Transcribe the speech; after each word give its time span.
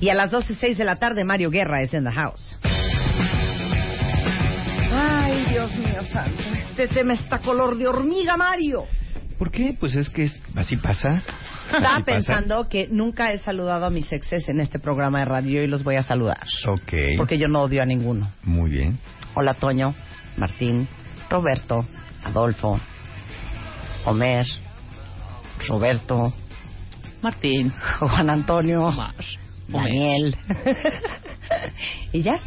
Y 0.00 0.08
a 0.10 0.14
las 0.14 0.32
12.06 0.32 0.76
de 0.76 0.84
la 0.84 0.96
tarde, 0.96 1.24
Mario 1.24 1.50
Guerra 1.50 1.82
es 1.82 1.92
en 1.94 2.04
the 2.04 2.12
house. 2.12 2.58
Ay, 4.92 5.44
Dios 5.50 5.74
mío 5.76 6.02
santo. 6.12 6.42
Este 6.70 6.88
tema 6.88 7.14
está 7.14 7.40
color 7.40 7.76
de 7.76 7.86
hormiga, 7.88 8.36
Mario. 8.36 8.84
¿Por 9.38 9.50
qué? 9.50 9.76
Pues 9.78 9.94
es 9.94 10.08
que 10.08 10.24
es- 10.24 10.42
así 10.56 10.76
pasa. 10.76 11.22
Estaba 11.66 11.96
Así 11.96 12.04
pasa. 12.04 12.04
pensando 12.04 12.68
que 12.68 12.88
nunca 12.90 13.32
he 13.32 13.38
saludado 13.38 13.86
a 13.86 13.90
mis 13.90 14.10
exes 14.12 14.48
en 14.48 14.58
este 14.60 14.78
programa 14.78 15.20
de 15.20 15.24
radio 15.26 15.62
y 15.62 15.66
los 15.66 15.84
voy 15.84 15.96
a 15.96 16.02
saludar. 16.02 16.42
Ok. 16.66 16.92
Porque 17.16 17.38
yo 17.38 17.46
no 17.46 17.62
odio 17.62 17.82
a 17.82 17.86
ninguno. 17.86 18.32
Muy 18.42 18.70
bien. 18.70 18.98
Hola, 19.34 19.54
Toño, 19.54 19.94
Martín, 20.36 20.88
Roberto, 21.30 21.86
Adolfo, 22.24 22.80
Homer, 24.06 24.46
Roberto, 25.68 26.32
Martín. 27.22 27.72
Juan 28.00 28.30
Antonio, 28.30 28.82
Omar. 28.84 29.14
Daniel. 29.68 30.36
y 32.12 32.22
ya. 32.22 32.40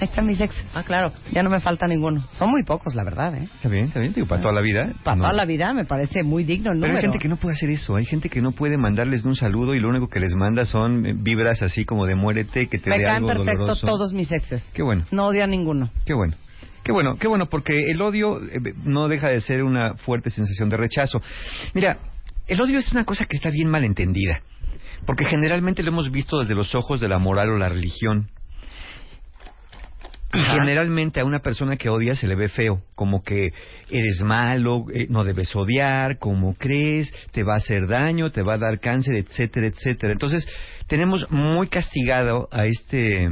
Ahí 0.00 0.08
están 0.08 0.26
mis 0.26 0.40
exes. 0.40 0.64
Ah, 0.74 0.82
claro. 0.82 1.12
Ya 1.30 1.44
no 1.44 1.50
me 1.50 1.60
falta 1.60 1.86
ninguno. 1.86 2.26
Son 2.32 2.50
muy 2.50 2.64
pocos, 2.64 2.96
la 2.96 3.04
verdad, 3.04 3.32
¿eh? 3.36 3.44
Está 3.54 3.68
bien, 3.68 3.84
está 3.86 4.00
bien. 4.00 4.12
Digo, 4.12 4.26
para 4.26 4.42
toda 4.42 4.52
la 4.52 4.60
vida. 4.60 4.92
Para 5.04 5.16
No. 5.16 5.22
toda 5.22 5.34
la 5.34 5.44
vida 5.44 5.72
me 5.72 5.84
parece 5.84 6.24
muy 6.24 6.42
digno 6.42 6.72
el 6.72 6.80
Pero 6.80 6.92
número. 6.92 6.96
hay 6.98 7.12
gente 7.12 7.22
que 7.22 7.28
no 7.28 7.36
puede 7.36 7.54
hacer 7.54 7.70
eso. 7.70 7.94
Hay 7.94 8.04
gente 8.04 8.28
que 8.28 8.42
no 8.42 8.50
puede 8.50 8.76
mandarles 8.76 9.24
un 9.24 9.36
saludo 9.36 9.72
y 9.74 9.78
lo 9.80 9.88
único 9.88 10.08
que 10.08 10.18
les 10.18 10.34
manda 10.34 10.64
son 10.64 11.06
eh, 11.06 11.14
vibras 11.16 11.62
así 11.62 11.84
como 11.84 12.06
de 12.06 12.16
muérete, 12.16 12.66
que 12.66 12.78
te 12.78 12.90
me 12.90 12.98
dé 12.98 13.04
caen 13.04 13.16
algo 13.18 13.28
perfecto 13.28 13.60
doloroso. 13.60 13.86
todos 13.86 14.12
mis 14.12 14.32
exes. 14.32 14.64
Qué 14.74 14.82
bueno, 14.82 15.04
No 15.12 15.26
odio 15.28 15.44
a 15.44 15.46
ninguno. 15.46 15.90
qué 16.04 16.12
bueno. 16.14 16.34
Qué 16.82 16.92
bueno, 16.92 17.16
qué 17.16 17.28
bueno, 17.28 17.46
porque 17.46 17.78
el 17.90 18.02
odio 18.02 18.42
eh, 18.42 18.58
no 18.84 19.06
deja 19.08 19.28
de 19.28 19.40
ser 19.40 19.62
una 19.62 19.94
fuerte 19.94 20.28
sensación 20.28 20.68
de 20.70 20.76
rechazo. 20.76 21.22
Mira, 21.72 21.96
el 22.48 22.60
odio 22.60 22.78
es 22.80 22.90
una 22.92 23.04
cosa 23.04 23.24
que 23.26 23.36
está 23.36 23.48
bien 23.48 23.68
mal 23.70 23.84
entendida, 23.84 24.40
porque 25.06 25.24
generalmente 25.24 25.82
lo 25.82 25.90
hemos 25.90 26.10
visto 26.10 26.38
desde 26.38 26.54
los 26.54 26.74
ojos 26.74 27.00
de 27.00 27.08
la 27.08 27.18
moral 27.18 27.50
o 27.50 27.58
la 27.58 27.68
religión. 27.68 28.30
Y 30.32 30.40
generalmente 30.40 31.20
a 31.20 31.24
una 31.24 31.38
persona 31.38 31.76
que 31.76 31.88
odia 31.88 32.16
se 32.16 32.26
le 32.26 32.34
ve 32.34 32.48
feo, 32.48 32.82
como 32.96 33.22
que 33.22 33.52
eres 33.88 34.20
malo, 34.20 34.86
eh, 34.92 35.06
no 35.08 35.22
debes 35.22 35.54
odiar, 35.54 36.18
como 36.18 36.54
crees, 36.54 37.12
te 37.30 37.44
va 37.44 37.54
a 37.54 37.58
hacer 37.58 37.86
daño, 37.86 38.30
te 38.30 38.42
va 38.42 38.54
a 38.54 38.58
dar 38.58 38.80
cáncer, 38.80 39.14
etcétera, 39.14 39.68
etcétera. 39.68 40.12
Entonces, 40.12 40.44
tenemos 40.88 41.30
muy 41.30 41.68
castigado 41.68 42.48
a 42.50 42.66
este 42.66 43.30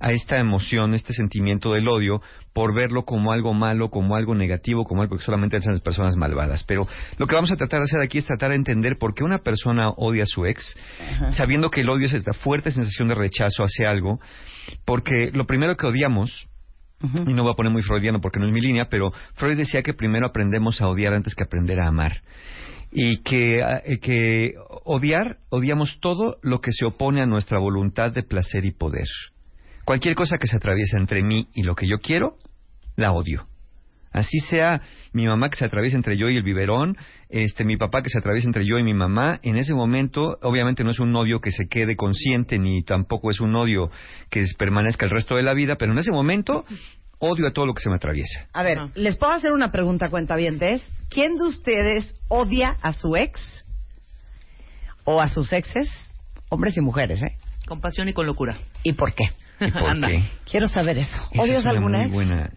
a 0.00 0.12
esta 0.12 0.38
emoción, 0.38 0.94
este 0.94 1.12
sentimiento 1.12 1.74
del 1.74 1.86
odio 1.86 2.22
por 2.52 2.74
verlo 2.74 3.04
como 3.04 3.32
algo 3.32 3.54
malo, 3.54 3.90
como 3.90 4.16
algo 4.16 4.34
negativo, 4.34 4.84
como 4.84 5.02
algo 5.02 5.16
que 5.16 5.24
solamente 5.24 5.56
hacen 5.56 5.72
las 5.72 5.80
personas 5.80 6.16
malvadas. 6.16 6.64
Pero 6.64 6.86
lo 7.16 7.26
que 7.26 7.34
vamos 7.34 7.52
a 7.52 7.56
tratar 7.56 7.80
de 7.80 7.84
hacer 7.84 8.00
aquí 8.02 8.18
es 8.18 8.26
tratar 8.26 8.50
de 8.50 8.56
entender 8.56 8.98
por 8.98 9.14
qué 9.14 9.24
una 9.24 9.38
persona 9.38 9.90
odia 9.90 10.24
a 10.24 10.26
su 10.26 10.46
ex, 10.46 10.76
sabiendo 11.32 11.70
que 11.70 11.82
el 11.82 11.88
odio 11.88 12.06
es 12.06 12.12
esta 12.12 12.32
fuerte 12.32 12.70
sensación 12.70 13.08
de 13.08 13.14
rechazo 13.14 13.62
hacia 13.62 13.90
algo, 13.90 14.20
porque 14.84 15.30
lo 15.32 15.46
primero 15.46 15.76
que 15.76 15.86
odiamos, 15.86 16.48
y 17.02 17.32
no 17.32 17.42
voy 17.44 17.52
a 17.52 17.56
poner 17.56 17.72
muy 17.72 17.82
freudiano 17.82 18.20
porque 18.20 18.38
no 18.38 18.46
es 18.46 18.52
mi 18.52 18.60
línea, 18.60 18.88
pero 18.90 19.12
Freud 19.34 19.56
decía 19.56 19.82
que 19.82 19.94
primero 19.94 20.26
aprendemos 20.26 20.82
a 20.82 20.88
odiar 20.88 21.14
antes 21.14 21.34
que 21.34 21.44
aprender 21.44 21.80
a 21.80 21.88
amar. 21.88 22.22
Y 22.92 23.18
que, 23.18 23.60
eh, 23.60 24.00
que 24.00 24.54
odiar, 24.84 25.38
odiamos 25.48 26.00
todo 26.00 26.38
lo 26.42 26.60
que 26.60 26.72
se 26.72 26.84
opone 26.84 27.22
a 27.22 27.26
nuestra 27.26 27.58
voluntad 27.60 28.12
de 28.12 28.24
placer 28.24 28.64
y 28.64 28.72
poder. 28.72 29.06
Cualquier 29.90 30.14
cosa 30.14 30.38
que 30.38 30.46
se 30.46 30.56
atraviesa 30.56 30.98
entre 30.98 31.20
mí 31.24 31.48
y 31.52 31.64
lo 31.64 31.74
que 31.74 31.88
yo 31.88 31.98
quiero, 31.98 32.36
la 32.94 33.10
odio. 33.10 33.48
Así 34.12 34.38
sea 34.38 34.82
mi 35.12 35.26
mamá 35.26 35.50
que 35.50 35.56
se 35.56 35.64
atraviesa 35.64 35.96
entre 35.96 36.16
yo 36.16 36.30
y 36.30 36.36
el 36.36 36.44
biberón, 36.44 36.96
este 37.28 37.64
mi 37.64 37.76
papá 37.76 38.00
que 38.00 38.08
se 38.08 38.20
atraviesa 38.20 38.46
entre 38.46 38.64
yo 38.64 38.78
y 38.78 38.84
mi 38.84 38.94
mamá, 38.94 39.40
en 39.42 39.56
ese 39.56 39.74
momento 39.74 40.38
obviamente 40.42 40.84
no 40.84 40.92
es 40.92 41.00
un 41.00 41.16
odio 41.16 41.40
que 41.40 41.50
se 41.50 41.66
quede 41.66 41.96
consciente 41.96 42.56
ni 42.60 42.84
tampoco 42.84 43.32
es 43.32 43.40
un 43.40 43.56
odio 43.56 43.90
que 44.30 44.44
permanezca 44.56 45.06
el 45.06 45.10
resto 45.10 45.34
de 45.34 45.42
la 45.42 45.54
vida, 45.54 45.74
pero 45.74 45.90
en 45.90 45.98
ese 45.98 46.12
momento 46.12 46.64
odio 47.18 47.48
a 47.48 47.52
todo 47.52 47.66
lo 47.66 47.74
que 47.74 47.82
se 47.82 47.90
me 47.90 47.96
atraviesa. 47.96 48.46
A 48.52 48.62
ver. 48.62 48.78
¿les 48.94 49.16
puedo 49.16 49.32
hacer 49.32 49.50
una 49.50 49.72
pregunta, 49.72 50.08
cuentavientes? 50.08 50.88
¿Quién 51.08 51.34
de 51.34 51.48
ustedes 51.48 52.14
odia 52.28 52.76
a 52.80 52.92
su 52.92 53.16
ex 53.16 53.64
o 55.02 55.20
a 55.20 55.28
sus 55.28 55.52
exes? 55.52 55.90
Hombres 56.48 56.76
y 56.76 56.80
mujeres, 56.80 57.20
¿eh? 57.24 57.36
Con 57.66 57.80
pasión 57.80 58.08
y 58.08 58.12
con 58.12 58.26
locura. 58.26 58.56
¿Y 58.84 58.92
por 58.92 59.14
qué? 59.14 59.24
¿Y 59.60 59.70
por 59.70 59.84
Anda. 59.90 60.08
qué? 60.08 60.24
Quiero 60.50 60.68
saber 60.68 60.98
eso. 60.98 61.16
Esa 61.32 61.42
¿Odias 61.42 61.58
es 61.58 61.62
una 61.64 61.70
alguna 61.70 61.98
muy 61.98 62.06
ex? 62.06 62.14
buena. 62.14 62.50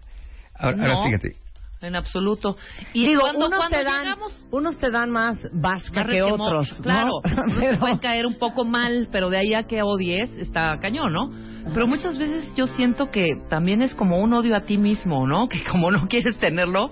Ahora, 0.55 0.77
ahora 0.81 0.93
No. 0.95 1.03
fíjate, 1.03 1.35
En 1.81 1.95
absoluto. 1.97 2.55
Y 2.93 3.05
Digo, 3.07 3.21
cuando, 3.21 3.47
unos, 3.47 3.59
cuando 3.59 3.77
te 3.77 3.83
dan, 3.83 4.03
llegamos 4.03 4.45
unos 4.51 4.77
te 4.77 4.89
dan 4.89 5.11
más 5.11 5.37
vasca 5.51 6.03
más 6.03 6.07
que 6.07 6.21
otros. 6.21 6.71
¿no? 6.77 6.83
Claro, 6.83 7.11
unos 7.25 7.53
te 7.55 7.59
Pero- 7.59 7.79
pueden 7.79 7.97
caer 7.97 8.25
un 8.25 8.35
poco 8.35 8.63
mal, 8.63 9.09
pero 9.11 9.29
de 9.29 9.37
ahí 9.37 9.53
a 9.53 9.63
que 9.63 9.81
odies 9.81 10.29
está 10.37 10.77
cañón, 10.79 11.11
¿no? 11.11 11.29
Pero 11.73 11.87
muchas 11.87 12.17
veces 12.17 12.53
yo 12.55 12.67
siento 12.67 13.09
que 13.09 13.37
también 13.49 13.81
es 13.81 13.95
como 13.95 14.19
un 14.19 14.33
odio 14.33 14.53
a 14.55 14.61
ti 14.65 14.77
mismo, 14.77 15.25
¿no? 15.27 15.47
Que 15.49 15.63
como 15.63 15.91
no 15.91 16.07
quieres 16.09 16.37
tenerlo, 16.37 16.85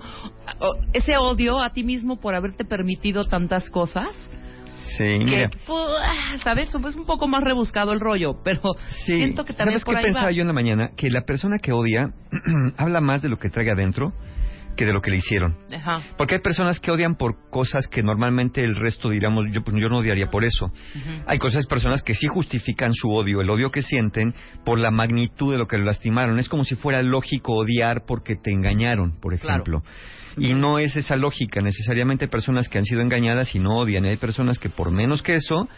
o- 0.60 0.76
ese 0.94 1.16
odio 1.18 1.62
a 1.62 1.70
ti 1.70 1.84
mismo 1.84 2.16
por 2.20 2.34
haberte 2.34 2.64
permitido 2.64 3.24
tantas 3.26 3.68
cosas, 3.70 4.08
sí, 4.96 5.04
que, 5.18 5.24
mira, 5.24 5.50
pu- 5.66 6.38
¿sabes? 6.42 6.68
Es 6.68 6.74
un 6.96 7.06
poco 7.06 7.28
más 7.28 7.42
rebuscado 7.42 7.92
el 7.92 8.00
rollo, 8.00 8.40
pero 8.44 8.60
sí, 9.04 9.16
siento 9.16 9.44
que 9.44 9.52
también 9.52 9.78
¿sabes 9.80 9.84
por 9.84 9.94
qué 9.94 9.98
ahí 10.00 10.04
pensaba 10.06 10.26
va. 10.26 10.32
yo 10.32 10.42
en 10.42 10.46
la 10.48 10.52
mañana? 10.54 10.90
Que 10.96 11.10
la 11.10 11.22
persona 11.22 11.58
que 11.58 11.72
odia 11.72 12.10
habla 12.76 13.00
más 13.00 13.22
de 13.22 13.28
lo 13.28 13.38
que 13.38 13.48
trae 13.50 13.70
adentro 13.70 14.12
que 14.74 14.86
de 14.86 14.92
lo 14.94 15.02
que 15.02 15.10
le 15.10 15.18
hicieron. 15.18 15.54
Ajá. 15.70 15.98
Porque 16.16 16.36
hay 16.36 16.40
personas 16.40 16.80
que 16.80 16.90
odian 16.90 17.16
por 17.16 17.50
cosas 17.50 17.86
que 17.88 18.02
normalmente 18.02 18.64
el 18.64 18.74
resto 18.76 19.10
diríamos, 19.10 19.44
yo, 19.52 19.62
pues, 19.62 19.76
yo 19.78 19.90
no 19.90 19.98
odiaría 19.98 20.30
por 20.30 20.44
eso. 20.44 20.72
Hay 21.26 21.38
cosas, 21.38 21.66
personas 21.66 22.02
que 22.02 22.14
sí 22.14 22.26
justifican 22.26 22.94
su 22.94 23.10
odio, 23.12 23.42
el 23.42 23.50
odio 23.50 23.70
que 23.70 23.82
sienten 23.82 24.34
por 24.64 24.78
la 24.78 24.90
magnitud 24.90 25.52
de 25.52 25.58
lo 25.58 25.66
que 25.66 25.76
lo 25.76 25.84
lastimaron. 25.84 26.38
Es 26.38 26.48
como 26.48 26.64
si 26.64 26.74
fuera 26.74 27.02
lógico 27.02 27.52
odiar 27.52 28.04
porque 28.06 28.34
te 28.42 28.50
engañaron, 28.50 29.20
por 29.20 29.38
Claro. 29.38 29.82
Y 30.36 30.54
no 30.54 30.78
es 30.78 30.96
esa 30.96 31.16
lógica. 31.16 31.60
Necesariamente 31.60 32.28
personas 32.28 32.68
que 32.68 32.78
han 32.78 32.84
sido 32.84 33.00
engañadas 33.00 33.54
y 33.54 33.58
no 33.58 33.76
odian. 33.76 34.04
Hay 34.04 34.16
personas 34.16 34.58
que 34.58 34.70
por 34.70 34.90
menos 34.90 35.22
que 35.22 35.34
eso 35.34 35.68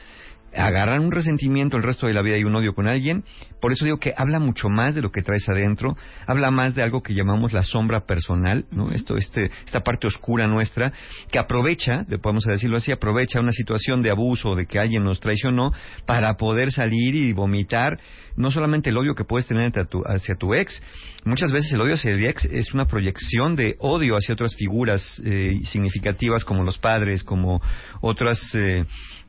agarran 0.56 1.02
un 1.02 1.12
resentimiento 1.12 1.76
el 1.76 1.82
resto 1.82 2.06
de 2.06 2.12
la 2.12 2.22
vida 2.22 2.38
y 2.38 2.44
un 2.44 2.54
odio 2.54 2.74
con 2.74 2.86
alguien. 2.86 3.24
Por 3.60 3.72
eso 3.72 3.84
digo 3.84 3.98
que 3.98 4.12
habla 4.16 4.38
mucho 4.38 4.68
más 4.68 4.94
de 4.94 5.02
lo 5.02 5.10
que 5.10 5.22
traes 5.22 5.48
adentro, 5.48 5.96
habla 6.26 6.50
más 6.50 6.74
de 6.74 6.82
algo 6.82 7.02
que 7.02 7.14
llamamos 7.14 7.52
la 7.52 7.62
sombra 7.62 8.04
personal, 8.06 8.66
¿no? 8.70 8.90
Esto, 8.90 9.16
este, 9.16 9.50
esta 9.64 9.80
parte 9.80 10.06
oscura 10.06 10.46
nuestra, 10.46 10.92
que 11.30 11.38
aprovecha, 11.38 12.04
le 12.08 12.18
podemos 12.18 12.44
decirlo 12.44 12.76
así, 12.76 12.92
aprovecha 12.92 13.40
una 13.40 13.52
situación 13.52 14.02
de 14.02 14.10
abuso, 14.10 14.54
de 14.54 14.66
que 14.66 14.78
alguien 14.78 15.04
nos 15.04 15.20
traicionó, 15.20 15.72
para 16.06 16.34
poder 16.36 16.72
salir 16.72 17.14
y 17.14 17.32
vomitar 17.32 17.98
no 18.36 18.50
solamente 18.50 18.90
el 18.90 18.98
odio 18.98 19.14
que 19.14 19.24
puedes 19.24 19.46
tener 19.46 19.66
hacia 19.68 19.84
tu, 19.84 20.02
hacia 20.02 20.34
tu 20.34 20.54
ex, 20.54 20.82
muchas 21.24 21.52
veces 21.52 21.72
el 21.72 21.80
odio 21.80 21.94
hacia 21.94 22.10
el 22.10 22.26
ex 22.26 22.44
es 22.46 22.74
una 22.74 22.86
proyección 22.86 23.54
de 23.56 23.76
odio 23.78 24.16
hacia 24.16 24.34
otras 24.34 24.54
figuras 24.56 25.22
eh, 25.24 25.60
significativas 25.64 26.44
como 26.44 26.64
los 26.64 26.78
padres, 26.78 27.22
como 27.22 27.62
otros 28.00 28.38
eh, 28.54 28.84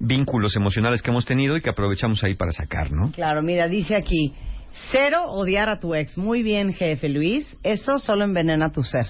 vínculos 0.06 0.56
emocionales 0.56 1.02
que 1.02 1.12
hemos 1.12 1.26
tenido 1.26 1.58
y 1.58 1.62
que 1.62 1.70
aprovechamos 1.70 2.24
ahí 2.24 2.36
para 2.36 2.52
sacar, 2.52 2.92
¿no? 2.92 3.12
Claro, 3.12 3.42
mira, 3.42 3.68
dice 3.68 3.96
aquí, 3.96 4.34
cero 4.92 5.26
odiar 5.28 5.70
a 5.70 5.80
tu 5.80 5.96
ex. 5.96 6.18
Muy 6.18 6.44
bien, 6.44 6.74
jefe 6.74 7.10
Luis. 7.10 7.58
Eso 7.64 8.00
solo 8.00 8.24
envenena 8.24 8.72
tu 8.72 8.84
ser. 8.84 9.06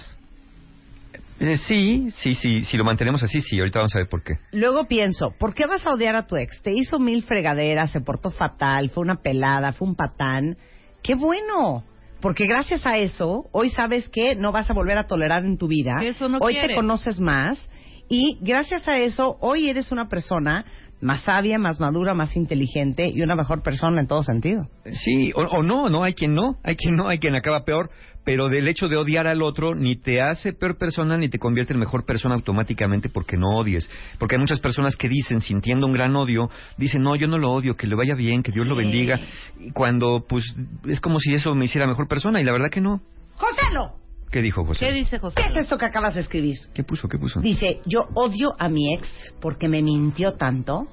Eh, 1.39 1.57
sí, 1.57 2.07
sí, 2.15 2.33
sí, 2.33 2.63
si 2.63 2.77
lo 2.77 2.85
mantenemos 2.85 3.21
así, 3.21 3.41
sí, 3.41 3.59
ahorita 3.59 3.79
vamos 3.79 3.95
a 3.95 3.99
ver 3.99 4.07
por 4.07 4.23
qué. 4.23 4.35
Luego 4.51 4.87
pienso, 4.87 5.31
¿por 5.37 5.53
qué 5.53 5.65
vas 5.65 5.85
a 5.85 5.91
odiar 5.91 6.15
a 6.15 6.27
tu 6.27 6.37
ex? 6.37 6.61
Te 6.61 6.71
hizo 6.71 6.97
mil 6.97 7.23
fregaderas, 7.23 7.91
se 7.91 7.99
portó 7.99 8.31
fatal, 8.31 8.89
fue 8.89 9.03
una 9.03 9.17
pelada, 9.17 9.73
fue 9.73 9.87
un 9.87 9.95
patán. 9.95 10.57
¡Qué 11.03 11.13
bueno! 11.15 11.83
Porque 12.21 12.47
gracias 12.47 12.85
a 12.85 12.97
eso, 12.97 13.43
hoy 13.51 13.69
sabes 13.69 14.07
que 14.07 14.35
no 14.35 14.53
vas 14.53 14.69
a 14.69 14.73
volver 14.73 14.97
a 14.97 15.07
tolerar 15.07 15.45
en 15.45 15.57
tu 15.57 15.67
vida. 15.67 16.01
Eso 16.03 16.29
no 16.29 16.37
hoy 16.39 16.55
te 16.55 16.73
conoces 16.73 17.19
más 17.19 17.69
y 18.07 18.37
gracias 18.41 18.87
a 18.87 18.99
eso, 18.99 19.37
hoy 19.41 19.69
eres 19.69 19.91
una 19.91 20.07
persona 20.07 20.65
más 21.01 21.21
sabia, 21.23 21.59
más 21.59 21.79
madura, 21.79 22.13
más 22.13 22.35
inteligente 22.35 23.09
y 23.09 23.21
una 23.21 23.35
mejor 23.35 23.61
persona 23.61 23.99
en 23.99 24.07
todo 24.07 24.23
sentido. 24.23 24.67
Sí, 24.91 25.31
o, 25.35 25.41
o 25.41 25.63
no, 25.63 25.89
no, 25.89 26.03
hay 26.03 26.13
quien 26.13 26.33
no, 26.33 26.57
hay 26.63 26.75
quien 26.75 26.95
no, 26.95 27.07
hay 27.07 27.19
quien 27.19 27.35
acaba 27.35 27.63
peor, 27.65 27.89
pero 28.25 28.49
del 28.49 28.67
hecho 28.67 28.87
de 28.87 28.97
odiar 28.97 29.27
al 29.27 29.43
otro 29.43 29.75
ni 29.75 29.95
te 29.95 30.21
hace 30.21 30.51
peor 30.51 30.77
persona 30.77 31.15
ni 31.15 31.29
te 31.29 31.37
convierte 31.37 31.73
en 31.73 31.79
mejor 31.79 32.05
persona 32.05 32.35
automáticamente 32.35 33.07
porque 33.07 33.37
no 33.37 33.55
odies. 33.55 33.89
Porque 34.17 34.35
hay 34.35 34.41
muchas 34.41 34.59
personas 34.59 34.95
que 34.95 35.07
dicen, 35.07 35.41
sintiendo 35.41 35.85
un 35.85 35.93
gran 35.93 36.15
odio, 36.15 36.49
dicen, 36.77 37.03
no, 37.03 37.15
yo 37.15 37.27
no 37.27 37.37
lo 37.37 37.51
odio, 37.51 37.75
que 37.75 37.87
le 37.87 37.95
vaya 37.95 38.15
bien, 38.15 38.41
que 38.41 38.51
Dios 38.51 38.65
lo 38.65 38.75
bendiga, 38.75 39.19
y 39.59 39.71
cuando 39.71 40.25
pues 40.27 40.43
es 40.87 40.99
como 40.99 41.19
si 41.19 41.33
eso 41.33 41.53
me 41.53 41.65
hiciera 41.65 41.87
mejor 41.87 42.07
persona 42.07 42.41
y 42.41 42.43
la 42.43 42.51
verdad 42.51 42.69
que 42.71 42.81
no. 42.81 43.01
¡Joselo! 43.35 44.04
¿Qué 44.35 44.41
dijo 44.41 44.65
José? 44.65 44.85
¿Qué 44.85 44.91
dice 44.91 45.17
José? 45.17 45.41
¿Qué 45.41 45.47
es 45.53 45.63
esto 45.63 45.77
que 45.77 45.85
acabas 45.85 46.15
de 46.15 46.19
escribir? 46.19 46.57
¿Qué 46.73 46.83
puso? 46.83 47.07
¿Qué 47.07 47.17
puso? 47.17 47.39
Dice, 47.39 47.77
yo 47.85 48.01
odio 48.15 48.51
a 48.59 48.67
mi 48.67 48.93
ex 48.93 49.07
porque 49.39 49.69
me 49.69 49.81
mintió 49.81 50.33
tanto 50.33 50.87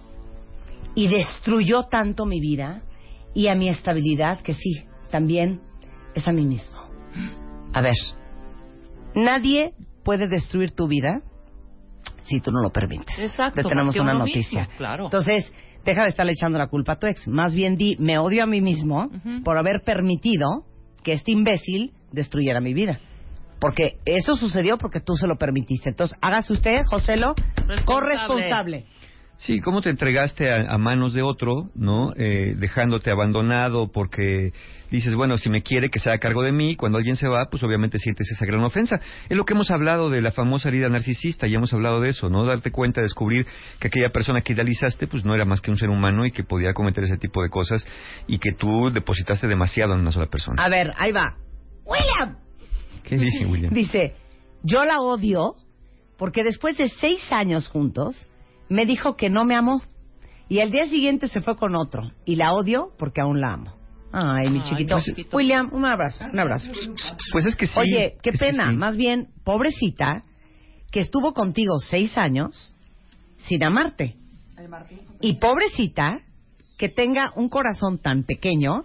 y 0.94 1.08
destruyó 1.08 1.86
tanto 1.86 2.24
mi 2.24 2.38
vida 2.38 2.82
y 3.34 3.48
a 3.48 3.56
mi 3.56 3.68
estabilidad 3.68 4.42
que 4.42 4.54
sí, 4.54 4.84
también 5.10 5.60
es 6.14 6.28
a 6.28 6.32
mí 6.32 6.46
mismo. 6.46 6.78
A 7.72 7.82
ver, 7.82 7.96
nadie 9.16 9.74
puede 10.04 10.28
destruir 10.28 10.70
tu 10.70 10.86
vida 10.86 11.22
si 12.22 12.40
tú 12.40 12.52
no 12.52 12.62
lo 12.62 12.70
permites. 12.70 13.18
Exacto, 13.18 13.60
Te 13.60 13.68
tenemos 13.68 13.96
una 13.96 14.14
noticia. 14.14 14.60
mismo, 14.60 14.76
claro. 14.76 15.04
Entonces, 15.06 15.52
deja 15.84 16.04
de 16.04 16.10
estarle 16.10 16.34
echando 16.34 16.58
la 16.58 16.68
culpa 16.68 16.92
a 16.92 16.96
tu 17.00 17.08
ex. 17.08 17.26
Más 17.26 17.56
bien 17.56 17.76
di, 17.76 17.96
me 17.98 18.20
odio 18.20 18.44
a 18.44 18.46
mí 18.46 18.60
mismo 18.60 19.10
por 19.42 19.58
haber 19.58 19.82
permitido 19.84 20.64
que 21.02 21.14
este 21.14 21.32
imbécil 21.32 21.90
destruyera 22.12 22.60
mi 22.60 22.72
vida. 22.72 23.00
Porque 23.62 24.00
eso 24.04 24.34
sucedió 24.34 24.76
porque 24.76 24.98
tú 24.98 25.14
se 25.14 25.28
lo 25.28 25.36
permitiste. 25.36 25.88
Entonces, 25.88 26.18
hágase 26.20 26.52
usted, 26.52 26.82
Joselo, 26.84 27.36
Responsable. 27.36 27.84
corresponsable. 27.84 28.86
Sí, 29.36 29.60
cómo 29.60 29.80
te 29.80 29.90
entregaste 29.90 30.50
a, 30.52 30.74
a 30.74 30.78
manos 30.78 31.14
de 31.14 31.22
otro, 31.22 31.70
¿no? 31.76 32.12
Eh, 32.16 32.56
dejándote 32.58 33.12
abandonado 33.12 33.92
porque 33.92 34.52
dices, 34.90 35.14
bueno, 35.14 35.38
si 35.38 35.48
me 35.48 35.62
quiere 35.62 35.90
que 35.90 36.00
sea 36.00 36.14
a 36.14 36.18
cargo 36.18 36.42
de 36.42 36.50
mí, 36.50 36.74
cuando 36.74 36.98
alguien 36.98 37.14
se 37.14 37.28
va, 37.28 37.46
pues 37.50 37.62
obviamente 37.62 37.98
sientes 37.98 38.28
esa 38.32 38.44
gran 38.46 38.64
ofensa. 38.64 39.00
Es 39.28 39.36
lo 39.36 39.44
que 39.44 39.54
hemos 39.54 39.70
hablado 39.70 40.10
de 40.10 40.22
la 40.22 40.32
famosa 40.32 40.68
herida 40.68 40.88
narcisista, 40.88 41.46
ya 41.46 41.58
hemos 41.58 41.72
hablado 41.72 42.00
de 42.00 42.08
eso, 42.08 42.28
¿no? 42.28 42.44
Darte 42.44 42.72
cuenta, 42.72 43.00
descubrir 43.00 43.46
que 43.78 43.86
aquella 43.86 44.08
persona 44.08 44.40
que 44.40 44.54
idealizaste, 44.54 45.06
pues 45.06 45.24
no 45.24 45.36
era 45.36 45.44
más 45.44 45.60
que 45.60 45.70
un 45.70 45.76
ser 45.76 45.88
humano 45.88 46.26
y 46.26 46.32
que 46.32 46.42
podía 46.42 46.74
cometer 46.74 47.04
ese 47.04 47.16
tipo 47.16 47.44
de 47.44 47.48
cosas 47.48 47.86
y 48.26 48.38
que 48.38 48.50
tú 48.50 48.90
depositaste 48.92 49.46
demasiado 49.46 49.94
en 49.94 50.00
una 50.00 50.10
sola 50.10 50.26
persona. 50.26 50.60
A 50.60 50.68
ver, 50.68 50.92
ahí 50.98 51.12
va. 51.12 51.36
William. 51.84 52.42
¿Qué 53.02 53.16
dice 53.16 53.46
William? 53.46 53.72
Dice, 53.72 54.14
yo 54.62 54.84
la 54.84 55.00
odio 55.00 55.56
porque 56.16 56.42
después 56.44 56.76
de 56.76 56.88
seis 56.88 57.20
años 57.30 57.68
juntos 57.68 58.28
me 58.68 58.86
dijo 58.86 59.16
que 59.16 59.28
no 59.28 59.44
me 59.44 59.54
amó 59.54 59.82
y 60.48 60.60
al 60.60 60.70
día 60.70 60.88
siguiente 60.88 61.28
se 61.28 61.40
fue 61.40 61.56
con 61.56 61.74
otro 61.74 62.12
y 62.24 62.36
la 62.36 62.52
odio 62.52 62.92
porque 62.98 63.20
aún 63.20 63.40
la 63.40 63.54
amo. 63.54 63.74
Ay, 64.12 64.50
mi 64.50 64.60
Ay, 64.60 64.68
chiquito. 64.68 64.98
William, 65.32 65.70
un 65.72 65.86
abrazo, 65.86 66.22
un 66.30 66.38
abrazo. 66.38 66.70
Pues 67.32 67.46
es 67.46 67.56
que 67.56 67.66
sí. 67.66 67.78
Oye, 67.78 68.18
qué 68.22 68.32
pena, 68.32 68.68
sí. 68.68 68.76
más 68.76 68.96
bien, 68.96 69.28
pobrecita, 69.42 70.22
que 70.90 71.00
estuvo 71.00 71.32
contigo 71.32 71.78
seis 71.78 72.16
años 72.18 72.76
sin 73.38 73.64
amarte. 73.64 74.16
Y 75.20 75.34
pobrecita, 75.36 76.18
que 76.76 76.88
tenga 76.88 77.32
un 77.36 77.48
corazón 77.48 77.98
tan 77.98 78.24
pequeño 78.24 78.84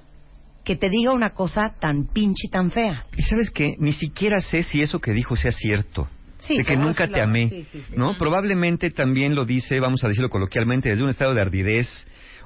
que 0.67 0.75
te 0.75 0.89
diga 0.89 1.13
una 1.13 1.29
cosa 1.29 1.75
tan 1.79 2.07
pinche 2.07 2.47
y 2.47 2.49
tan 2.49 2.71
fea. 2.71 3.05
Y 3.15 3.21
sabes 3.21 3.51
qué, 3.51 3.75
ni 3.79 3.93
siquiera 3.93 4.41
sé 4.41 4.63
si 4.63 4.81
eso 4.81 4.99
que 4.99 5.13
dijo 5.13 5.37
sea 5.37 5.53
cierto. 5.53 6.09
Sí, 6.39 6.57
de 6.57 6.65
que 6.65 6.75
nunca 6.75 7.07
te 7.07 7.21
amé, 7.21 7.47
sí, 7.47 7.65
sí, 7.71 7.83
sí. 7.87 7.93
¿no? 7.95 8.17
Probablemente 8.17 8.91
también 8.91 9.33
lo 9.33 9.45
dice, 9.45 9.79
vamos 9.79 10.03
a 10.03 10.09
decirlo 10.09 10.29
coloquialmente, 10.29 10.89
desde 10.89 11.05
un 11.05 11.09
estado 11.09 11.33
de 11.33 11.39
ardidez 11.39 11.87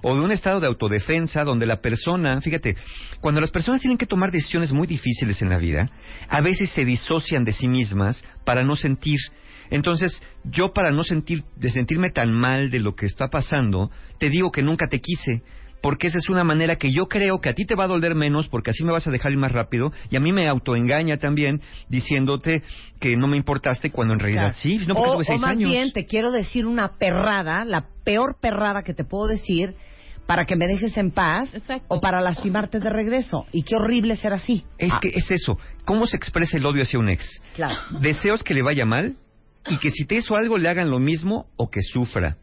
o 0.04 0.16
de 0.16 0.22
un 0.22 0.32
estado 0.32 0.60
de 0.60 0.68
autodefensa 0.68 1.44
donde 1.44 1.66
la 1.66 1.82
persona, 1.82 2.40
fíjate, 2.42 2.78
cuando 3.22 3.42
las 3.42 3.50
personas 3.50 3.82
tienen 3.82 3.98
que 3.98 4.06
tomar 4.06 4.30
decisiones 4.30 4.72
muy 4.72 4.86
difíciles 4.86 5.42
en 5.42 5.50
la 5.50 5.58
vida, 5.58 5.90
a 6.30 6.42
veces 6.42 6.70
se 6.70 6.86
disocian 6.86 7.44
de 7.44 7.54
sí 7.54 7.68
mismas 7.68 8.24
para 8.46 8.64
no 8.64 8.76
sentir. 8.76 9.18
Entonces, 9.72 10.22
yo 10.44 10.74
para 10.74 10.92
no 10.92 11.04
sentir, 11.04 11.44
de 11.56 11.72
sentirme 11.72 12.12
tan 12.12 12.32
mal 12.32 12.70
de 12.70 12.82
lo 12.82 12.94
que 12.94 13.08
está 13.08 13.30
pasando, 13.30 13.90
te 14.20 14.30
digo 14.30 14.52
que 14.52 14.62
nunca 14.62 14.86
te 14.88 15.00
quise, 15.00 15.42
porque 15.82 16.08
esa 16.08 16.20
es 16.20 16.30
una 16.30 16.44
manera 16.44 16.76
que 16.76 16.92
yo 16.92 17.08
creo 17.08 17.40
que 17.42 17.50
a 17.50 17.54
ti 17.54 17.66
te 17.66 17.76
va 17.76 17.86
a 17.86 17.88
doler 17.88 18.14
menos 18.16 18.48
porque 18.48 18.72
así 18.72 18.84
me 18.84 18.92
vas 18.92 19.08
a 19.08 19.12
dejar 19.12 19.32
ir 19.32 19.38
más 19.38 19.52
rápido 19.52 19.92
y 20.10 20.16
a 20.16 20.20
mí 20.20 20.32
me 20.32 20.48
autoengaña 20.48 21.18
también 21.18 21.62
diciéndote 21.90 22.64
que 23.00 23.16
no 23.18 23.28
me 23.28 23.38
importaste 23.38 23.92
cuando 23.92 24.14
en 24.14 24.20
realidad 24.20 24.42
Claro. 24.42 24.58
sí, 24.58 24.78
no 24.88 24.96
porque 24.96 25.10
o, 25.10 25.14
tuve 25.14 25.22
o 25.22 25.26
seis 25.26 25.42
más 25.42 25.52
años. 25.52 25.70
bien 25.70 25.92
te 25.92 26.06
quiero 26.06 26.32
decir 26.32 26.66
una 26.66 26.94
perrada, 26.98 27.66
la 27.66 27.86
peor 28.04 28.38
perrada 28.42 28.84
que 28.84 28.94
te 28.94 29.04
puedo 29.04 29.28
decir 29.28 29.76
para 30.28 30.46
que 30.46 30.56
me 30.56 30.68
dejes 30.68 30.96
en 30.98 31.12
paz 31.12 31.54
Exacto. 31.54 31.86
o 31.90 32.00
para 32.00 32.22
lastimarte 32.22 32.80
de 32.80 32.90
regreso. 32.90 33.46
Y 33.52 33.64
qué 33.64 33.76
horrible 33.76 34.16
ser 34.16 34.32
así. 34.34 34.64
Es 34.78 34.92
Ah, 34.94 35.00
que 35.02 35.10
es 35.10 35.30
eso, 35.30 35.58
¿cómo 35.84 36.06
se 36.06 36.16
expresa 36.16 36.58
el 36.58 36.66
odio 36.66 36.84
hacia 36.84 37.00
un 37.00 37.10
ex? 37.10 37.26
Claro. 37.56 37.76
Deseos 38.00 38.42
que 38.44 38.54
le 38.54 38.62
vaya 38.62 38.86
mal 38.86 39.16
y 39.68 39.78
que 39.78 39.92
si 39.92 40.06
te 40.06 40.16
hizo 40.16 40.36
algo 40.36 40.58
le 40.58 40.70
hagan 40.70 40.90
lo 40.90 41.00
mismo 41.00 41.48
o 41.58 41.70
que 41.70 41.82
sufra. 41.82 42.38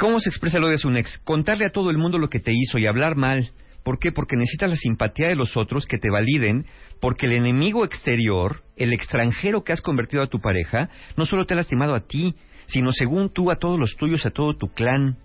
¿Cómo 0.00 0.18
se 0.18 0.30
expresa 0.30 0.56
el 0.56 0.64
odio 0.64 0.76
hacia 0.76 0.88
un 0.88 0.96
ex? 0.96 1.18
Contarle 1.24 1.66
a 1.66 1.72
todo 1.72 1.90
el 1.90 1.98
mundo 1.98 2.16
lo 2.16 2.30
que 2.30 2.40
te 2.40 2.52
hizo 2.54 2.78
y 2.78 2.86
hablar 2.86 3.16
mal. 3.16 3.52
¿Por 3.82 3.98
qué? 3.98 4.12
Porque 4.12 4.34
necesitas 4.34 4.70
la 4.70 4.76
simpatía 4.76 5.28
de 5.28 5.34
los 5.34 5.58
otros 5.58 5.84
que 5.84 5.98
te 5.98 6.08
validen, 6.10 6.64
porque 7.02 7.26
el 7.26 7.34
enemigo 7.34 7.84
exterior, 7.84 8.62
el 8.76 8.94
extranjero 8.94 9.62
que 9.62 9.74
has 9.74 9.82
convertido 9.82 10.22
a 10.22 10.28
tu 10.28 10.40
pareja, 10.40 10.88
no 11.18 11.26
solo 11.26 11.44
te 11.44 11.52
ha 11.52 11.58
lastimado 11.58 11.94
a 11.94 12.00
ti, 12.00 12.34
sino 12.64 12.92
según 12.92 13.28
tú 13.28 13.50
a 13.50 13.56
todos 13.56 13.78
los 13.78 13.94
tuyos, 13.96 14.24
a 14.24 14.30
todo 14.30 14.56
tu 14.56 14.68
clan. 14.68 15.18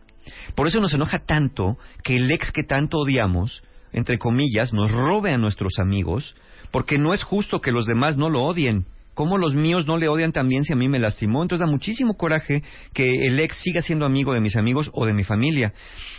Por 0.55 0.67
eso 0.67 0.81
nos 0.81 0.93
enoja 0.93 1.19
tanto 1.19 1.77
que 2.03 2.17
el 2.17 2.29
ex 2.29 2.51
que 2.51 2.63
tanto 2.63 2.97
odiamos, 2.97 3.63
entre 3.93 4.17
comillas, 4.17 4.73
nos 4.73 4.91
robe 4.91 5.31
a 5.31 5.37
nuestros 5.37 5.79
amigos, 5.79 6.35
porque 6.71 6.97
no 6.97 7.13
es 7.13 7.23
justo 7.23 7.61
que 7.61 7.71
los 7.71 7.85
demás 7.85 8.17
no 8.17 8.29
lo 8.29 8.43
odien. 8.43 8.87
¿Cómo 9.15 9.37
los 9.37 9.55
míos 9.55 9.87
no 9.87 9.97
le 9.97 10.09
odian 10.09 10.33
también 10.33 10.65
si 10.65 10.73
a 10.73 10.75
mí 10.75 10.89
me 10.89 10.99
lastimó? 10.99 11.41
Entonces 11.41 11.65
da 11.65 11.71
muchísimo 11.71 12.15
coraje 12.15 12.63
que 12.93 13.25
el 13.25 13.39
ex 13.39 13.57
siga 13.63 13.81
siendo 13.81 14.05
amigo 14.05 14.33
de 14.33 14.41
mis 14.41 14.57
amigos 14.57 14.91
o 14.93 15.05
de 15.05 15.13
mi 15.13 15.23
familia. 15.23 15.73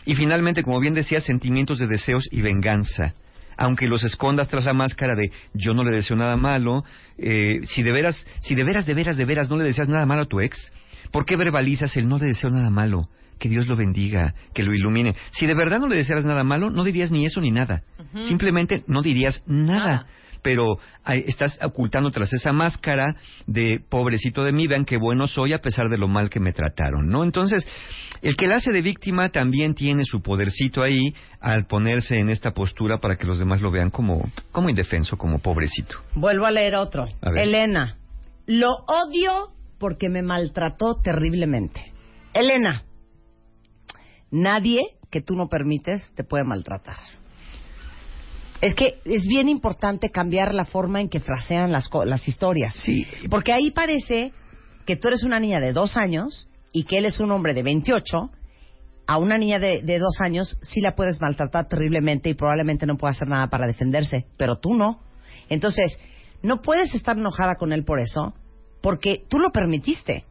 Y 0.06 0.14
finalmente, 0.14 0.62
como 0.62 0.81
bien 0.81 0.94
decía, 0.94 1.20
sentimientos 1.20 1.78
de 1.78 1.87
deseos 1.87 2.26
y 2.32 2.40
venganza. 2.40 3.14
Aunque 3.58 3.87
los 3.87 4.03
escondas 4.03 4.48
tras 4.48 4.65
la 4.65 4.72
máscara 4.72 5.15
de 5.15 5.31
yo 5.53 5.74
no 5.74 5.84
le 5.84 5.91
deseo 5.91 6.17
nada 6.17 6.36
malo, 6.36 6.84
eh, 7.19 7.60
si 7.65 7.82
de 7.82 7.93
veras, 7.93 8.26
si 8.41 8.55
de 8.55 8.65
veras, 8.65 8.86
de 8.86 8.94
veras, 8.94 9.17
de 9.17 9.24
veras 9.24 9.50
no 9.50 9.56
le 9.56 9.65
deseas 9.65 9.88
nada 9.88 10.06
malo 10.06 10.22
a 10.22 10.26
tu 10.26 10.41
ex, 10.41 10.72
¿por 11.12 11.26
qué 11.26 11.36
verbalizas 11.36 11.96
el 11.96 12.08
no 12.08 12.17
le 12.19 12.26
deseo 12.26 12.50
nada 12.50 12.70
malo? 12.70 13.03
Que 13.38 13.50
Dios 13.50 13.67
lo 13.67 13.76
bendiga, 13.76 14.34
que 14.55 14.62
lo 14.62 14.74
ilumine. 14.74 15.15
Si 15.32 15.46
de 15.46 15.55
verdad 15.55 15.81
no 15.81 15.88
le 15.88 15.96
desearas 15.96 16.24
nada 16.24 16.44
malo, 16.44 16.70
no 16.70 16.82
dirías 16.84 17.10
ni 17.10 17.26
eso 17.26 17.43
ni 17.43 17.50
nada. 17.50 17.82
Simplemente 18.22 18.84
no 18.86 19.03
dirías 19.03 19.43
nada 19.46 19.67
Nada. 19.86 20.06
Pero 20.46 20.79
estás 21.06 21.58
ocultando 21.60 22.12
tras 22.12 22.32
esa 22.32 22.53
máscara 22.53 23.17
de 23.48 23.81
pobrecito 23.88 24.44
de 24.44 24.53
mí, 24.53 24.69
vean 24.69 24.84
qué 24.84 24.96
bueno 24.96 25.26
soy 25.26 25.53
a 25.53 25.58
pesar 25.58 25.88
de 25.88 25.98
lo 25.98 26.06
mal 26.06 26.31
que 26.31 26.38
me 26.38 26.53
trataron, 26.53 27.08
¿no? 27.08 27.24
Entonces, 27.24 27.67
el 28.22 28.36
que 28.36 28.46
la 28.46 28.55
hace 28.55 28.70
de 28.70 28.81
víctima 28.81 29.31
también 29.31 29.74
tiene 29.74 30.05
su 30.05 30.22
podercito 30.22 30.84
ahí 30.84 31.12
al 31.41 31.67
ponerse 31.67 32.20
en 32.20 32.31
esta 32.31 32.53
postura 32.53 32.98
para 32.98 33.17
que 33.17 33.26
los 33.26 33.41
demás 33.41 33.60
lo 33.60 33.72
vean 33.72 33.91
como, 33.91 34.31
como 34.53 34.70
indefenso, 34.70 35.17
como 35.17 35.41
pobrecito. 35.41 35.96
Vuelvo 36.15 36.46
a 36.46 36.53
leer 36.53 36.76
otro. 36.76 37.06
A. 37.22 37.43
Elena, 37.43 37.96
lo 38.46 38.69
odio 38.86 39.48
porque 39.81 40.08
me 40.08 40.22
maltrató 40.22 40.94
terriblemente. 41.03 41.93
Elena, 42.32 42.84
nadie 44.31 44.82
que 45.10 45.22
tú 45.22 45.34
no 45.34 45.48
permites 45.48 46.15
te 46.15 46.22
puede 46.22 46.44
maltratar. 46.44 46.94
Es 48.60 48.75
que 48.75 49.01
es 49.05 49.27
bien 49.27 49.48
importante 49.48 50.10
cambiar 50.10 50.55
la 50.55 50.65
forma 50.65 51.01
en 51.01 51.08
que 51.08 51.20
frasean 51.20 51.72
las, 51.72 51.89
las 52.05 52.27
historias. 52.27 52.75
Sí. 52.75 53.06
Porque 53.31 53.53
ahí 53.53 53.70
parece 53.70 54.32
que 54.86 54.96
tú 54.96 55.08
eres 55.08 55.22
una 55.25 55.41
niña 55.41 55.60
de 55.60 55.72
dos 55.72 55.96
años 55.96 56.48
y 56.72 56.84
que 56.84 56.98
él 56.98 57.05
es 57.05 57.20
un 57.20 57.31
hombre 57.31 57.55
de 57.55 57.63
28. 57.63 58.31
A 59.08 59.19
una 59.19 59.39
niña 59.39 59.58
de, 59.58 59.82
de 59.82 59.98
dos 59.98 60.20
años 60.20 60.58
sí 60.63 60.81
la 60.81 60.94
puedes 60.94 61.20
maltratar 61.20 61.69
terriblemente 61.69 62.31
y 62.31 62.34
probablemente 62.34 62.86
no 62.86 62.96
pueda 62.96 63.13
hacer 63.13 63.29
nada 63.29 63.48
para 63.48 63.67
defenderse, 63.67 64.27
pero 64.36 64.56
tú 64.56 64.75
no. 64.75 65.01
Entonces, 65.48 65.98
no 66.43 66.63
puedes 66.63 66.94
estar 66.94 67.17
enojada 67.17 67.55
con 67.56 67.72
él 67.72 67.84
por 67.84 68.01
eso, 68.01 68.34
porque 68.81 69.25
tú 69.29 69.39
lo 69.39 69.51
permitiste. 69.51 70.25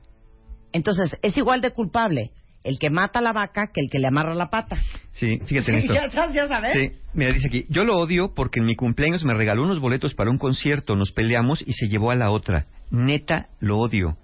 Entonces, 0.73 1.17
es 1.21 1.37
igual 1.37 1.61
de 1.61 1.71
culpable 1.71 2.31
el 2.65 2.77
que 2.79 2.89
mata 2.89 3.19
a 3.19 3.21
la 3.21 3.31
vaca 3.31 3.67
que 3.73 3.81
el 3.81 3.89
que 3.89 3.99
le 3.99 4.07
amarra 4.07 4.33
la 4.35 4.49
pata. 4.49 4.77
Sí, 5.11 5.39
fíjate 5.45 5.71
en 5.71 5.77
esto. 5.77 5.93
ya, 5.93 6.07
ya, 6.07 6.31
ya 6.31 6.47
sabes. 6.47 6.73
Sí, 6.73 6.91
mira, 7.13 7.31
dice 7.31 7.47
aquí, 7.47 7.65
yo 7.69 7.83
lo 7.83 7.95
odio 7.95 8.33
porque 8.33 8.59
en 8.59 8.65
mi 8.65 8.75
cumpleaños 8.75 9.23
me 9.23 9.33
regaló 9.33 9.63
unos 9.63 9.79
boletos 9.79 10.13
para 10.13 10.29
un 10.29 10.37
concierto, 10.37 10.95
nos 10.95 11.11
peleamos 11.11 11.63
y 11.65 11.73
se 11.73 11.87
llevó 11.87 12.11
a 12.11 12.15
la 12.15 12.31
otra. 12.31 12.65
Neta, 12.91 13.47
lo 13.59 13.77
odio. 13.77 14.17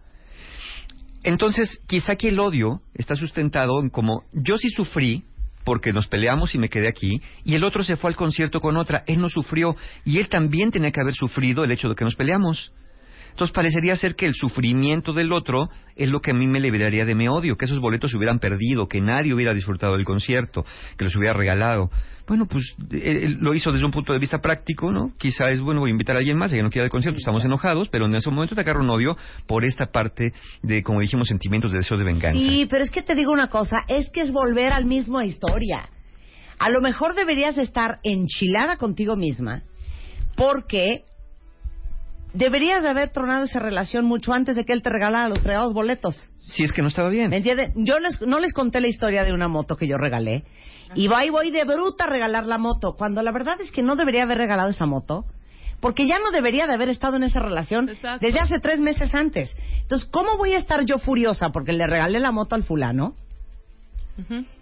Entonces, 1.24 1.79
quizá 1.88 2.15
que 2.15 2.29
el 2.29 2.39
odio 2.39 2.81
está 2.95 3.15
sustentado 3.15 3.79
en 3.79 3.89
como 3.89 4.24
yo 4.33 4.57
sí 4.57 4.69
sufrí 4.69 5.24
porque 5.63 5.93
nos 5.93 6.07
peleamos 6.07 6.55
y 6.55 6.57
me 6.57 6.69
quedé 6.69 6.88
aquí, 6.88 7.21
y 7.43 7.53
el 7.53 7.63
otro 7.63 7.83
se 7.83 7.95
fue 7.95 8.10
al 8.10 8.15
concierto 8.15 8.60
con 8.60 8.77
otra, 8.77 9.03
él 9.05 9.21
no 9.21 9.29
sufrió, 9.29 9.75
y 10.05 10.17
él 10.17 10.27
también 10.27 10.71
tenía 10.71 10.91
que 10.91 11.01
haber 11.01 11.13
sufrido 11.13 11.63
el 11.63 11.71
hecho 11.71 11.88
de 11.88 11.95
que 11.95 12.03
nos 12.03 12.15
peleamos. 12.15 12.71
Entonces 13.31 13.53
parecería 13.53 13.95
ser 13.95 14.15
que 14.15 14.25
el 14.25 14.35
sufrimiento 14.35 15.13
del 15.13 15.33
otro 15.33 15.69
es 15.95 16.09
lo 16.09 16.21
que 16.21 16.31
a 16.31 16.33
mí 16.33 16.47
me 16.47 16.59
liberaría 16.59 17.05
de 17.05 17.15
mi 17.15 17.27
odio, 17.27 17.57
que 17.57 17.65
esos 17.65 17.79
boletos 17.79 18.11
se 18.11 18.17
hubieran 18.17 18.39
perdido, 18.39 18.88
que 18.88 19.01
nadie 19.01 19.33
hubiera 19.33 19.53
disfrutado 19.53 19.95
del 19.95 20.05
concierto, 20.05 20.65
que 20.97 21.05
los 21.05 21.15
hubiera 21.15 21.33
regalado. 21.33 21.89
Bueno, 22.27 22.45
pues 22.45 22.75
él 22.91 23.39
lo 23.41 23.53
hizo 23.53 23.71
desde 23.71 23.85
un 23.85 23.91
punto 23.91 24.13
de 24.13 24.19
vista 24.19 24.39
práctico, 24.39 24.91
¿no? 24.91 25.13
Quizá 25.17 25.50
es 25.50 25.59
bueno, 25.59 25.81
voy 25.81 25.89
a 25.89 25.91
invitar 25.91 26.15
a 26.15 26.19
alguien 26.19 26.38
más, 26.38 26.53
ella 26.53 26.63
no 26.63 26.69
quiera 26.69 26.85
el 26.85 26.91
concierto, 26.91 27.17
estamos 27.17 27.43
enojados, 27.43 27.89
pero 27.89 28.05
en 28.05 28.15
ese 28.15 28.29
momento 28.29 28.55
te 28.55 28.61
agarra 28.61 28.79
un 28.79 28.89
odio 28.89 29.17
por 29.47 29.65
esta 29.65 29.88
parte 29.88 30.33
de, 30.61 30.83
como 30.83 31.01
dijimos, 31.01 31.27
sentimientos 31.27 31.71
de 31.71 31.79
deseo 31.79 31.97
de 31.97 32.05
venganza. 32.05 32.39
Sí, 32.39 32.67
pero 32.69 32.83
es 32.83 32.91
que 32.91 33.01
te 33.01 33.15
digo 33.15 33.31
una 33.31 33.47
cosa, 33.47 33.79
es 33.88 34.09
que 34.11 34.21
es 34.21 34.31
volver 34.31 34.71
al 34.71 34.85
mismo 34.85 35.21
historia. 35.21 35.89
A 36.57 36.69
lo 36.69 36.79
mejor 36.79 37.15
deberías 37.15 37.57
estar 37.57 38.00
enchilada 38.03 38.77
contigo 38.77 39.15
misma 39.15 39.63
porque 40.35 41.03
deberías 42.33 42.81
de 42.83 42.89
haber 42.89 43.09
tronado 43.09 43.45
esa 43.45 43.59
relación 43.59 44.05
mucho 44.05 44.33
antes 44.33 44.55
de 44.55 44.65
que 44.65 44.73
él 44.73 44.81
te 44.83 44.89
regalara 44.89 45.29
los 45.29 45.39
fregados 45.39 45.73
boletos. 45.73 46.29
Si 46.39 46.63
es 46.63 46.71
que 46.71 46.81
no 46.81 46.88
estaba 46.89 47.09
bien. 47.09 47.29
¿Me 47.29 47.38
entiendes? 47.38 47.71
Yo 47.75 48.00
les- 48.00 48.21
no 48.21 48.39
les 48.39 48.53
conté 48.53 48.81
la 48.81 48.88
historia 48.88 49.23
de 49.23 49.33
una 49.33 49.47
moto 49.47 49.75
que 49.77 49.88
yo 49.88 49.97
regalé. 49.97 50.43
Y 50.95 51.07
voy, 51.07 51.29
voy 51.29 51.51
de 51.51 51.63
bruta 51.63 52.03
a 52.03 52.07
regalar 52.07 52.45
la 52.45 52.57
moto. 52.57 52.95
Cuando 52.97 53.21
la 53.23 53.31
verdad 53.31 53.59
es 53.61 53.71
que 53.71 53.81
no 53.81 53.95
debería 53.95 54.23
haber 54.23 54.38
regalado 54.39 54.69
esa 54.69 54.85
moto. 54.85 55.25
Porque 55.79 56.05
ya 56.05 56.19
no 56.19 56.29
debería 56.31 56.67
de 56.67 56.73
haber 56.73 56.89
estado 56.89 57.15
en 57.15 57.23
esa 57.23 57.39
relación 57.39 57.89
Exacto. 57.89 58.23
desde 58.25 58.39
hace 58.39 58.59
tres 58.59 58.79
meses 58.79 59.15
antes. 59.15 59.55
Entonces, 59.81 60.07
¿cómo 60.11 60.38
voy 60.38 60.53
a 60.53 60.59
estar 60.59 60.85
yo 60.85 61.00
furiosa 61.00 61.50
porque 61.50 61.71
le 61.73 61.88
regalé 61.88 62.19
la 62.19 62.31
moto 62.31 62.53
al 62.55 62.63
fulano? 62.63 63.15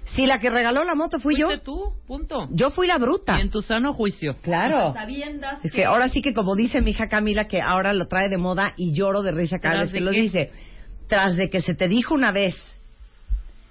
Si 0.06 0.26
la 0.26 0.40
que 0.40 0.50
regaló 0.50 0.84
la 0.84 0.96
moto 0.96 1.20
fui 1.20 1.36
yo. 1.38 1.48
Fuiste 1.48 1.66
tú, 1.66 1.94
punto. 2.08 2.48
Yo 2.52 2.72
fui 2.72 2.88
la 2.88 2.98
bruta. 2.98 3.38
Y 3.38 3.42
en 3.42 3.50
tu 3.50 3.62
sano 3.62 3.94
juicio. 3.94 4.38
Claro. 4.42 4.94
Sabiendas 4.94 5.60
Es 5.64 5.72
que 5.72 5.86
ahora 5.86 6.10
sí 6.10 6.22
que 6.22 6.34
como 6.34 6.56
dice 6.56 6.82
mi 6.82 6.92
hija 6.92 7.10
Camila 7.10 7.48
que 7.48 7.62
ahora 7.62 7.94
lo 7.94 8.08
trae 8.08 8.30
de 8.30 8.38
moda 8.38 8.74
y 8.78 8.94
lloro 8.94 9.22
de 9.22 9.32
risa 9.32 9.60
cada 9.60 9.76
¿Tras 9.76 9.92
vez 9.92 9.94
que 9.94 10.06
lo 10.06 10.12
dice. 10.12 10.52
Tras 11.08 11.36
de 11.36 11.50
que 11.50 11.62
se 11.62 11.74
te 11.74 11.88
dijo 11.88 12.14
una 12.14 12.32
vez, 12.32 12.56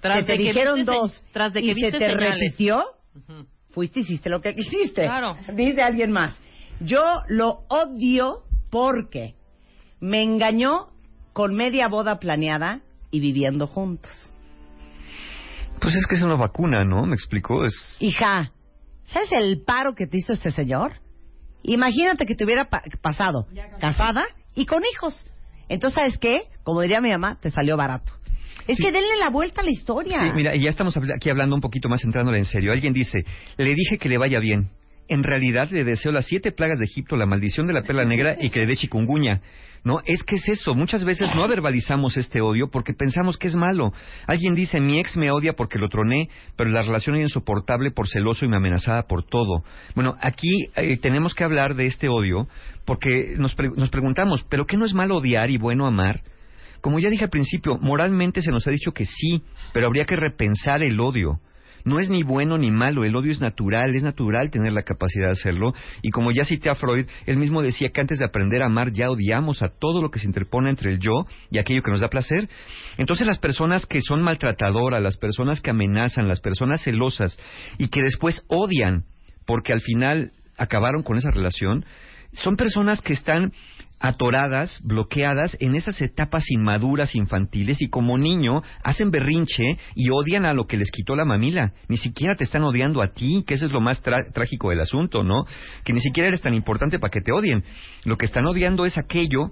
tras 0.01 0.17
se 0.19 0.23
te 0.23 0.31
de 0.33 0.37
que 0.37 0.43
dijeron 0.43 0.75
viste 0.75 0.91
dos 0.91 1.25
tras 1.31 1.53
de 1.53 1.61
que 1.61 1.71
y 1.71 1.73
se 1.75 1.91
te 1.91 1.97
señales. 1.99 2.39
repitió, 2.39 2.83
Ujú. 3.15 3.45
fuiste 3.71 3.99
y 4.01 4.03
hiciste 4.03 4.29
lo 4.29 4.41
que 4.41 4.53
quisiste. 4.55 5.03
Claro. 5.03 5.35
Dice 5.53 5.81
alguien 5.81 6.11
más. 6.11 6.37
Yo 6.81 7.01
lo 7.29 7.63
odio 7.69 8.43
porque 8.69 9.35
me 9.99 10.21
engañó 10.23 10.87
con 11.33 11.55
media 11.55 11.87
boda 11.87 12.19
planeada 12.19 12.81
y 13.11 13.19
viviendo 13.21 13.67
juntos. 13.67 14.28
Pues 15.81 15.95
es 15.95 16.05
que 16.07 16.15
es 16.15 16.21
una 16.21 16.35
vacuna, 16.35 16.83
¿no? 16.83 17.05
Me 17.05 17.13
explicó. 17.15 17.63
Es... 17.65 17.73
Hija, 17.99 18.51
¿sabes 19.05 19.31
el 19.31 19.61
paro 19.65 19.93
que 19.95 20.07
te 20.07 20.17
hizo 20.17 20.33
este 20.33 20.51
señor? 20.51 20.93
Imagínate 21.63 22.25
que 22.25 22.35
te 22.35 22.45
hubiera 22.45 22.69
pa- 22.69 22.83
pasado 23.01 23.45
casada 23.79 24.25
y 24.55 24.65
con 24.65 24.83
hijos. 24.93 25.25
Entonces, 25.67 25.95
¿sabes 25.95 26.17
qué? 26.17 26.43
Como 26.63 26.81
diría 26.81 27.01
mi 27.01 27.09
mamá, 27.11 27.37
te 27.39 27.51
salió 27.51 27.77
barato. 27.77 28.13
Es 28.67 28.77
Sí. 28.77 28.83
que 28.83 28.91
denle 28.91 29.17
la 29.19 29.29
vuelta 29.29 29.61
a 29.61 29.63
la 29.63 29.71
historia. 29.71 30.19
Sí, 30.19 30.31
mira, 30.35 30.55
y 30.55 30.61
ya 30.61 30.69
estamos 30.69 30.95
aquí 30.97 31.29
hablando 31.29 31.55
un 31.55 31.61
poquito 31.61 31.89
más 31.89 32.03
entrándole 32.03 32.37
en 32.37 32.45
serio. 32.45 32.71
Alguien 32.71 32.93
dice, 32.93 33.19
le 33.57 33.73
dije 33.75 33.97
que 33.97 34.09
le 34.09 34.17
vaya 34.17 34.39
bien. 34.39 34.69
En 35.07 35.23
realidad 35.23 35.69
le 35.71 35.83
deseo 35.83 36.11
las 36.11 36.25
siete 36.27 36.51
plagas 36.51 36.77
de 36.79 36.85
Egipto, 36.85 37.15
la 37.17 37.25
maldición 37.25 37.65
de 37.67 37.73
la 37.73 37.81
perla 37.81 38.05
negra 38.05 38.35
y 38.39 38.49
que 38.51 38.59
le 38.59 38.65
dé 38.67 38.75
chikungunya. 38.77 39.41
No, 39.83 39.99
es 40.05 40.23
que 40.23 40.35
es 40.35 40.47
eso. 40.49 40.75
Muchas 40.75 41.03
veces 41.05 41.33
no 41.35 41.47
verbalizamos 41.47 42.17
este 42.17 42.41
odio 42.41 42.69
porque 42.69 42.93
pensamos 42.93 43.37
que 43.37 43.47
es 43.47 43.55
malo. 43.55 43.93
Alguien 44.27 44.53
dice, 44.55 44.79
mi 44.79 44.99
ex 44.99 45.15
me 45.17 45.31
odia 45.31 45.53
porque 45.53 45.79
lo 45.79 45.87
troné, 45.89 46.29
pero 46.55 46.69
la 46.69 46.81
relación 46.81 47.15
era 47.15 47.23
insoportable 47.23 47.91
por 47.91 48.07
celoso 48.07 48.45
y 48.45 48.49
me 48.49 48.57
amenazaba 48.57 49.03
por 49.03 49.23
todo. 49.23 49.63
Bueno, 49.95 50.15
aquí 50.21 50.69
eh, 50.75 50.97
tenemos 50.97 51.33
que 51.33 51.43
hablar 51.43 51.75
de 51.75 51.85
este 51.85 52.09
odio 52.09 52.47
porque 52.85 53.35
nos, 53.37 53.55
pre- 53.55 53.71
nos 53.75 53.89
preguntamos, 53.89 54.43
¿pero 54.49 54.65
qué 54.65 54.75
no 54.77 54.85
es 54.85 54.93
malo 54.93 55.17
odiar 55.17 55.49
y 55.49 55.57
bueno 55.57 55.87
amar? 55.87 56.21
Como 56.81 56.99
ya 56.99 57.09
dije 57.09 57.25
al 57.25 57.29
principio, 57.29 57.77
moralmente 57.81 58.41
se 58.41 58.51
nos 58.51 58.65
ha 58.67 58.71
dicho 58.71 58.91
que 58.93 59.05
sí, 59.05 59.43
pero 59.73 59.87
habría 59.87 60.05
que 60.05 60.15
repensar 60.15 60.81
el 60.83 60.99
odio. 60.99 61.39
No 61.83 61.99
es 61.99 62.09
ni 62.09 62.23
bueno 62.23 62.57
ni 62.57 62.71
malo, 62.71 63.03
el 63.03 63.15
odio 63.15 63.31
es 63.31 63.41
natural, 63.41 63.95
es 63.95 64.03
natural 64.03 64.51
tener 64.51 64.73
la 64.73 64.83
capacidad 64.83 65.27
de 65.27 65.33
hacerlo. 65.33 65.73
Y 66.01 66.09
como 66.09 66.31
ya 66.31 66.43
cité 66.43 66.69
a 66.69 66.75
Freud, 66.75 67.05
él 67.25 67.37
mismo 67.37 67.61
decía 67.61 67.89
que 67.93 68.01
antes 68.01 68.19
de 68.19 68.25
aprender 68.25 68.61
a 68.61 68.67
amar 68.67 68.91
ya 68.91 69.09
odiamos 69.09 69.61
a 69.61 69.69
todo 69.69 70.01
lo 70.01 70.11
que 70.11 70.19
se 70.19 70.27
interpone 70.27 70.69
entre 70.69 70.91
el 70.91 70.99
yo 70.99 71.25
y 71.51 71.57
aquello 71.57 71.81
que 71.81 71.91
nos 71.91 72.01
da 72.01 72.09
placer. 72.09 72.49
Entonces 72.97 73.25
las 73.27 73.39
personas 73.39 73.85
que 73.85 74.01
son 74.01 74.21
maltratadoras, 74.21 75.01
las 75.01 75.17
personas 75.17 75.61
que 75.61 75.69
amenazan, 75.69 76.27
las 76.27 76.41
personas 76.41 76.83
celosas 76.83 77.37
y 77.77 77.89
que 77.89 78.01
después 78.01 78.43
odian 78.47 79.05
porque 79.45 79.73
al 79.73 79.81
final 79.81 80.31
acabaron 80.57 81.01
con 81.01 81.17
esa 81.17 81.31
relación, 81.31 81.85
son 82.33 82.55
personas 82.55 83.01
que 83.01 83.13
están 83.13 83.51
atoradas, 83.99 84.79
bloqueadas 84.83 85.57
en 85.59 85.75
esas 85.75 86.01
etapas 86.01 86.49
inmaduras 86.49 87.15
infantiles 87.15 87.81
y 87.81 87.89
como 87.89 88.17
niño 88.17 88.63
hacen 88.83 89.11
berrinche 89.11 89.77
y 89.95 90.09
odian 90.09 90.45
a 90.45 90.53
lo 90.53 90.67
que 90.67 90.77
les 90.77 90.91
quitó 90.91 91.15
la 91.15 91.25
mamila. 91.25 91.73
Ni 91.87 91.97
siquiera 91.97 92.35
te 92.35 92.43
están 92.43 92.63
odiando 92.63 93.01
a 93.01 93.11
ti, 93.11 93.43
que 93.45 93.55
eso 93.55 93.65
es 93.65 93.71
lo 93.71 93.81
más 93.81 94.01
trágico 94.01 94.69
del 94.69 94.79
asunto, 94.79 95.23
¿no? 95.23 95.45
Que 95.83 95.93
ni 95.93 96.01
siquiera 96.01 96.29
eres 96.29 96.41
tan 96.41 96.53
importante 96.53 96.99
para 96.99 97.11
que 97.11 97.21
te 97.21 97.33
odien. 97.33 97.63
Lo 98.05 98.17
que 98.17 98.25
están 98.25 98.45
odiando 98.45 98.85
es 98.85 98.97
aquello 98.97 99.51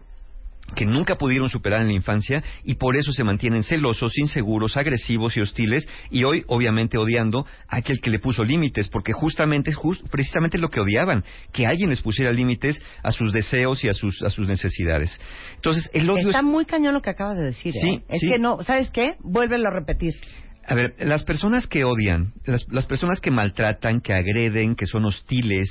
que 0.76 0.86
nunca 0.86 1.16
pudieron 1.16 1.50
superar 1.50 1.82
en 1.82 1.88
la 1.88 1.94
infancia 1.94 2.44
y 2.64 2.76
por 2.76 2.98
eso 2.98 3.12
se 3.12 3.24
mantienen 3.24 3.64
celosos, 3.64 4.18
inseguros, 4.18 4.78
agresivos 4.78 5.36
y 5.38 5.42
hostiles 5.42 5.88
y 6.12 6.24
hoy 6.24 6.44
obviamente 6.48 6.98
odiando 6.98 7.46
a 7.68 7.78
aquel 7.78 8.00
que 8.02 8.10
le 8.10 8.20
puso 8.20 8.44
límites 8.44 8.90
porque 8.90 9.14
justamente 9.14 9.72
jus- 9.74 10.02
precisamente 10.12 10.58
lo 10.58 10.70
que 10.70 10.80
odiaban, 10.82 11.24
que 11.52 11.66
alguien 11.66 11.90
les 11.90 12.02
pusiera 12.02 12.32
límites 12.32 12.82
a 13.02 13.12
sus 13.12 13.34
deseos 13.34 13.84
y 13.84 13.90
a 13.90 13.94
sus 13.94 14.22
a 14.24 14.30
sus 14.30 14.48
necesidades. 14.48 15.20
Entonces, 15.56 15.90
el 15.94 16.10
odio 16.10 16.28
Está 16.28 16.40
es- 16.40 16.46
muy 16.46 16.66
cañón 16.66 16.94
lo 16.94 17.02
que 17.02 17.10
acabas 17.12 17.38
de 17.38 17.46
decir. 17.46 17.74
¿eh? 17.76 17.80
Sí, 17.82 18.02
es 18.10 18.20
sí. 18.20 18.30
que 18.30 18.38
no, 18.40 18.62
¿sabes 18.64 18.92
qué? 18.92 19.16
Vuélvelo 19.22 19.70
a 19.70 19.74
repetir. 19.74 20.14
A 20.70 20.76
ver, 20.76 20.96
las 21.00 21.24
personas 21.24 21.66
que 21.66 21.86
odian, 21.86 22.34
las, 22.46 22.68
las 22.70 22.86
personas 22.88 23.22
que 23.22 23.32
maltratan, 23.32 24.02
que 24.02 24.14
agreden, 24.14 24.76
que 24.76 24.86
son 24.86 25.06
hostiles, 25.06 25.70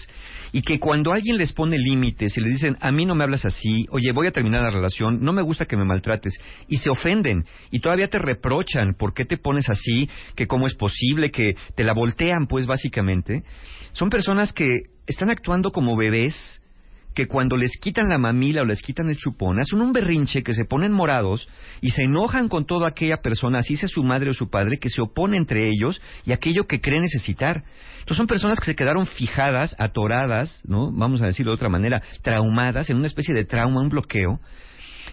y 0.52 0.62
que 0.62 0.80
cuando 0.80 1.12
alguien 1.12 1.36
les 1.36 1.52
pone 1.52 1.76
límites 1.76 2.38
y 2.38 2.40
le 2.40 2.48
dicen, 2.48 2.78
a 2.80 2.90
mí 2.92 3.04
no 3.04 3.14
me 3.14 3.24
hablas 3.24 3.44
así, 3.44 3.86
oye, 3.90 4.10
voy 4.14 4.26
a 4.26 4.32
terminar 4.32 4.62
la 4.62 4.70
relación, 4.70 5.22
no 5.22 5.34
me 5.34 5.42
gusta 5.42 5.66
que 5.66 5.76
me 5.76 5.84
maltrates, 5.84 6.32
y 6.66 6.78
se 6.78 6.88
ofenden, 6.88 7.44
y 7.70 7.80
todavía 7.80 8.08
te 8.08 8.18
reprochan, 8.18 8.94
¿por 8.94 9.12
qué 9.12 9.26
te 9.26 9.36
pones 9.36 9.68
así? 9.68 10.08
Que 10.34 10.46
cómo 10.46 10.66
es 10.66 10.74
posible, 10.74 11.30
que 11.30 11.56
te 11.74 11.84
la 11.84 11.92
voltean, 11.92 12.46
pues 12.46 12.66
básicamente, 12.66 13.42
son 13.92 14.08
personas 14.08 14.54
que 14.54 14.84
están 15.06 15.28
actuando 15.28 15.72
como 15.72 15.94
bebés, 15.94 16.62
que 17.16 17.26
cuando 17.26 17.56
les 17.56 17.78
quitan 17.78 18.10
la 18.10 18.18
mamila 18.18 18.60
o 18.60 18.66
les 18.66 18.82
quitan 18.82 19.08
el 19.08 19.16
chupón, 19.16 19.58
hacen 19.58 19.80
un 19.80 19.94
berrinche 19.94 20.42
que 20.42 20.52
se 20.52 20.66
ponen 20.66 20.92
morados 20.92 21.48
y 21.80 21.90
se 21.92 22.02
enojan 22.02 22.48
con 22.48 22.66
toda 22.66 22.88
aquella 22.88 23.16
persona, 23.22 23.60
así 23.60 23.74
sea 23.74 23.88
su 23.88 24.04
madre 24.04 24.28
o 24.28 24.34
su 24.34 24.50
padre, 24.50 24.76
que 24.78 24.90
se 24.90 25.00
opone 25.00 25.38
entre 25.38 25.66
ellos 25.66 26.02
y 26.26 26.32
aquello 26.32 26.66
que 26.66 26.82
cree 26.82 27.00
necesitar. 27.00 27.64
Entonces 28.00 28.18
son 28.18 28.26
personas 28.26 28.60
que 28.60 28.66
se 28.66 28.76
quedaron 28.76 29.06
fijadas, 29.06 29.74
atoradas, 29.78 30.60
¿no? 30.66 30.92
Vamos 30.92 31.22
a 31.22 31.26
decirlo 31.26 31.52
de 31.52 31.56
otra 31.56 31.70
manera, 31.70 32.02
traumadas, 32.20 32.90
en 32.90 32.98
una 32.98 33.06
especie 33.06 33.34
de 33.34 33.46
trauma, 33.46 33.80
un 33.80 33.88
bloqueo, 33.88 34.38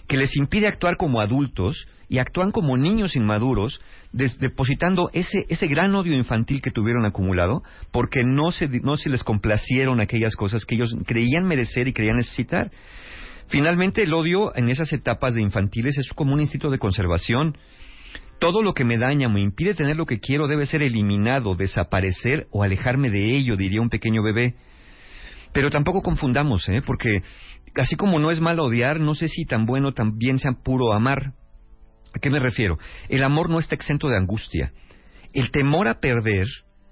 que 0.08 0.18
les 0.18 0.36
impide 0.36 0.68
actuar 0.68 0.98
como 0.98 1.22
adultos 1.22 1.88
y 2.10 2.20
actúan 2.20 2.52
como 2.52 2.78
niños 2.78 3.16
inmaduros, 3.16 3.82
depositando 4.12 5.10
ese, 5.14 5.46
ese 5.50 5.68
gran 5.68 5.96
odio 5.96 6.14
infantil 6.16 6.62
que 6.62 6.72
tuvieron 6.72 7.06
acumulado, 7.06 7.64
porque 7.92 8.24
no 8.24 8.52
se, 8.52 8.68
no 8.68 8.98
se 8.98 9.10
les 9.10 9.24
complacieron 9.24 10.00
aquellas 10.00 10.36
cosas 10.36 10.66
que 10.66 10.76
ellos 10.76 10.96
creían 11.06 11.46
merecer 11.46 11.88
y 11.88 11.94
creían 11.94 12.18
necesitar. 12.18 12.72
Finalmente, 13.48 14.04
el 14.04 14.14
odio 14.14 14.56
en 14.56 14.70
esas 14.70 14.94
etapas 14.94 15.34
de 15.34 15.42
infantiles 15.42 15.98
es 15.98 16.12
como 16.14 16.34
un 16.34 16.42
instinto 16.42 16.70
de 16.70 16.80
conservación. 16.80 17.58
Todo 18.40 18.62
lo 18.62 18.74
que 18.74 18.84
me 18.84 18.98
daña, 18.98 19.30
me 19.30 19.42
impide 19.42 19.74
tener 19.74 19.96
lo 19.96 20.06
que 20.06 20.20
quiero, 20.20 20.48
debe 20.48 20.66
ser 20.66 20.84
eliminado, 20.84 21.56
desaparecer 21.56 22.48
o 22.52 22.64
alejarme 22.64 23.10
de 23.10 23.36
ello, 23.36 23.56
diría 23.56 23.82
un 23.82 23.90
pequeño 23.90 24.22
bebé. 24.22 24.56
Pero 25.54 25.70
tampoco 25.70 26.02
confundamos, 26.02 26.68
¿eh? 26.68 26.82
porque 26.86 27.22
así 27.76 27.96
como 27.96 28.20
no 28.20 28.32
es 28.32 28.40
malo 28.40 28.66
odiar, 28.66 29.00
no 29.00 29.14
sé 29.14 29.28
si 29.28 29.46
tan 29.46 29.66
bueno 29.66 29.94
también 29.94 30.40
sea 30.40 30.52
puro 30.54 30.94
amar. 30.94 31.34
¿A 32.14 32.20
qué 32.20 32.30
me 32.30 32.40
refiero? 32.40 32.78
El 33.10 33.24
amor 33.24 33.50
no 33.50 33.60
está 33.60 33.76
exento 33.76 34.08
de 34.08 34.18
angustia. 34.18 34.72
El 35.34 35.52
temor 35.52 35.88
a 35.88 36.00
perder 36.00 36.48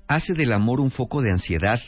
hace 0.07 0.33
del 0.33 0.51
amor 0.51 0.79
un 0.79 0.91
foco 0.91 1.21
de 1.21 1.29
ansiedad. 1.31 1.79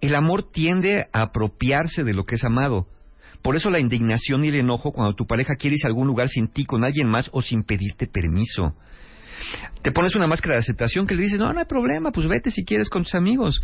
El 0.00 0.14
amor 0.14 0.50
tiende 0.50 1.06
a 1.12 1.22
apropiarse 1.22 2.04
de 2.04 2.14
lo 2.14 2.24
que 2.24 2.34
es 2.34 2.44
amado. 2.44 2.86
Por 3.42 3.56
eso 3.56 3.70
la 3.70 3.80
indignación 3.80 4.44
y 4.44 4.48
el 4.48 4.56
enojo 4.56 4.92
cuando 4.92 5.14
tu 5.14 5.26
pareja 5.26 5.56
quiere 5.56 5.76
irse 5.76 5.86
a 5.86 5.88
algún 5.88 6.06
lugar 6.06 6.28
sin 6.28 6.48
ti, 6.48 6.66
con 6.66 6.84
alguien 6.84 7.08
más 7.08 7.30
o 7.32 7.40
sin 7.40 7.64
pedirte 7.64 8.06
permiso. 8.06 8.74
Te 9.82 9.92
pones 9.92 10.14
una 10.14 10.26
máscara 10.26 10.56
de 10.56 10.60
aceptación 10.60 11.06
que 11.06 11.14
le 11.14 11.22
dices, 11.22 11.40
no, 11.40 11.50
no 11.52 11.58
hay 11.58 11.64
problema, 11.64 12.12
pues 12.12 12.28
vete 12.28 12.50
si 12.50 12.64
quieres 12.64 12.90
con 12.90 13.04
tus 13.04 13.14
amigos. 13.14 13.62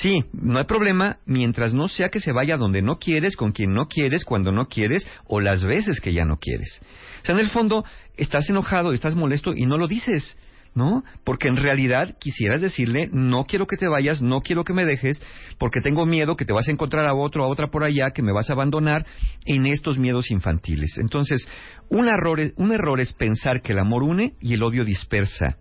Sí, 0.00 0.24
no 0.32 0.58
hay 0.58 0.64
problema 0.64 1.18
mientras 1.24 1.72
no 1.72 1.88
sea 1.88 2.10
que 2.10 2.20
se 2.20 2.32
vaya 2.32 2.58
donde 2.58 2.82
no 2.82 2.98
quieres, 2.98 3.34
con 3.34 3.52
quien 3.52 3.72
no 3.72 3.86
quieres, 3.88 4.26
cuando 4.26 4.52
no 4.52 4.66
quieres 4.68 5.06
o 5.26 5.40
las 5.40 5.64
veces 5.64 6.00
que 6.00 6.12
ya 6.12 6.26
no 6.26 6.36
quieres. 6.36 6.80
O 7.22 7.24
sea, 7.24 7.34
en 7.34 7.40
el 7.40 7.48
fondo 7.48 7.82
estás 8.16 8.48
enojado, 8.50 8.92
estás 8.92 9.14
molesto 9.14 9.52
y 9.56 9.64
no 9.64 9.78
lo 9.78 9.86
dices. 9.86 10.38
¿no? 10.74 11.02
Porque 11.24 11.48
en 11.48 11.56
realidad 11.56 12.18
quisieras 12.20 12.60
decirle, 12.60 13.08
no 13.10 13.44
quiero 13.44 13.66
que 13.66 13.78
te 13.78 13.88
vayas, 13.88 14.20
no 14.20 14.42
quiero 14.42 14.62
que 14.62 14.74
me 14.74 14.84
dejes, 14.84 15.18
porque 15.56 15.80
tengo 15.80 16.04
miedo 16.04 16.36
que 16.36 16.44
te 16.44 16.52
vas 16.52 16.68
a 16.68 16.70
encontrar 16.70 17.06
a 17.06 17.14
otro, 17.14 17.42
a 17.42 17.48
otra 17.48 17.68
por 17.68 17.82
allá, 17.82 18.10
que 18.10 18.20
me 18.20 18.34
vas 18.34 18.50
a 18.50 18.52
abandonar 18.52 19.06
en 19.46 19.64
estos 19.64 19.96
miedos 19.96 20.30
infantiles. 20.30 20.98
Entonces, 20.98 21.48
un 21.88 22.08
error, 22.08 22.38
un 22.56 22.72
error 22.72 23.00
es 23.00 23.14
pensar 23.14 23.62
que 23.62 23.72
el 23.72 23.78
amor 23.78 24.02
une 24.02 24.34
y 24.42 24.52
el 24.52 24.62
odio 24.62 24.84
dispersa. 24.84 25.56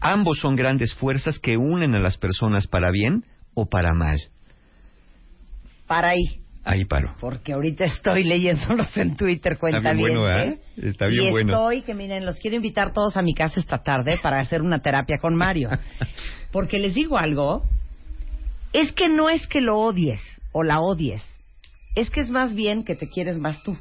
Ambos 0.00 0.38
son 0.40 0.56
grandes 0.56 0.94
fuerzas 0.94 1.38
que 1.38 1.56
unen 1.56 1.94
a 1.94 1.98
las 1.98 2.16
personas 2.16 2.66
para 2.66 2.90
bien 2.90 3.24
o 3.54 3.66
para 3.66 3.92
mal. 3.94 4.18
Para 5.86 6.10
ahí. 6.10 6.40
Ahí 6.64 6.84
paro. 6.84 7.14
Porque 7.18 7.54
ahorita 7.54 7.86
estoy 7.86 8.24
leyéndolos 8.24 8.94
en 8.98 9.16
Twitter, 9.16 9.56
cuenta 9.58 9.78
Está 9.78 9.92
bien 9.92 10.00
bueno, 10.00 10.28
¿eh? 10.28 10.58
Está 10.76 11.06
bien 11.06 11.28
y 11.28 11.30
bueno. 11.30 11.52
estoy, 11.52 11.82
que 11.82 11.94
miren, 11.94 12.26
los 12.26 12.38
quiero 12.38 12.56
invitar 12.56 12.92
todos 12.92 13.16
a 13.16 13.22
mi 13.22 13.34
casa 13.34 13.58
esta 13.58 13.78
tarde 13.78 14.18
para 14.22 14.38
hacer 14.38 14.60
una 14.60 14.80
terapia 14.80 15.16
con 15.18 15.34
Mario. 15.34 15.70
Porque 16.52 16.78
les 16.78 16.94
digo 16.94 17.16
algo, 17.16 17.64
es 18.72 18.92
que 18.92 19.08
no 19.08 19.30
es 19.30 19.46
que 19.46 19.60
lo 19.60 19.78
odies 19.78 20.20
o 20.52 20.62
la 20.62 20.80
odies, 20.80 21.24
es 21.94 22.10
que 22.10 22.20
es 22.20 22.28
más 22.28 22.54
bien 22.54 22.84
que 22.84 22.94
te 22.94 23.08
quieres 23.08 23.38
más 23.38 23.62
tú. 23.62 23.76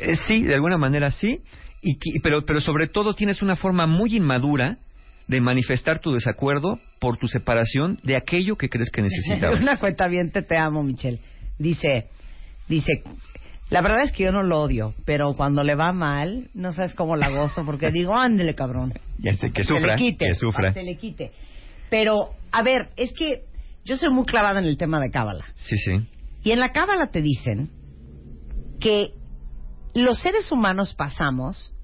Eh, 0.00 0.16
sí, 0.26 0.42
de 0.42 0.54
alguna 0.54 0.78
manera 0.78 1.10
sí, 1.10 1.40
y, 1.80 2.18
pero, 2.20 2.44
pero 2.44 2.60
sobre 2.60 2.88
todo 2.88 3.14
tienes 3.14 3.40
una 3.40 3.54
forma 3.54 3.86
muy 3.86 4.16
inmadura 4.16 4.78
de 5.26 5.40
manifestar 5.40 5.98
tu 5.98 6.12
desacuerdo 6.12 6.78
por 7.00 7.16
tu 7.16 7.28
separación 7.28 7.98
de 8.02 8.16
aquello 8.16 8.56
que 8.56 8.68
crees 8.68 8.90
que 8.90 9.02
necesitabas. 9.02 9.60
una 9.62 9.78
cuenta 9.78 10.08
bien, 10.08 10.30
te, 10.30 10.42
te 10.42 10.56
amo, 10.56 10.82
Michelle. 10.82 11.20
Dice, 11.58 12.08
dice, 12.68 13.02
la 13.70 13.80
verdad 13.80 14.02
es 14.04 14.12
que 14.12 14.24
yo 14.24 14.32
no 14.32 14.42
lo 14.42 14.60
odio, 14.60 14.94
pero 15.04 15.32
cuando 15.34 15.62
le 15.62 15.74
va 15.74 15.92
mal, 15.92 16.50
no 16.54 16.72
sabes 16.72 16.94
cómo 16.94 17.16
la 17.16 17.30
gozo, 17.30 17.64
porque 17.64 17.90
digo, 17.90 18.14
ándele, 18.18 18.54
cabrón. 18.54 18.94
Ya 19.18 19.34
sé, 19.34 19.50
que 19.50 19.64
sufra, 19.64 19.80
se 19.80 19.86
le 19.86 19.96
quite, 19.96 20.26
que 20.26 20.34
sufra. 20.34 20.72
Se 20.72 20.82
le 20.82 20.96
quite. 20.96 21.32
Pero, 21.90 22.30
a 22.52 22.62
ver, 22.62 22.90
es 22.96 23.12
que 23.12 23.44
yo 23.84 23.96
soy 23.96 24.12
muy 24.12 24.24
clavada 24.24 24.60
en 24.60 24.66
el 24.66 24.76
tema 24.76 25.00
de 25.00 25.10
Cábala. 25.10 25.44
Sí, 25.54 25.76
sí. 25.76 26.06
Y 26.42 26.50
en 26.50 26.60
la 26.60 26.72
Cábala 26.72 27.10
te 27.10 27.22
dicen 27.22 27.70
que 28.80 29.12
los 29.94 30.20
seres 30.20 30.50
humanos 30.50 30.94
pasamos 30.94 31.74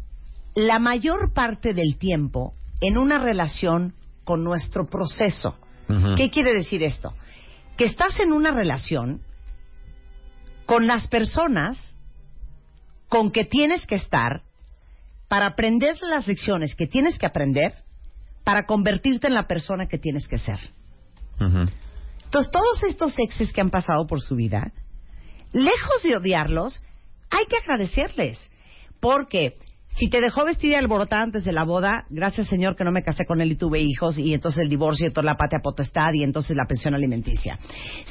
la 0.55 0.79
mayor 0.79 1.33
parte 1.33 1.75
del 1.75 1.97
tiempo 1.97 2.55
en 2.81 2.99
una 2.99 3.19
relación 3.19 3.95
con 4.25 4.45
nuestro 4.45 4.89
proceso. 4.89 5.57
¿Qué 6.17 6.31
quiere 6.31 6.55
decir 6.55 6.83
esto? 6.83 7.15
Que 7.77 7.85
estás 7.85 8.21
en 8.21 8.33
una 8.33 8.53
relación 8.53 9.23
con 10.67 10.87
las 10.87 11.09
personas 11.09 11.99
con 13.09 13.33
que 13.33 13.45
tienes 13.45 13.87
que 13.87 13.97
estar 13.97 14.43
para 15.29 15.47
aprender 15.47 15.97
las 16.03 16.29
lecciones 16.29 16.77
que 16.77 16.87
tienes 16.87 17.19
que 17.19 17.27
aprender 17.27 17.75
para 18.45 18.67
convertirte 18.67 19.27
en 19.27 19.35
la 19.35 19.47
persona 19.47 19.87
que 19.87 19.99
tienes 19.99 20.29
que 20.29 20.39
ser. 20.39 20.59
Entonces, 21.39 22.53
todos 22.53 22.83
estos 22.85 23.19
exes 23.19 23.53
que 23.53 23.61
han 23.61 23.71
pasado 23.71 24.07
por 24.07 24.21
su 24.21 24.37
vida, 24.37 24.73
lejos 25.53 26.03
de 26.05 26.17
odiarlos, 26.17 26.81
hay 27.31 27.47
que 27.47 27.57
agradecerles. 27.57 28.39
Porque 29.01 29.57
si 29.97 30.09
te 30.09 30.21
dejó 30.21 30.45
vestida 30.45 30.79
alborotada 30.79 31.23
antes 31.23 31.45
de 31.45 31.53
la 31.53 31.65
boda, 31.65 32.07
gracias 32.11 32.49
Señor 32.49 32.77
que 32.77 32.85
no 32.85 32.93
me 32.93 33.03
casé 33.03 33.27
con 33.27 33.41
él 33.41 33.53
y 33.53 33.57
tuve 33.57 33.81
hijos, 33.81 34.19
y 34.19 34.33
entonces 34.33 34.63
el 34.63 34.69
divorcio 34.69 35.09
y 35.09 35.11
toda 35.11 35.25
la 35.25 35.37
patria 35.37 35.61
potestad, 35.63 36.13
y 36.15 36.23
entonces 36.23 36.57
la 36.57 36.67
pensión 36.67 36.95
alimenticia. 36.95 37.59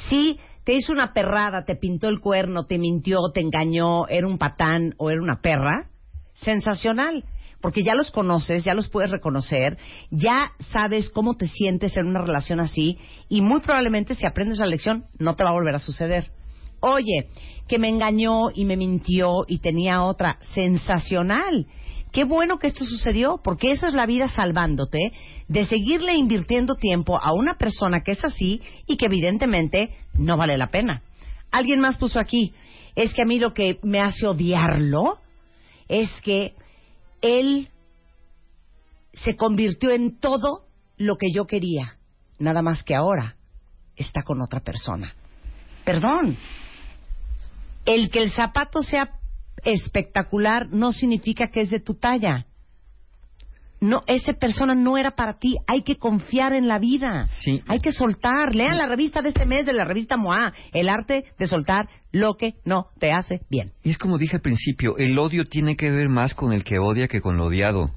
Si 0.08 0.38
te 0.64 0.74
hizo 0.74 0.92
una 0.92 1.12
perrada, 1.12 1.64
te 1.64 1.76
pintó 1.76 2.08
el 2.08 2.20
cuerno, 2.20 2.64
te 2.64 2.78
mintió, 2.78 3.18
te 3.32 3.40
engañó, 3.40 4.06
era 4.08 4.26
un 4.26 4.38
patán 4.38 4.94
o 4.98 5.10
era 5.10 5.22
una 5.22 5.40
perra, 5.40 5.90
sensacional. 6.34 7.24
Porque 7.60 7.82
ya 7.82 7.94
los 7.94 8.10
conoces, 8.10 8.64
ya 8.64 8.72
los 8.72 8.88
puedes 8.88 9.10
reconocer, 9.10 9.76
ya 10.10 10.52
sabes 10.72 11.10
cómo 11.10 11.34
te 11.34 11.46
sientes 11.46 11.94
en 11.98 12.06
una 12.06 12.22
relación 12.22 12.58
así, 12.58 12.98
y 13.28 13.42
muy 13.42 13.60
probablemente 13.60 14.14
si 14.14 14.24
aprendes 14.24 14.58
la 14.58 14.66
lección 14.66 15.04
no 15.18 15.36
te 15.36 15.44
va 15.44 15.50
a 15.50 15.54
volver 15.54 15.74
a 15.74 15.78
suceder. 15.78 16.30
Oye, 16.80 17.28
que 17.70 17.78
me 17.78 17.88
engañó 17.88 18.50
y 18.52 18.64
me 18.64 18.76
mintió 18.76 19.44
y 19.46 19.60
tenía 19.60 20.02
otra, 20.02 20.38
sensacional. 20.40 21.68
Qué 22.10 22.24
bueno 22.24 22.58
que 22.58 22.66
esto 22.66 22.84
sucedió, 22.84 23.40
porque 23.44 23.70
eso 23.70 23.86
es 23.86 23.94
la 23.94 24.06
vida 24.06 24.28
salvándote 24.28 25.12
de 25.46 25.64
seguirle 25.66 26.16
invirtiendo 26.16 26.74
tiempo 26.74 27.16
a 27.22 27.32
una 27.32 27.54
persona 27.58 28.00
que 28.00 28.10
es 28.10 28.24
así 28.24 28.60
y 28.88 28.96
que 28.96 29.06
evidentemente 29.06 29.94
no 30.14 30.36
vale 30.36 30.58
la 30.58 30.72
pena. 30.72 31.04
Alguien 31.52 31.78
más 31.78 31.96
puso 31.96 32.18
aquí, 32.18 32.52
es 32.96 33.14
que 33.14 33.22
a 33.22 33.24
mí 33.24 33.38
lo 33.38 33.54
que 33.54 33.78
me 33.84 34.00
hace 34.00 34.26
odiarlo 34.26 35.18
es 35.86 36.10
que 36.22 36.54
él 37.22 37.68
se 39.12 39.36
convirtió 39.36 39.90
en 39.92 40.18
todo 40.18 40.64
lo 40.96 41.14
que 41.14 41.28
yo 41.32 41.46
quería, 41.46 41.98
nada 42.40 42.62
más 42.62 42.82
que 42.82 42.96
ahora 42.96 43.36
está 43.94 44.22
con 44.24 44.42
otra 44.42 44.58
persona. 44.58 45.14
Perdón, 45.84 46.36
el 47.84 48.10
que 48.10 48.22
el 48.22 48.30
zapato 48.32 48.82
sea 48.82 49.10
espectacular 49.64 50.68
no 50.70 50.92
significa 50.92 51.48
que 51.48 51.60
es 51.60 51.70
de 51.70 51.80
tu 51.80 51.94
talla. 51.94 52.46
No, 53.80 54.02
esa 54.06 54.34
persona 54.34 54.74
no 54.74 54.98
era 54.98 55.12
para 55.12 55.38
ti. 55.38 55.56
Hay 55.66 55.82
que 55.82 55.96
confiar 55.96 56.52
en 56.52 56.68
la 56.68 56.78
vida. 56.78 57.26
Sí. 57.26 57.62
Hay 57.66 57.80
que 57.80 57.92
soltar. 57.92 58.54
Lean 58.54 58.76
la 58.76 58.86
revista 58.86 59.22
de 59.22 59.30
este 59.30 59.46
mes 59.46 59.64
de 59.64 59.72
la 59.72 59.86
revista 59.86 60.18
MOA. 60.18 60.52
El 60.72 60.90
arte 60.90 61.24
de 61.38 61.46
soltar 61.46 61.88
lo 62.12 62.34
que 62.34 62.56
no 62.66 62.88
te 62.98 63.10
hace 63.10 63.40
bien. 63.48 63.72
Y 63.82 63.90
es 63.90 63.98
como 63.98 64.18
dije 64.18 64.36
al 64.36 64.42
principio, 64.42 64.98
el 64.98 65.18
odio 65.18 65.46
tiene 65.46 65.76
que 65.76 65.90
ver 65.90 66.10
más 66.10 66.34
con 66.34 66.52
el 66.52 66.62
que 66.62 66.78
odia 66.78 67.08
que 67.08 67.22
con 67.22 67.38
lo 67.38 67.46
odiado. 67.46 67.90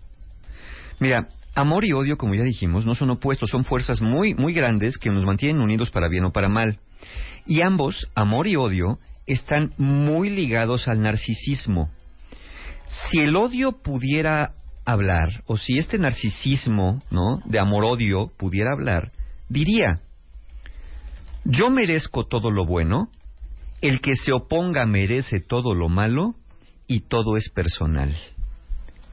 Mira, 1.01 1.27
amor 1.53 1.83
y 1.83 1.91
odio, 1.91 2.17
como 2.17 2.33
ya 2.33 2.43
dijimos, 2.43 2.85
no 2.85 2.95
son 2.95 3.09
opuestos, 3.09 3.49
son 3.49 3.65
fuerzas 3.65 4.01
muy, 4.01 4.33
muy 4.35 4.53
grandes 4.53 4.97
que 4.97 5.09
nos 5.09 5.25
mantienen 5.25 5.61
unidos 5.61 5.89
para 5.89 6.07
bien 6.07 6.23
o 6.23 6.31
para 6.31 6.47
mal. 6.47 6.79
Y 7.45 7.61
ambos, 7.61 8.07
amor 8.15 8.47
y 8.47 8.55
odio, 8.55 8.99
están 9.25 9.71
muy 9.77 10.29
ligados 10.29 10.87
al 10.87 11.01
narcisismo. 11.01 11.89
Si 13.09 13.19
el 13.19 13.35
odio 13.35 13.81
pudiera 13.81 14.53
hablar, 14.85 15.43
o 15.45 15.57
si 15.57 15.77
este 15.77 15.97
narcisismo, 15.97 17.01
¿no? 17.09 17.41
De 17.45 17.59
amor-odio 17.59 18.31
pudiera 18.37 18.73
hablar, 18.73 19.11
diría, 19.49 20.01
yo 21.45 21.69
merezco 21.69 22.25
todo 22.25 22.51
lo 22.51 22.65
bueno, 22.65 23.09
el 23.81 23.99
que 24.01 24.15
se 24.15 24.31
oponga 24.31 24.85
merece 24.85 25.39
todo 25.41 25.73
lo 25.73 25.89
malo 25.89 26.35
y 26.87 27.01
todo 27.01 27.37
es 27.37 27.49
personal. 27.49 28.15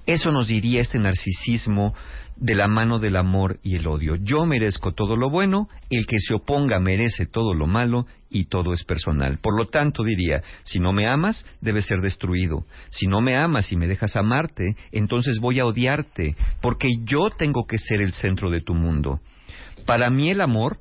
Eso 0.07 0.31
nos 0.31 0.49
diría 0.49 0.81
este 0.81 0.99
narcisismo 0.99 1.95
de 2.41 2.55
la 2.55 2.67
mano 2.67 2.99
del 2.99 3.17
amor 3.17 3.61
y 3.63 3.77
el 3.77 3.87
odio. 3.87 4.17
Yo 4.17 4.47
merezco 4.47 4.93
todo 4.93 5.15
lo 5.15 5.31
bueno, 5.31 5.69
el 5.91 6.07
que 6.07 6.19
se 6.19 6.35
oponga 6.35 6.81
merece 6.81 7.27
todo 7.27 7.55
lo 7.55 7.67
malo 7.67 8.07
y 8.31 8.47
todo 8.47 8.73
es 8.73 8.83
personal. 8.85 9.39
Por 9.39 9.57
lo 9.57 9.69
tanto, 9.69 10.03
diría, 10.03 10.43
si 10.63 10.81
no 10.81 10.93
me 10.93 11.07
amas, 11.07 11.45
debes 11.61 11.85
ser 11.85 12.01
destruido. 12.01 12.65
Si 12.89 13.07
no 13.07 13.21
me 13.21 13.37
amas 13.37 13.71
y 13.73 13.77
me 13.77 13.87
dejas 13.87 14.17
amarte, 14.17 14.75
entonces 14.91 15.39
voy 15.39 15.61
a 15.61 15.67
odiarte, 15.67 16.35
porque 16.63 16.89
yo 17.05 17.29
tengo 17.37 17.67
que 17.67 17.79
ser 17.79 18.01
el 18.01 18.13
centro 18.13 18.51
de 18.51 18.63
tu 18.63 18.75
mundo. 18.75 19.21
Para 19.87 20.09
mí 20.09 20.31
el 20.31 20.41
amor, 20.41 20.79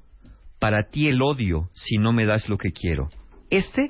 para 0.59 0.89
ti 0.89 1.09
el 1.09 1.21
odio, 1.21 1.69
si 1.73 1.97
no 1.97 2.13
me 2.13 2.25
das 2.25 2.47
lo 2.47 2.57
que 2.57 2.71
quiero. 2.71 3.09
Este 3.49 3.89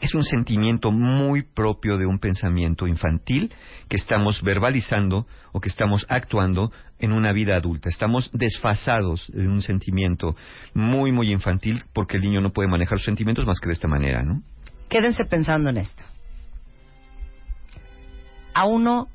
es 0.00 0.14
un 0.14 0.24
sentimiento 0.24 0.90
muy 0.92 1.42
propio 1.42 1.98
de 1.98 2.06
un 2.06 2.18
pensamiento 2.18 2.86
infantil 2.86 3.52
que 3.88 3.96
estamos 3.96 4.42
verbalizando 4.42 5.26
o 5.52 5.60
que 5.60 5.68
estamos 5.68 6.06
actuando 6.08 6.72
en 7.00 7.12
una 7.12 7.32
vida 7.32 7.56
adulta. 7.56 7.88
Estamos 7.88 8.30
desfasados 8.32 9.26
de 9.32 9.48
un 9.48 9.62
sentimiento 9.62 10.36
muy, 10.74 11.12
muy 11.12 11.32
infantil 11.32 11.82
porque 11.92 12.16
el 12.16 12.22
niño 12.22 12.40
no 12.40 12.52
puede 12.52 12.68
manejar 12.68 12.98
sus 12.98 13.06
sentimientos 13.06 13.46
más 13.46 13.58
que 13.58 13.68
de 13.68 13.72
esta 13.72 13.88
manera, 13.88 14.22
¿no? 14.22 14.42
Quédense 14.88 15.24
pensando 15.24 15.70
en 15.70 15.78
esto. 15.78 16.04
A 18.54 18.66
uno 18.66 19.08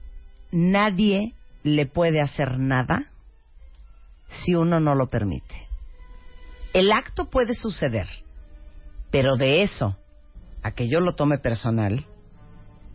nadie 0.51 1.33
le 1.63 1.85
puede 1.85 2.21
hacer 2.21 2.57
nada 2.57 3.05
si 4.43 4.55
uno 4.55 4.79
no 4.79 4.95
lo 4.95 5.09
permite. 5.09 5.55
El 6.73 6.91
acto 6.91 7.29
puede 7.29 7.53
suceder, 7.53 8.07
pero 9.11 9.35
de 9.37 9.63
eso 9.63 9.97
a 10.63 10.71
que 10.71 10.89
yo 10.89 10.99
lo 10.99 11.13
tome 11.15 11.37
personal 11.37 12.05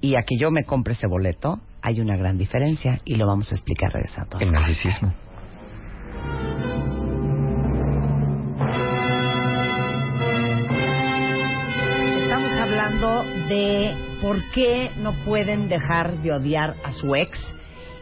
y 0.01 0.17
a 0.17 0.23
que 0.23 0.37
yo 0.37 0.51
me 0.51 0.65
compre 0.65 0.95
ese 0.95 1.07
boleto, 1.07 1.61
hay 1.83 2.01
una 2.01 2.17
gran 2.17 2.39
diferencia 2.39 3.01
y 3.05 3.15
lo 3.17 3.27
vamos 3.27 3.51
a 3.51 3.55
explicar 3.55 3.93
regresando. 3.93 4.39
El 4.39 4.53
narcisismo. 4.53 5.13
Estamos 12.23 12.53
hablando 12.61 13.25
de 13.49 13.95
por 14.23 14.43
qué 14.51 14.91
no 14.99 15.13
pueden 15.25 15.69
dejar 15.69 16.19
de 16.19 16.33
odiar 16.33 16.77
a 16.85 16.93
su 16.93 17.15
ex 17.15 17.57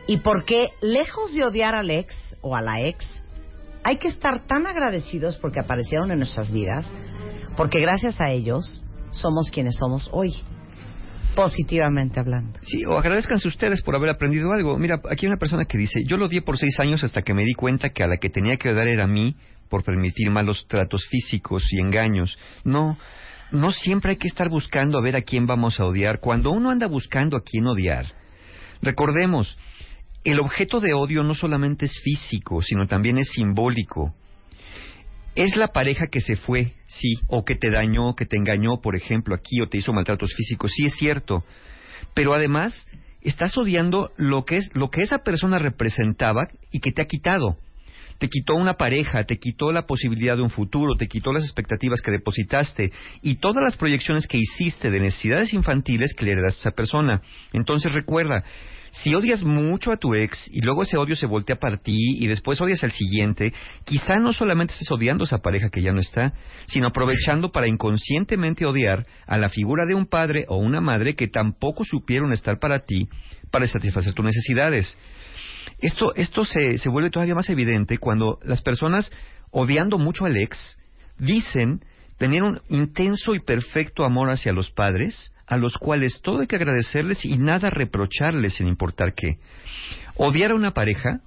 y 0.06 0.18
por 0.18 0.44
qué, 0.44 0.70
lejos 0.80 1.34
de 1.34 1.44
odiar 1.44 1.74
al 1.74 1.90
ex 1.90 2.36
o 2.40 2.56
a 2.56 2.62
la 2.62 2.80
ex, 2.80 3.22
hay 3.84 3.98
que 3.98 4.08
estar 4.08 4.46
tan 4.46 4.66
agradecidos 4.66 5.36
porque 5.36 5.60
aparecieron 5.60 6.10
en 6.10 6.18
nuestras 6.18 6.50
vidas, 6.50 6.90
porque 7.56 7.80
gracias 7.80 8.20
a 8.20 8.30
ellos 8.30 8.82
somos 9.10 9.50
quienes 9.50 9.76
somos 9.76 10.08
hoy, 10.12 10.34
positivamente 11.38 12.18
hablando. 12.18 12.58
Sí, 12.62 12.84
o 12.84 12.98
agradezcanse 12.98 13.46
ustedes 13.46 13.80
por 13.82 13.94
haber 13.94 14.10
aprendido 14.10 14.50
algo. 14.52 14.76
Mira, 14.76 15.00
aquí 15.08 15.24
hay 15.24 15.28
una 15.28 15.38
persona 15.38 15.66
que 15.66 15.78
dice, 15.78 16.02
yo 16.04 16.16
lo 16.16 16.26
odié 16.26 16.42
por 16.42 16.58
seis 16.58 16.80
años 16.80 17.04
hasta 17.04 17.22
que 17.22 17.32
me 17.32 17.44
di 17.44 17.54
cuenta 17.54 17.90
que 17.90 18.02
a 18.02 18.08
la 18.08 18.16
que 18.16 18.28
tenía 18.28 18.56
que 18.56 18.74
dar 18.74 18.88
era 18.88 19.04
a 19.04 19.06
mí 19.06 19.36
por 19.68 19.84
permitir 19.84 20.30
malos 20.30 20.66
tratos 20.66 21.06
físicos 21.06 21.62
y 21.70 21.78
engaños. 21.78 22.36
No, 22.64 22.98
no 23.52 23.70
siempre 23.70 24.10
hay 24.10 24.16
que 24.16 24.26
estar 24.26 24.48
buscando 24.48 24.98
a 24.98 25.00
ver 25.00 25.14
a 25.14 25.22
quién 25.22 25.46
vamos 25.46 25.78
a 25.78 25.84
odiar. 25.84 26.18
Cuando 26.18 26.50
uno 26.50 26.70
anda 26.70 26.88
buscando 26.88 27.36
a 27.36 27.42
quién 27.44 27.68
odiar, 27.68 28.06
recordemos, 28.82 29.56
el 30.24 30.40
objeto 30.40 30.80
de 30.80 30.92
odio 30.92 31.22
no 31.22 31.34
solamente 31.34 31.86
es 31.86 32.00
físico, 32.02 32.62
sino 32.62 32.88
también 32.88 33.16
es 33.16 33.28
simbólico. 33.28 34.12
Es 35.38 35.54
la 35.54 35.68
pareja 35.68 36.08
que 36.08 36.20
se 36.20 36.34
fue, 36.34 36.72
sí, 36.88 37.14
o 37.28 37.44
que 37.44 37.54
te 37.54 37.70
dañó, 37.70 38.16
que 38.16 38.26
te 38.26 38.36
engañó, 38.36 38.80
por 38.82 38.96
ejemplo, 38.96 39.36
aquí, 39.36 39.60
o 39.60 39.68
te 39.68 39.78
hizo 39.78 39.92
maltratos 39.92 40.34
físicos, 40.34 40.72
sí 40.74 40.86
es 40.86 40.94
cierto. 40.96 41.44
Pero 42.12 42.34
además, 42.34 42.74
estás 43.22 43.56
odiando 43.56 44.10
lo 44.16 44.44
que, 44.44 44.56
es, 44.56 44.68
lo 44.74 44.90
que 44.90 45.02
esa 45.02 45.18
persona 45.18 45.60
representaba 45.60 46.48
y 46.72 46.80
que 46.80 46.90
te 46.90 47.02
ha 47.02 47.04
quitado. 47.04 47.56
Te 48.18 48.28
quitó 48.28 48.56
una 48.56 48.74
pareja, 48.74 49.22
te 49.26 49.38
quitó 49.38 49.70
la 49.70 49.86
posibilidad 49.86 50.36
de 50.36 50.42
un 50.42 50.50
futuro, 50.50 50.96
te 50.96 51.06
quitó 51.06 51.32
las 51.32 51.44
expectativas 51.44 52.00
que 52.00 52.10
depositaste 52.10 52.90
y 53.22 53.36
todas 53.36 53.62
las 53.62 53.76
proyecciones 53.76 54.26
que 54.26 54.38
hiciste 54.38 54.90
de 54.90 54.98
necesidades 54.98 55.54
infantiles 55.54 56.14
que 56.14 56.24
le 56.24 56.32
heredaste 56.32 56.58
a 56.58 56.62
esa 56.62 56.70
persona. 56.72 57.22
Entonces 57.52 57.92
recuerda, 57.92 58.42
si 58.90 59.14
odias 59.14 59.44
mucho 59.44 59.92
a 59.92 59.96
tu 59.96 60.14
ex 60.14 60.48
y 60.50 60.60
luego 60.60 60.82
ese 60.82 60.96
odio 60.96 61.16
se 61.16 61.26
voltea 61.26 61.56
para 61.56 61.78
ti 61.78 61.96
y 61.96 62.26
después 62.26 62.60
odias 62.60 62.82
al 62.84 62.92
siguiente, 62.92 63.52
quizá 63.84 64.16
no 64.16 64.32
solamente 64.32 64.72
estés 64.72 64.90
odiando 64.90 65.24
a 65.24 65.26
esa 65.26 65.38
pareja 65.38 65.70
que 65.70 65.82
ya 65.82 65.92
no 65.92 66.00
está, 66.00 66.32
sino 66.66 66.88
aprovechando 66.88 67.50
para 67.50 67.68
inconscientemente 67.68 68.66
odiar 68.66 69.06
a 69.26 69.38
la 69.38 69.48
figura 69.48 69.86
de 69.86 69.94
un 69.94 70.06
padre 70.06 70.44
o 70.48 70.56
una 70.56 70.80
madre 70.80 71.14
que 71.14 71.28
tampoco 71.28 71.84
supieron 71.84 72.32
estar 72.32 72.58
para 72.58 72.80
ti 72.80 73.08
para 73.50 73.66
satisfacer 73.66 74.14
tus 74.14 74.24
necesidades. 74.24 74.96
Esto, 75.80 76.14
esto 76.16 76.44
se, 76.44 76.78
se 76.78 76.88
vuelve 76.88 77.10
todavía 77.10 77.34
más 77.34 77.48
evidente 77.50 77.98
cuando 77.98 78.38
las 78.42 78.62
personas, 78.62 79.10
odiando 79.50 79.98
mucho 79.98 80.24
al 80.24 80.36
ex, 80.36 80.78
dicen 81.18 81.80
tener 82.16 82.42
un 82.42 82.60
intenso 82.68 83.34
y 83.34 83.40
perfecto 83.40 84.04
amor 84.04 84.30
hacia 84.30 84.52
los 84.52 84.70
padres, 84.70 85.32
a 85.48 85.56
los 85.56 85.78
cuales 85.78 86.20
todo 86.22 86.40
hay 86.40 86.46
que 86.46 86.56
agradecerles 86.56 87.24
y 87.24 87.38
nada 87.38 87.70
reprocharles 87.70 88.54
sin 88.54 88.68
importar 88.68 89.14
qué. 89.14 89.38
Odiar 90.16 90.50
a 90.50 90.54
una 90.54 90.74
pareja 90.74 91.22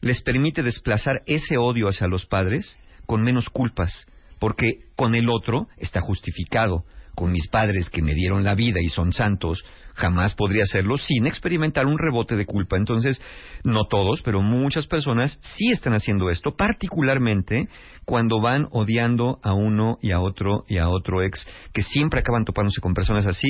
les 0.00 0.22
permite 0.22 0.62
desplazar 0.62 1.22
ese 1.26 1.58
odio 1.58 1.88
hacia 1.88 2.08
los 2.08 2.24
padres 2.24 2.78
con 3.04 3.22
menos 3.22 3.50
culpas, 3.50 4.06
porque 4.38 4.86
con 4.96 5.14
el 5.14 5.28
otro 5.28 5.68
está 5.76 6.00
justificado. 6.00 6.84
Con 7.18 7.32
mis 7.32 7.48
padres 7.48 7.90
que 7.90 8.00
me 8.00 8.14
dieron 8.14 8.44
la 8.44 8.54
vida 8.54 8.78
y 8.80 8.88
son 8.88 9.12
santos, 9.12 9.64
jamás 9.94 10.36
podría 10.36 10.62
hacerlo 10.62 10.96
sin 10.98 11.26
experimentar 11.26 11.84
un 11.86 11.98
rebote 11.98 12.36
de 12.36 12.46
culpa. 12.46 12.76
Entonces, 12.76 13.20
no 13.64 13.86
todos, 13.90 14.22
pero 14.22 14.40
muchas 14.40 14.86
personas 14.86 15.36
sí 15.42 15.72
están 15.72 15.94
haciendo 15.94 16.30
esto, 16.30 16.54
particularmente 16.56 17.68
cuando 18.04 18.40
van 18.40 18.68
odiando 18.70 19.40
a 19.42 19.52
uno 19.52 19.98
y 20.00 20.12
a 20.12 20.20
otro 20.20 20.62
y 20.68 20.78
a 20.78 20.88
otro 20.88 21.20
ex, 21.24 21.44
que 21.74 21.82
siempre 21.82 22.20
acaban 22.20 22.44
topándose 22.44 22.80
con 22.80 22.94
personas 22.94 23.26
así, 23.26 23.48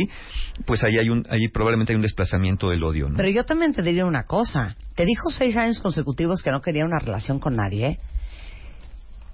pues 0.64 0.82
ahí 0.82 0.96
hay 0.98 1.10
un, 1.10 1.26
ahí 1.28 1.48
probablemente 1.48 1.92
hay 1.92 1.96
un 1.96 2.02
desplazamiento 2.02 2.70
del 2.70 2.82
odio. 2.82 3.10
¿no? 3.10 3.16
Pero 3.18 3.28
yo 3.28 3.44
también 3.44 3.74
te 3.74 3.82
diría 3.82 4.06
una 4.06 4.22
cosa. 4.22 4.76
Te 4.94 5.04
dijo 5.04 5.28
seis 5.28 5.58
años 5.58 5.78
consecutivos 5.78 6.42
que 6.42 6.52
no 6.52 6.62
quería 6.62 6.86
una 6.86 7.00
relación 7.00 7.38
con 7.38 7.54
nadie. 7.54 7.98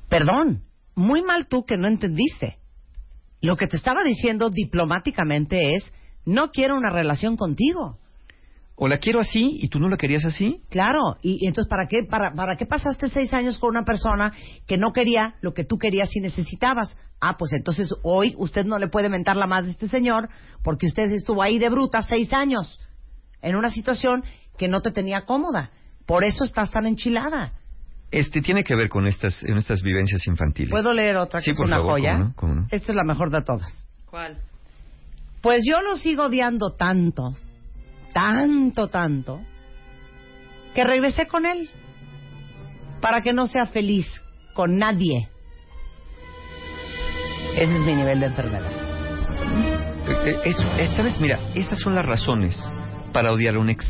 Perdón, 0.09 0.65
muy 0.97 1.23
mal 1.23 1.47
tú 1.47 1.65
que 1.65 1.77
no 1.77 1.87
entendiste. 1.87 2.64
Lo 3.45 3.57
que 3.57 3.67
te 3.67 3.77
estaba 3.77 4.03
diciendo 4.03 4.49
diplomáticamente 4.49 5.75
es, 5.75 5.93
no 6.25 6.51
quiero 6.51 6.79
una 6.79 6.89
relación 6.89 7.37
contigo. 7.37 7.99
O 8.75 8.89
la 8.89 8.97
quiero 8.97 9.21
así 9.21 9.59
y 9.61 9.69
tú 9.69 9.79
no 9.79 9.91
la 9.91 9.99
querías 9.99 10.25
así. 10.25 10.63
Claro, 10.71 11.19
y, 11.21 11.45
y 11.45 11.47
entonces 11.47 11.69
¿para 11.69 11.87
qué, 11.87 12.05
para, 12.05 12.33
¿para 12.33 12.57
qué 12.57 12.65
pasaste 12.65 13.11
seis 13.11 13.35
años 13.35 13.59
con 13.59 13.69
una 13.69 13.85
persona 13.85 14.33
que 14.67 14.79
no 14.79 14.95
quería 14.95 15.35
lo 15.43 15.53
que 15.53 15.65
tú 15.65 15.77
querías 15.77 16.17
y 16.17 16.21
necesitabas? 16.21 16.97
Ah, 17.21 17.37
pues 17.37 17.53
entonces 17.53 17.91
hoy 18.03 18.35
usted 18.39 18.65
no 18.65 18.79
le 18.79 18.89
puede 18.89 19.11
mentar 19.11 19.37
la 19.37 19.47
madre 19.47 19.69
a 19.69 19.73
este 19.73 19.89
señor 19.89 20.31
porque 20.63 20.87
usted 20.87 21.13
estuvo 21.13 21.43
ahí 21.43 21.59
de 21.59 21.69
bruta 21.69 22.01
seis 22.01 22.33
años 22.33 22.81
en 23.43 23.57
una 23.57 23.69
situación 23.69 24.25
que 24.57 24.69
no 24.69 24.81
te 24.81 24.91
tenía 24.91 25.27
cómoda. 25.27 25.71
Por 26.07 26.25
eso 26.25 26.45
estás 26.45 26.71
tan 26.71 26.87
enchilada. 26.87 27.53
Este 28.17 28.41
tiene 28.41 28.63
que 28.65 28.75
ver 28.77 28.89
con 28.89 29.07
estas, 29.07 29.43
en 29.43 29.57
estas 29.59 29.83
vivencias 29.83 30.27
infantiles. 30.27 30.71
¿Puedo 30.71 30.93
leer 30.95 31.17
otra 31.17 31.41
que 31.41 31.45
Sí, 31.47 31.51
es 31.51 31.57
por 31.57 31.67
una 31.67 31.77
favor, 31.79 31.93
joya? 31.93 32.13
cómo 32.13 32.25
no, 32.25 32.33
cómo 32.37 32.55
no. 32.55 32.67
Esta 32.71 32.93
es 32.93 32.97
la 32.97 33.05
mejor 33.05 33.31
de 33.31 33.43
todas. 33.43 33.87
¿Cuál? 34.07 34.39
Pues 35.43 35.63
yo 35.69 35.81
lo 35.83 35.97
sigo 35.97 36.25
odiando 36.27 36.71
tanto, 36.75 37.35
tanto, 38.13 38.89
tanto, 38.89 39.41
que 40.75 40.85
regresé 40.85 41.27
con 41.27 41.45
él 41.45 41.69
para 43.01 43.21
que 43.21 43.33
no 43.33 43.47
sea 43.47 43.67
feliz 43.67 44.07
con 44.55 44.79
nadie. 44.79 45.29
Ese 47.57 47.75
es 47.75 47.81
mi 47.81 47.95
nivel 47.95 48.21
de 48.21 48.27
enfermedad. 48.27 48.73
Eh, 50.09 50.17
eh, 50.27 50.41
es- 50.45 50.61
eh, 50.79 50.87
¿Sabes? 50.97 51.21
Mira, 51.21 51.39
estas 51.55 51.79
son 51.81 51.95
las 51.95 52.05
razones 52.05 52.59
para 53.13 53.33
odiar 53.33 53.57
a 53.57 53.59
un 53.59 53.71
ex. 53.71 53.85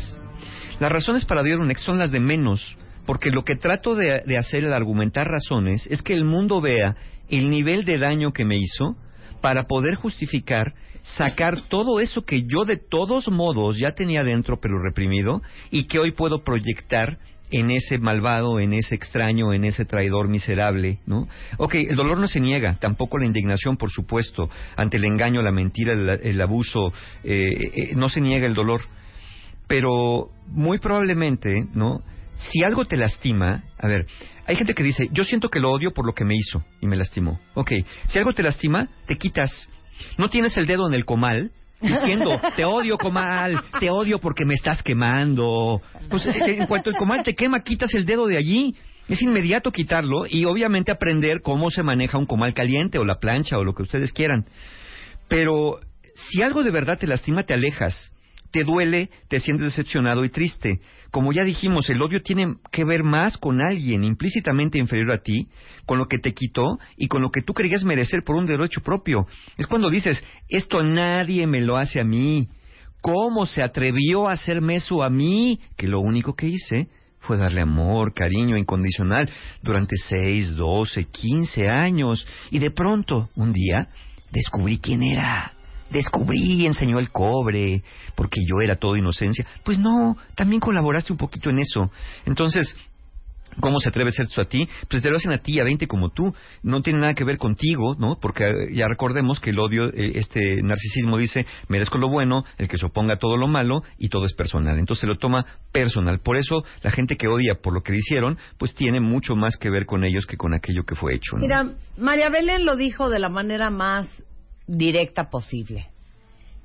Las 0.79 0.91
razones 0.91 1.25
para 1.25 1.41
odiar 1.41 1.59
a 1.59 1.61
un 1.61 1.71
ex 1.71 1.81
son 1.81 1.97
las 1.97 2.11
de 2.11 2.19
menos, 2.19 2.77
porque 3.05 3.29
lo 3.29 3.43
que 3.43 3.55
trato 3.55 3.95
de, 3.95 4.37
hacer 4.37 4.65
al 4.65 4.73
argumentar 4.73 5.27
razones 5.27 5.87
es 5.89 6.01
que 6.01 6.13
el 6.13 6.25
mundo 6.25 6.61
vea 6.61 6.95
el 7.29 7.49
nivel 7.49 7.85
de 7.85 7.97
daño 7.97 8.33
que 8.33 8.45
me 8.45 8.57
hizo 8.57 8.95
para 9.41 9.63
poder 9.63 9.95
justificar 9.95 10.73
sacar 11.17 11.61
todo 11.69 11.99
eso 11.99 12.25
que 12.25 12.43
yo 12.43 12.65
de 12.65 12.77
todos 12.77 13.29
modos 13.29 13.77
ya 13.77 13.91
tenía 13.91 14.23
dentro 14.23 14.59
pero 14.59 14.79
reprimido 14.79 15.41
y 15.69 15.85
que 15.85 15.99
hoy 15.99 16.11
puedo 16.11 16.43
proyectar 16.43 17.19
en 17.51 17.69
ese 17.69 17.99
malvado, 17.99 18.59
en 18.59 18.73
ese 18.73 18.95
extraño, 18.95 19.53
en 19.53 19.65
ese 19.65 19.85
traidor 19.85 20.27
miserable, 20.27 20.99
¿no? 21.05 21.27
Ok, 21.57 21.75
el 21.75 21.95
dolor 21.95 22.17
no 22.17 22.27
se 22.27 22.39
niega, 22.39 22.77
tampoco 22.79 23.19
la 23.19 23.27
indignación, 23.27 23.77
por 23.77 23.91
supuesto, 23.91 24.49
ante 24.75 24.97
el 24.97 25.05
engaño, 25.05 25.43
la 25.43 25.51
mentira, 25.51 25.93
el, 25.93 26.09
el 26.09 26.41
abuso, 26.41 26.91
eh, 27.23 27.47
eh, 27.73 27.91
no 27.95 28.09
se 28.09 28.19
niega 28.19 28.47
el 28.47 28.55
dolor. 28.55 28.81
Pero 29.67 30.31
muy 30.47 30.79
probablemente, 30.79 31.65
¿no? 31.73 32.01
Si 32.37 32.63
algo 32.63 32.85
te 32.85 32.97
lastima, 32.97 33.63
a 33.77 33.87
ver, 33.87 34.07
hay 34.45 34.55
gente 34.55 34.73
que 34.73 34.83
dice, 34.83 35.07
yo 35.11 35.23
siento 35.23 35.49
que 35.49 35.59
lo 35.59 35.71
odio 35.71 35.91
por 35.91 36.05
lo 36.05 36.13
que 36.13 36.25
me 36.25 36.35
hizo 36.35 36.63
y 36.81 36.87
me 36.87 36.95
lastimó. 36.95 37.39
Ok, 37.53 37.71
si 38.07 38.19
algo 38.19 38.33
te 38.33 38.43
lastima, 38.43 38.89
te 39.07 39.17
quitas. 39.17 39.51
No 40.17 40.29
tienes 40.29 40.55
el 40.57 40.67
dedo 40.67 40.87
en 40.87 40.93
el 40.93 41.05
comal 41.05 41.51
diciendo, 41.81 42.39
te 42.55 42.65
odio 42.65 42.97
comal, 42.97 43.61
te 43.79 43.89
odio 43.89 44.19
porque 44.19 44.45
me 44.45 44.53
estás 44.53 44.83
quemando. 44.83 45.81
Pues 46.09 46.25
eh, 46.27 46.57
en 46.59 46.67
cuanto 46.67 46.89
el 46.89 46.97
comal 46.97 47.23
te 47.23 47.35
quema, 47.35 47.61
quitas 47.61 47.93
el 47.93 48.05
dedo 48.05 48.27
de 48.27 48.37
allí. 48.37 48.75
Es 49.07 49.21
inmediato 49.21 49.71
quitarlo 49.71 50.25
y 50.27 50.45
obviamente 50.45 50.91
aprender 50.91 51.41
cómo 51.41 51.69
se 51.69 51.83
maneja 51.83 52.17
un 52.17 52.25
comal 52.25 52.53
caliente 52.55 52.97
o 52.97 53.05
la 53.05 53.19
plancha 53.19 53.57
o 53.57 53.63
lo 53.63 53.73
que 53.73 53.83
ustedes 53.83 54.11
quieran. 54.11 54.45
Pero 55.27 55.79
si 56.15 56.41
algo 56.41 56.63
de 56.63 56.71
verdad 56.71 56.97
te 56.97 57.07
lastima, 57.07 57.43
te 57.43 57.53
alejas. 57.53 58.11
Te 58.51 58.63
duele, 58.63 59.09
te 59.27 59.39
sientes 59.39 59.67
decepcionado 59.67 60.25
y 60.25 60.29
triste. 60.29 60.79
Como 61.15 61.31
ya 61.31 61.45
dijimos, 61.45 61.89
el 61.89 62.01
odio 62.01 62.21
tiene 62.21 62.57
que 62.73 62.83
ver 62.83 63.01
más 63.01 63.37
con 63.37 63.61
alguien 63.61 64.03
implícitamente 64.03 64.79
inferior 64.79 65.13
a 65.13 65.19
ti, 65.19 65.47
con 65.85 65.97
lo 65.97 66.07
que 66.09 66.19
te 66.19 66.33
quitó 66.33 66.77
y 66.97 67.07
con 67.07 67.21
lo 67.21 67.31
que 67.31 67.41
tú 67.41 67.53
creías 67.53 67.85
merecer 67.85 68.25
por 68.25 68.35
un 68.35 68.45
derecho 68.45 68.81
propio. 68.81 69.25
Es 69.55 69.65
cuando 69.65 69.89
dices, 69.89 70.21
esto 70.49 70.83
nadie 70.83 71.47
me 71.47 71.61
lo 71.61 71.77
hace 71.77 72.01
a 72.01 72.03
mí. 72.03 72.49
¿Cómo 72.99 73.45
se 73.45 73.63
atrevió 73.63 74.27
a 74.27 74.33
hacerme 74.33 74.75
eso 74.75 75.03
a 75.03 75.09
mí? 75.09 75.61
Que 75.77 75.87
lo 75.87 76.01
único 76.01 76.35
que 76.35 76.47
hice 76.47 76.89
fue 77.21 77.37
darle 77.37 77.61
amor, 77.61 78.13
cariño 78.13 78.57
incondicional 78.57 79.29
durante 79.63 79.95
seis, 79.95 80.53
doce, 80.53 81.05
quince 81.05 81.69
años. 81.69 82.27
Y 82.51 82.59
de 82.59 82.71
pronto, 82.71 83.29
un 83.37 83.53
día, 83.53 83.87
descubrí 84.33 84.79
quién 84.79 85.01
era. 85.01 85.54
Descubrí, 85.89 86.65
enseñó 86.65 86.99
el 86.99 87.11
cobre, 87.11 87.83
porque 88.15 88.41
yo 88.45 88.61
era 88.61 88.75
todo 88.75 88.95
inocencia. 88.95 89.45
Pues 89.63 89.79
no, 89.79 90.17
también 90.35 90.59
colaboraste 90.59 91.11
un 91.13 91.17
poquito 91.17 91.49
en 91.49 91.59
eso. 91.59 91.91
Entonces, 92.25 92.75
¿Cómo 93.59 93.79
se 93.79 93.89
atreve 93.89 94.09
a 94.09 94.11
hacer 94.11 94.25
esto 94.25 94.41
a 94.41 94.45
ti? 94.45 94.67
Pues 94.89 95.01
te 95.01 95.09
lo 95.09 95.17
hacen 95.17 95.31
a 95.31 95.37
ti, 95.37 95.59
a 95.59 95.63
20 95.63 95.87
como 95.87 96.09
tú. 96.09 96.33
No 96.63 96.81
tiene 96.81 96.99
nada 96.99 97.13
que 97.13 97.23
ver 97.23 97.37
contigo, 97.37 97.95
¿no? 97.97 98.17
Porque 98.19 98.45
eh, 98.45 98.73
ya 98.73 98.87
recordemos 98.87 99.39
que 99.39 99.51
el 99.51 99.59
odio, 99.59 99.87
eh, 99.93 100.13
este 100.15 100.61
narcisismo 100.61 101.17
dice, 101.17 101.45
merezco 101.69 101.97
lo 101.97 102.09
bueno, 102.09 102.43
el 102.57 102.67
que 102.67 102.77
se 102.77 102.85
oponga 102.85 103.15
a 103.15 103.17
todo 103.17 103.37
lo 103.37 103.47
malo 103.47 103.83
y 103.97 104.09
todo 104.09 104.25
es 104.25 104.33
personal. 104.33 104.77
Entonces 104.77 105.01
se 105.01 105.07
lo 105.07 105.17
toma 105.17 105.45
personal. 105.71 106.19
Por 106.19 106.37
eso 106.37 106.63
la 106.81 106.91
gente 106.91 107.15
que 107.15 107.27
odia 107.27 107.55
por 107.55 107.73
lo 107.73 107.81
que 107.81 107.93
le 107.93 107.99
hicieron, 107.99 108.37
pues 108.57 108.75
tiene 108.75 108.99
mucho 108.99 109.35
más 109.35 109.55
que 109.57 109.69
ver 109.69 109.85
con 109.85 110.03
ellos 110.03 110.25
que 110.25 110.37
con 110.37 110.53
aquello 110.53 110.83
que 110.83 110.95
fue 110.95 111.15
hecho. 111.15 111.37
¿no? 111.37 111.41
Mira, 111.41 111.65
María 111.97 112.29
Belén 112.29 112.65
lo 112.65 112.75
dijo 112.75 113.09
de 113.09 113.19
la 113.19 113.29
manera 113.29 113.69
más 113.69 114.23
directa 114.67 115.29
posible. 115.29 115.87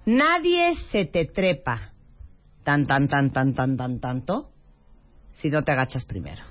Nadie 0.07 0.77
se 0.91 1.05
te 1.05 1.27
trepa 1.27 1.93
tan, 2.65 2.87
tan, 2.87 3.09
tan, 3.09 3.31
tan, 3.31 3.55
tan, 3.55 3.77
tan, 3.77 4.01
tanto 4.01 4.51
si 5.33 5.51
no 5.51 5.63
te 5.63 5.73
agachas 5.73 6.05
primero. 6.05 6.43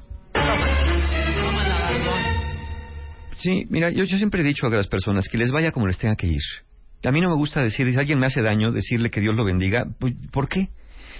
Sí, 3.36 3.66
mira, 3.70 3.90
yo, 3.90 4.06
siempre 4.06 4.42
he 4.42 4.46
dicho 4.46 4.68
a 4.68 4.70
las 4.70 4.88
personas 4.88 5.28
que 5.30 5.38
les 5.38 5.52
vaya 5.52 5.72
como 5.72 5.88
les 5.88 5.98
tenga 5.98 6.16
que 6.16 6.28
ir. 6.28 6.42
A 7.06 7.12
mí 7.12 7.22
no 7.22 7.30
me 7.30 7.36
gusta 7.36 7.62
decir, 7.62 7.90
si 7.90 7.98
alguien 7.98 8.20
me 8.20 8.26
hace 8.26 8.42
daño, 8.42 8.72
decirle 8.72 9.10
que 9.10 9.22
Dios 9.22 9.34
lo 9.34 9.46
bendiga. 9.46 9.86
Pues, 10.00 10.14
¿Por 10.32 10.50
qué? 10.50 10.70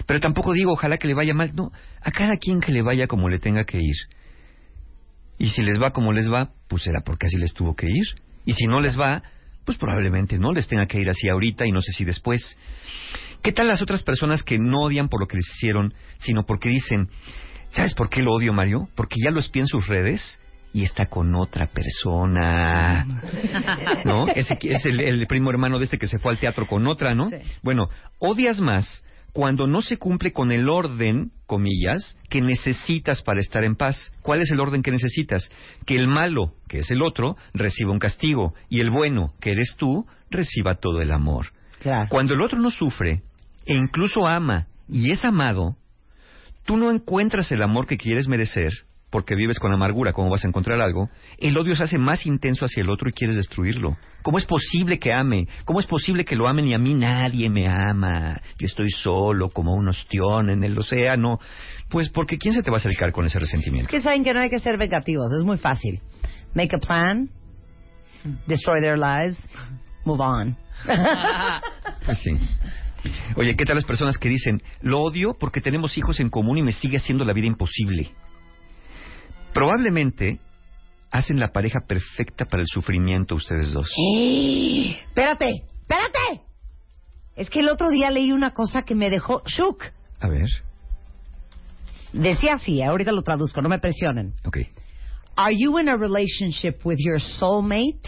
Pero 0.06 0.20
tampoco 0.20 0.52
digo, 0.52 0.72
ojalá 0.72 0.98
que 0.98 1.08
le 1.08 1.14
vaya 1.14 1.32
mal. 1.32 1.52
No, 1.54 1.72
a 2.02 2.10
cada 2.10 2.36
quien 2.36 2.60
que 2.60 2.72
le 2.72 2.82
vaya 2.82 3.06
como 3.06 3.28
le 3.28 3.38
tenga 3.38 3.64
que 3.64 3.78
ir. 3.78 3.96
Y 5.38 5.48
si 5.48 5.62
les 5.62 5.80
va 5.80 5.92
como 5.92 6.12
les 6.12 6.30
va, 6.30 6.50
pues 6.68 6.82
será 6.82 7.00
porque 7.00 7.26
así 7.26 7.38
les 7.38 7.54
tuvo 7.54 7.74
que 7.74 7.86
ir. 7.86 8.06
Y 8.44 8.52
si 8.52 8.66
no 8.66 8.80
les 8.80 8.98
va, 8.98 9.22
pues 9.70 9.78
probablemente 9.78 10.36
no 10.36 10.52
les 10.52 10.66
tenga 10.66 10.86
que 10.86 10.98
ir 10.98 11.08
así 11.08 11.28
ahorita 11.28 11.64
y 11.64 11.70
no 11.70 11.80
sé 11.80 11.92
si 11.92 12.04
después. 12.04 12.58
¿Qué 13.40 13.52
tal 13.52 13.68
las 13.68 13.80
otras 13.80 14.02
personas 14.02 14.42
que 14.42 14.58
no 14.58 14.80
odian 14.80 15.08
por 15.08 15.20
lo 15.20 15.28
que 15.28 15.36
les 15.36 15.46
hicieron, 15.46 15.94
sino 16.18 16.44
porque 16.44 16.68
dicen, 16.68 17.08
¿sabes 17.70 17.94
por 17.94 18.10
qué 18.10 18.20
lo 18.20 18.32
odio, 18.32 18.52
Mario? 18.52 18.88
Porque 18.96 19.20
ya 19.24 19.30
lo 19.30 19.38
espié 19.38 19.62
en 19.62 19.68
sus 19.68 19.86
redes 19.86 20.40
y 20.72 20.82
está 20.82 21.06
con 21.06 21.36
otra 21.36 21.68
persona. 21.68 23.06
¿No? 24.04 24.26
Ese 24.34 24.58
es 24.60 24.86
el, 24.86 24.98
el 24.98 25.24
primo 25.28 25.50
hermano 25.50 25.78
de 25.78 25.84
este 25.84 25.98
que 25.98 26.08
se 26.08 26.18
fue 26.18 26.32
al 26.32 26.40
teatro 26.40 26.66
con 26.66 26.88
otra, 26.88 27.14
¿no? 27.14 27.30
Sí. 27.30 27.36
Bueno, 27.62 27.86
odias 28.18 28.60
más 28.60 29.04
cuando 29.32 29.66
no 29.66 29.80
se 29.80 29.96
cumple 29.96 30.32
con 30.32 30.52
el 30.52 30.68
orden, 30.68 31.32
comillas, 31.46 32.16
que 32.28 32.40
necesitas 32.40 33.22
para 33.22 33.40
estar 33.40 33.64
en 33.64 33.76
paz. 33.76 34.12
¿Cuál 34.22 34.40
es 34.40 34.50
el 34.50 34.60
orden 34.60 34.82
que 34.82 34.90
necesitas? 34.90 35.50
Que 35.86 35.96
el 35.96 36.08
malo, 36.08 36.54
que 36.68 36.80
es 36.80 36.90
el 36.90 37.02
otro, 37.02 37.36
reciba 37.54 37.92
un 37.92 37.98
castigo 37.98 38.54
y 38.68 38.80
el 38.80 38.90
bueno, 38.90 39.34
que 39.40 39.52
eres 39.52 39.76
tú, 39.76 40.06
reciba 40.30 40.76
todo 40.76 41.00
el 41.00 41.12
amor. 41.12 41.46
Claro. 41.80 42.08
Cuando 42.10 42.34
el 42.34 42.42
otro 42.42 42.58
no 42.58 42.70
sufre 42.70 43.22
e 43.66 43.74
incluso 43.74 44.26
ama 44.26 44.66
y 44.88 45.12
es 45.12 45.24
amado, 45.24 45.76
tú 46.64 46.76
no 46.76 46.90
encuentras 46.90 47.50
el 47.52 47.62
amor 47.62 47.86
que 47.86 47.96
quieres 47.96 48.28
merecer 48.28 48.72
porque 49.10 49.34
vives 49.34 49.58
con 49.58 49.72
amargura, 49.72 50.12
¿cómo 50.12 50.30
vas 50.30 50.44
a 50.44 50.48
encontrar 50.48 50.80
algo? 50.80 51.08
El 51.38 51.58
odio 51.58 51.74
se 51.74 51.82
hace 51.82 51.98
más 51.98 52.26
intenso 52.26 52.64
hacia 52.64 52.82
el 52.82 52.90
otro 52.90 53.08
y 53.08 53.12
quieres 53.12 53.36
destruirlo. 53.36 53.96
¿Cómo 54.22 54.38
es 54.38 54.44
posible 54.46 54.98
que 54.98 55.12
ame? 55.12 55.48
¿Cómo 55.64 55.80
es 55.80 55.86
posible 55.86 56.24
que 56.24 56.36
lo 56.36 56.46
amen 56.48 56.68
y 56.68 56.74
a 56.74 56.78
mí 56.78 56.94
nadie 56.94 57.50
me 57.50 57.66
ama? 57.68 58.40
Yo 58.58 58.66
estoy 58.66 58.88
solo 58.90 59.48
como 59.50 59.74
un 59.74 59.88
ostión 59.88 60.50
en 60.50 60.62
el 60.62 60.78
océano. 60.78 61.40
Pues 61.88 62.08
porque 62.08 62.38
¿quién 62.38 62.54
se 62.54 62.62
te 62.62 62.70
va 62.70 62.76
a 62.76 62.80
acercar 62.80 63.10
con 63.12 63.26
ese 63.26 63.38
Es 63.38 63.42
resentimiento? 63.42 63.90
que 63.90 64.00
saben 64.00 64.22
que 64.22 64.32
no 64.32 64.40
hay 64.40 64.48
que 64.50 64.60
ser 64.60 64.78
vengativos, 64.78 65.26
es 65.36 65.44
muy 65.44 65.58
fácil. 65.58 66.00
Make 66.54 66.76
a 66.76 66.78
plan, 66.78 67.28
destroy 68.46 68.80
their 68.80 68.98
lives, 68.98 69.36
move 70.04 70.20
on. 70.22 70.56
Pues 72.06 72.18
sí. 72.18 72.30
Oye, 73.36 73.56
¿qué 73.56 73.64
tal 73.64 73.76
las 73.76 73.84
personas 73.84 74.18
que 74.18 74.28
dicen, 74.28 74.62
lo 74.80 75.00
odio 75.00 75.34
porque 75.38 75.60
tenemos 75.60 75.96
hijos 75.98 76.20
en 76.20 76.30
común 76.30 76.58
y 76.58 76.62
me 76.62 76.72
sigue 76.72 76.96
haciendo 76.96 77.24
la 77.24 77.32
vida 77.32 77.46
imposible? 77.46 78.10
Probablemente 79.52 80.38
hacen 81.10 81.40
la 81.40 81.48
pareja 81.52 81.80
perfecta 81.86 82.44
para 82.44 82.62
el 82.62 82.68
sufrimiento 82.68 83.34
ustedes 83.34 83.72
dos. 83.72 83.90
espérate, 85.08 85.64
espérate. 85.80 86.42
Es 87.36 87.50
que 87.50 87.60
el 87.60 87.68
otro 87.68 87.90
día 87.90 88.10
leí 88.10 88.32
una 88.32 88.52
cosa 88.52 88.82
que 88.82 88.94
me 88.94 89.10
dejó 89.10 89.42
shook. 89.46 89.84
A 90.20 90.28
ver, 90.28 90.48
Decía 92.12 92.54
así, 92.54 92.82
ahorita 92.82 93.12
lo 93.12 93.22
traduzco, 93.22 93.62
no 93.62 93.68
me 93.68 93.78
presionen. 93.78 94.34
ok. 94.44 94.58
Are 95.36 95.54
you 95.56 95.78
in 95.78 95.88
a 95.88 95.96
relationship 95.96 96.84
with 96.84 96.98
your 96.98 97.20
soulmate 97.20 98.02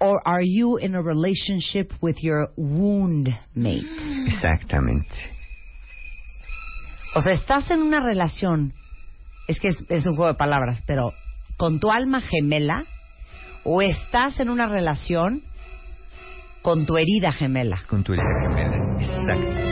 or 0.00 0.18
are 0.24 0.42
you 0.44 0.78
in 0.78 0.94
a 0.94 1.02
relationship 1.02 1.92
with 2.00 2.16
your 2.22 2.48
wound 2.56 3.28
mate? 3.54 3.86
Exactamente. 4.26 5.14
O 7.14 7.20
sea, 7.22 7.32
estás 7.34 7.70
en 7.70 7.82
una 7.82 8.00
relación, 8.02 8.72
es 9.46 9.60
que 9.60 9.68
es, 9.68 9.84
es 9.88 10.06
un 10.06 10.16
juego 10.16 10.32
de 10.32 10.38
palabras, 10.38 10.82
pero 10.86 11.12
con 11.56 11.80
tu 11.80 11.90
alma 11.90 12.20
gemela 12.20 12.84
o 13.64 13.82
estás 13.82 14.38
en 14.40 14.48
una 14.48 14.68
relación 14.68 15.42
con 16.62 16.86
tu 16.86 16.96
herida 16.96 17.32
gemela. 17.32 17.80
Con 17.86 18.02
tu 18.02 18.12
herida 18.12 18.24
gemela. 18.42 18.76
Exacto. 19.00 19.66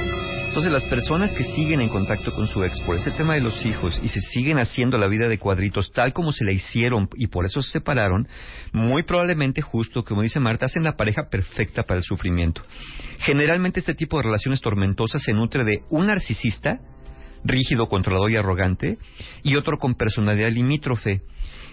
Entonces 0.55 0.71
las 0.71 0.85
personas 0.85 1.33
que 1.33 1.43
siguen 1.43 1.81
en 1.81 1.89
contacto 1.89 2.33
con 2.33 2.47
su 2.47 2.63
ex 2.63 2.81
por 2.83 2.97
ese 2.97 3.11
tema 3.11 3.35
de 3.35 3.41
los 3.41 3.67
hijos 3.67 4.01
y 4.05 4.07
se 4.07 4.21
siguen 4.21 4.61
haciendo 4.61 4.97
la 4.99 5.09
vida 5.09 5.27
de 5.27 5.37
cuadritos 5.37 5.91
tal 5.91 6.13
como 6.13 6.31
se 6.31 6.45
la 6.45 6.53
hicieron 6.53 7.09
y 7.17 7.27
por 7.27 7.45
eso 7.45 7.61
se 7.61 7.73
separaron, 7.73 8.29
muy 8.73 9.03
probablemente 9.03 9.63
justo, 9.63 10.05
como 10.05 10.23
dice 10.23 10.39
Marta, 10.39 10.67
hacen 10.67 10.85
la 10.85 10.95
pareja 10.95 11.23
perfecta 11.29 11.83
para 11.83 11.99
el 11.99 12.05
sufrimiento. 12.05 12.63
Generalmente 13.19 13.81
este 13.81 13.95
tipo 13.95 14.19
de 14.19 14.23
relaciones 14.27 14.61
tormentosas 14.61 15.25
se 15.25 15.33
nutre 15.33 15.65
de 15.65 15.81
un 15.91 16.07
narcisista, 16.07 16.79
rígido, 17.45 17.89
controlador 17.89 18.31
y 18.31 18.37
arrogante, 18.37 18.99
y 19.43 19.57
otro 19.57 19.79
con 19.79 19.95
personalidad 19.95 20.51
limítrofe, 20.51 21.23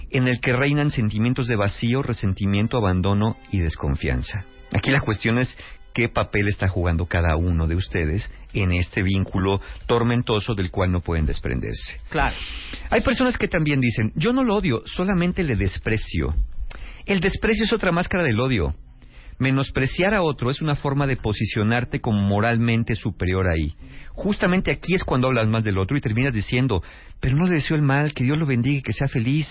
en 0.10 0.27
el 0.27 0.39
que 0.41 0.53
reinan 0.53 0.91
sentimientos 0.91 1.47
de 1.47 1.55
vacío, 1.55 2.01
resentimiento, 2.03 2.77
abandono 2.77 3.38
y 3.51 3.60
desconfianza. 3.60 4.45
Aquí 4.73 4.91
la 4.91 5.01
cuestión 5.01 5.38
es 5.38 5.57
qué 5.93 6.10
papel 6.10 6.47
está 6.47 6.67
jugando 6.67 7.05
cada 7.05 7.36
uno 7.36 7.67
de 7.67 7.75
ustedes 7.75 8.31
en 8.53 8.73
este 8.73 9.03
vínculo 9.03 9.62
tormentoso 9.88 10.53
del 10.53 10.71
cual 10.71 10.91
no 10.91 11.01
pueden 11.01 11.25
desprenderse. 11.25 11.99
Claro. 12.10 12.36
Hay 12.89 13.01
personas 13.01 13.38
que 13.38 13.47
también 13.47 13.79
dicen, 13.79 14.12
yo 14.15 14.34
no 14.34 14.43
lo 14.43 14.55
odio, 14.55 14.84
solamente 14.86 15.43
le 15.43 15.55
desprecio. 15.55 16.34
El 17.05 17.19
desprecio 17.19 17.65
es 17.65 17.73
otra 17.73 17.91
máscara 17.91 18.23
del 18.23 18.39
odio. 18.39 18.75
Menospreciar 19.41 20.13
a 20.13 20.21
otro 20.21 20.51
es 20.51 20.62
una 20.62 20.75
forma 20.75 21.08
de 21.08 21.17
posicionarte 21.17 21.99
como 21.99 22.21
moralmente 22.21 22.93
superior 22.93 23.49
ahí. 23.49 23.73
Justamente 24.10 24.69
aquí 24.69 24.93
es 24.93 25.04
cuando 25.04 25.30
hablas 25.30 25.47
más 25.47 25.63
del 25.63 25.80
otro 25.80 25.97
y 25.97 25.99
terminas 25.99 26.32
diciendo, 26.32 26.84
pero 27.19 27.36
no 27.36 27.47
le 27.47 27.56
deseo 27.56 27.75
el 27.75 27.82
mal, 27.82 28.13
que 28.13 28.23
Dios 28.23 28.38
lo 28.38 28.45
bendiga 28.45 28.77
y 28.77 28.82
que 28.84 28.93
sea 28.93 29.08
feliz. 29.08 29.47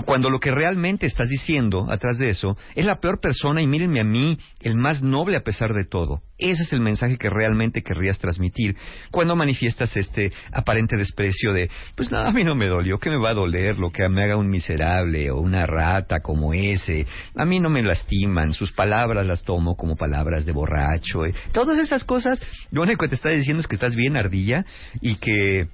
Cuando 0.00 0.30
lo 0.30 0.40
que 0.40 0.50
realmente 0.50 1.06
estás 1.06 1.28
diciendo 1.28 1.86
atrás 1.90 2.18
de 2.18 2.30
eso 2.30 2.56
es 2.74 2.84
la 2.86 3.00
peor 3.00 3.20
persona 3.20 3.60
y 3.60 3.66
mírenme 3.66 4.00
a 4.00 4.04
mí, 4.04 4.38
el 4.60 4.74
más 4.74 5.02
noble 5.02 5.36
a 5.36 5.42
pesar 5.42 5.74
de 5.74 5.84
todo. 5.84 6.22
Ese 6.38 6.62
es 6.62 6.72
el 6.72 6.80
mensaje 6.80 7.18
que 7.18 7.30
realmente 7.30 7.82
querrías 7.82 8.18
transmitir 8.18 8.76
cuando 9.10 9.36
manifiestas 9.36 9.96
este 9.96 10.32
aparente 10.52 10.96
desprecio 10.96 11.52
de, 11.52 11.70
pues 11.94 12.10
nada, 12.10 12.28
a 12.28 12.32
mí 12.32 12.42
no 12.42 12.54
me 12.54 12.66
dolió, 12.66 12.98
que 12.98 13.10
me 13.10 13.18
va 13.18 13.30
a 13.30 13.34
doler 13.34 13.78
lo 13.78 13.90
que 13.90 14.08
me 14.08 14.24
haga 14.24 14.36
un 14.36 14.48
miserable 14.48 15.30
o 15.30 15.40
una 15.40 15.66
rata 15.66 16.20
como 16.20 16.52
ese. 16.54 17.06
A 17.36 17.44
mí 17.44 17.60
no 17.60 17.70
me 17.70 17.82
lastiman, 17.82 18.52
sus 18.52 18.72
palabras 18.72 19.26
las 19.26 19.42
tomo 19.42 19.76
como 19.76 19.96
palabras 19.96 20.46
de 20.46 20.52
borracho. 20.52 21.26
eh. 21.26 21.34
Todas 21.52 21.78
esas 21.78 22.04
cosas, 22.04 22.42
lo 22.70 22.82
único 22.82 23.04
que 23.04 23.10
te 23.10 23.14
está 23.14 23.30
diciendo 23.30 23.60
es 23.60 23.68
que 23.68 23.76
estás 23.76 23.94
bien 23.94 24.16
ardilla 24.16 24.64
y 25.00 25.16
que 25.16 25.68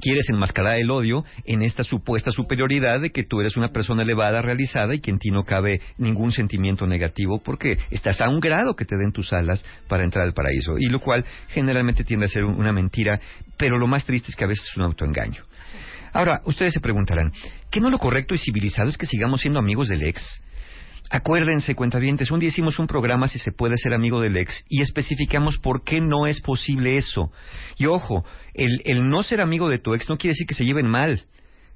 quieres 0.00 0.28
enmascarar 0.30 0.78
el 0.78 0.90
odio 0.90 1.24
en 1.44 1.62
esta 1.62 1.82
supuesta 1.82 2.30
superioridad 2.30 3.00
de 3.00 3.10
que 3.10 3.24
tú 3.24 3.40
eres 3.40 3.56
una 3.56 3.68
persona 3.68 4.02
elevada, 4.02 4.42
realizada 4.42 4.94
y 4.94 5.00
que 5.00 5.10
en 5.10 5.18
ti 5.18 5.30
no 5.30 5.44
cabe 5.44 5.80
ningún 5.98 6.32
sentimiento 6.32 6.86
negativo 6.86 7.40
porque 7.42 7.78
estás 7.90 8.20
a 8.20 8.28
un 8.28 8.40
grado 8.40 8.74
que 8.76 8.84
te 8.84 8.96
den 8.96 9.12
tus 9.12 9.32
alas 9.32 9.64
para 9.88 10.04
entrar 10.04 10.24
al 10.24 10.32
paraíso. 10.34 10.78
Y 10.78 10.88
lo 10.88 11.00
cual 11.00 11.24
generalmente 11.48 12.04
tiende 12.04 12.26
a 12.26 12.28
ser 12.28 12.44
un- 12.44 12.54
una 12.56 12.72
mentira, 12.72 13.20
pero 13.56 13.78
lo 13.78 13.86
más 13.86 14.04
triste 14.04 14.30
es 14.30 14.36
que 14.36 14.44
a 14.44 14.48
veces 14.48 14.66
es 14.70 14.76
un 14.76 14.84
autoengaño. 14.84 15.42
Ahora, 16.12 16.40
ustedes 16.44 16.72
se 16.72 16.80
preguntarán, 16.80 17.32
¿qué 17.70 17.80
no 17.80 17.90
lo 17.90 17.98
correcto 17.98 18.34
y 18.34 18.38
civilizado 18.38 18.88
es 18.88 18.96
que 18.96 19.06
sigamos 19.06 19.40
siendo 19.40 19.58
amigos 19.58 19.88
del 19.88 20.02
ex? 20.06 20.22
Acuérdense, 21.08 21.76
cuentavientes, 21.76 22.30
un 22.32 22.40
día 22.40 22.48
hicimos 22.48 22.80
un 22.80 22.88
programa 22.88 23.28
si 23.28 23.38
se 23.38 23.52
puede 23.52 23.76
ser 23.76 23.94
amigo 23.94 24.20
del 24.20 24.36
ex 24.36 24.64
y 24.68 24.82
especificamos 24.82 25.56
por 25.58 25.84
qué 25.84 26.00
no 26.00 26.26
es 26.26 26.40
posible 26.40 26.96
eso. 26.96 27.30
Y 27.78 27.86
ojo, 27.86 28.24
el, 28.54 28.82
el 28.84 29.08
no 29.08 29.22
ser 29.22 29.40
amigo 29.40 29.68
de 29.68 29.78
tu 29.78 29.94
ex 29.94 30.08
no 30.08 30.16
quiere 30.18 30.32
decir 30.32 30.46
que 30.48 30.54
se 30.54 30.64
lleven 30.64 30.88
mal. 30.88 31.22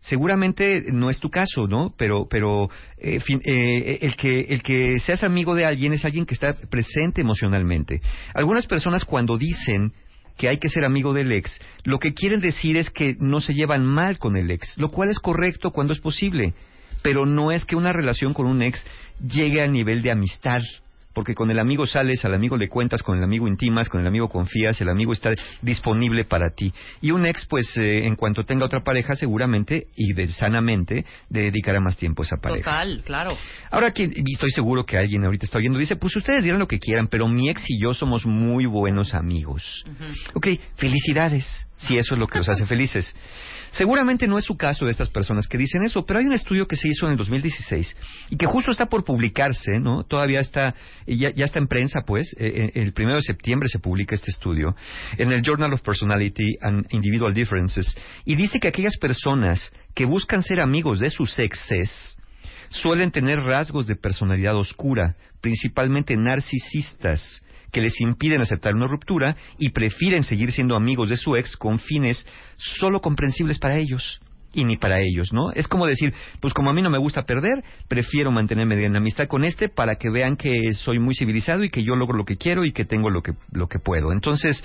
Seguramente 0.00 0.82
no 0.90 1.10
es 1.10 1.20
tu 1.20 1.28
caso, 1.30 1.68
¿no? 1.68 1.94
Pero, 1.96 2.26
pero 2.28 2.70
eh, 2.98 3.20
fin- 3.20 3.42
eh, 3.44 3.98
el, 4.00 4.16
que, 4.16 4.40
el 4.48 4.62
que 4.62 4.98
seas 4.98 5.22
amigo 5.22 5.54
de 5.54 5.66
alguien 5.66 5.92
es 5.92 6.04
alguien 6.04 6.26
que 6.26 6.34
está 6.34 6.52
presente 6.68 7.20
emocionalmente. 7.20 8.00
Algunas 8.34 8.66
personas 8.66 9.04
cuando 9.04 9.38
dicen 9.38 9.92
que 10.38 10.48
hay 10.48 10.58
que 10.58 10.70
ser 10.70 10.84
amigo 10.84 11.12
del 11.12 11.30
ex, 11.32 11.52
lo 11.84 11.98
que 11.98 12.14
quieren 12.14 12.40
decir 12.40 12.78
es 12.78 12.90
que 12.90 13.14
no 13.20 13.40
se 13.40 13.52
llevan 13.52 13.84
mal 13.86 14.18
con 14.18 14.36
el 14.36 14.50
ex, 14.50 14.76
lo 14.78 14.88
cual 14.88 15.10
es 15.10 15.18
correcto 15.18 15.70
cuando 15.70 15.92
es 15.92 16.00
posible, 16.00 16.54
pero 17.02 17.26
no 17.26 17.52
es 17.52 17.66
que 17.66 17.76
una 17.76 17.92
relación 17.92 18.32
con 18.32 18.46
un 18.46 18.62
ex 18.62 18.82
llegue 19.20 19.62
al 19.62 19.72
nivel 19.72 20.02
de 20.02 20.12
amistad. 20.12 20.60
Porque 21.12 21.34
con 21.34 21.50
el 21.50 21.58
amigo 21.58 21.86
sales, 21.86 22.24
al 22.24 22.34
amigo 22.34 22.56
le 22.56 22.68
cuentas, 22.68 23.02
con 23.02 23.18
el 23.18 23.24
amigo 23.24 23.48
intimas, 23.48 23.88
con 23.88 24.00
el 24.00 24.06
amigo 24.06 24.28
confías, 24.28 24.80
el 24.80 24.88
amigo 24.88 25.12
está 25.12 25.30
disponible 25.60 26.24
para 26.24 26.54
ti. 26.54 26.72
Y 27.00 27.10
un 27.10 27.26
ex, 27.26 27.46
pues, 27.46 27.76
eh, 27.78 28.06
en 28.06 28.14
cuanto 28.14 28.44
tenga 28.44 28.64
otra 28.64 28.84
pareja, 28.84 29.16
seguramente 29.16 29.88
y 29.96 30.12
de, 30.12 30.28
sanamente 30.28 31.04
dedicará 31.28 31.80
más 31.80 31.96
tiempo 31.96 32.22
a 32.22 32.26
esa 32.26 32.36
pareja. 32.36 32.70
Total, 32.70 33.02
claro. 33.04 33.36
Ahora 33.72 33.92
que 33.92 34.04
y 34.04 34.32
estoy 34.32 34.50
seguro 34.50 34.86
que 34.86 34.98
alguien 34.98 35.24
ahorita 35.24 35.46
está 35.46 35.58
oyendo, 35.58 35.80
dice, 35.80 35.96
pues 35.96 36.14
ustedes 36.14 36.44
dirán 36.44 36.60
lo 36.60 36.68
que 36.68 36.78
quieran, 36.78 37.08
pero 37.08 37.26
mi 37.26 37.48
ex 37.48 37.68
y 37.68 37.82
yo 37.82 37.92
somos 37.92 38.24
muy 38.24 38.66
buenos 38.66 39.12
amigos. 39.12 39.84
Ok, 40.34 40.46
felicidades. 40.76 41.66
Si 41.80 41.96
eso 41.96 42.14
es 42.14 42.20
lo 42.20 42.26
que 42.26 42.38
los 42.38 42.48
hace 42.48 42.66
felices. 42.66 43.14
Seguramente 43.70 44.26
no 44.26 44.36
es 44.36 44.44
su 44.44 44.56
caso 44.56 44.84
de 44.84 44.90
estas 44.90 45.10
personas 45.10 45.46
que 45.46 45.56
dicen 45.56 45.82
eso, 45.84 46.04
pero 46.04 46.18
hay 46.18 46.26
un 46.26 46.32
estudio 46.32 46.66
que 46.66 46.76
se 46.76 46.88
hizo 46.88 47.06
en 47.06 47.12
el 47.12 47.18
2016 47.18 47.96
y 48.30 48.36
que 48.36 48.46
justo 48.46 48.72
está 48.72 48.86
por 48.86 49.04
publicarse, 49.04 49.78
¿no? 49.78 50.02
Todavía 50.02 50.40
está, 50.40 50.74
ya, 51.06 51.30
ya 51.34 51.44
está 51.44 51.60
en 51.60 51.68
prensa, 51.68 52.00
pues. 52.04 52.34
Eh, 52.38 52.72
el 52.74 52.92
primero 52.92 53.16
de 53.16 53.22
septiembre 53.22 53.68
se 53.68 53.78
publica 53.78 54.14
este 54.14 54.30
estudio 54.30 54.74
en 55.16 55.30
el 55.30 55.42
Journal 55.42 55.72
of 55.72 55.82
Personality 55.82 56.56
and 56.60 56.86
Individual 56.90 57.32
Differences 57.32 57.96
y 58.24 58.34
dice 58.34 58.58
que 58.58 58.68
aquellas 58.68 58.96
personas 58.98 59.72
que 59.94 60.04
buscan 60.04 60.42
ser 60.42 60.60
amigos 60.60 60.98
de 60.98 61.10
sus 61.10 61.38
exes 61.38 61.90
suelen 62.70 63.12
tener 63.12 63.38
rasgos 63.38 63.86
de 63.86 63.96
personalidad 63.96 64.56
oscura, 64.56 65.16
principalmente 65.40 66.16
narcisistas 66.16 67.42
que 67.72 67.80
les 67.80 68.00
impiden 68.00 68.40
aceptar 68.40 68.74
una 68.74 68.86
ruptura 68.86 69.36
y 69.58 69.70
prefieren 69.70 70.24
seguir 70.24 70.52
siendo 70.52 70.76
amigos 70.76 71.08
de 71.08 71.16
su 71.16 71.36
ex 71.36 71.56
con 71.56 71.78
fines 71.78 72.26
solo 72.56 73.00
comprensibles 73.00 73.58
para 73.58 73.78
ellos 73.78 74.20
y 74.52 74.64
ni 74.64 74.76
para 74.76 75.00
ellos, 75.00 75.32
¿no? 75.32 75.52
Es 75.52 75.68
como 75.68 75.86
decir, 75.86 76.12
pues 76.40 76.52
como 76.52 76.70
a 76.70 76.72
mí 76.72 76.82
no 76.82 76.90
me 76.90 76.98
gusta 76.98 77.22
perder, 77.22 77.62
prefiero 77.88 78.30
mantenerme 78.30 78.84
en 78.84 78.96
amistad 78.96 79.28
con 79.28 79.44
este 79.44 79.68
para 79.68 79.96
que 79.96 80.10
vean 80.10 80.36
que 80.36 80.50
soy 80.74 80.98
muy 80.98 81.14
civilizado 81.14 81.62
y 81.62 81.70
que 81.70 81.84
yo 81.84 81.94
logro 81.94 82.16
lo 82.16 82.24
que 82.24 82.36
quiero 82.36 82.64
y 82.64 82.72
que 82.72 82.84
tengo 82.84 83.10
lo 83.10 83.22
que, 83.22 83.32
lo 83.52 83.68
que 83.68 83.78
puedo. 83.78 84.12
Entonces, 84.12 84.62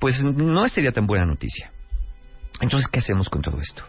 pues 0.00 0.22
no 0.22 0.66
sería 0.68 0.92
tan 0.92 1.06
buena 1.06 1.26
noticia. 1.26 1.70
Entonces, 2.60 2.88
¿qué 2.90 2.98
hacemos 2.98 3.28
con 3.28 3.42
todo 3.42 3.60
esto? 3.60 3.84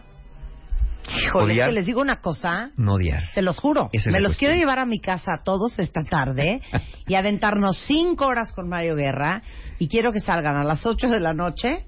Híjole, 1.18 1.54
es 1.54 1.66
que 1.66 1.72
les 1.72 1.86
digo 1.86 2.00
una 2.00 2.20
cosa. 2.20 2.70
No 2.76 2.94
odiar. 2.94 3.28
Se 3.30 3.42
los 3.42 3.58
juro. 3.58 3.90
Me 4.06 4.20
los 4.20 4.36
quiero 4.36 4.54
llevar 4.54 4.78
a 4.78 4.86
mi 4.86 5.00
casa 5.00 5.34
a 5.34 5.42
todos 5.42 5.78
esta 5.78 6.04
tarde 6.04 6.60
y 7.06 7.14
aventarnos 7.14 7.78
cinco 7.86 8.26
horas 8.26 8.52
con 8.52 8.68
Mario 8.68 8.96
Guerra 8.96 9.42
y 9.78 9.88
quiero 9.88 10.12
que 10.12 10.20
salgan 10.20 10.56
a 10.56 10.64
las 10.64 10.86
ocho 10.86 11.08
de 11.08 11.20
la 11.20 11.32
noche 11.32 11.86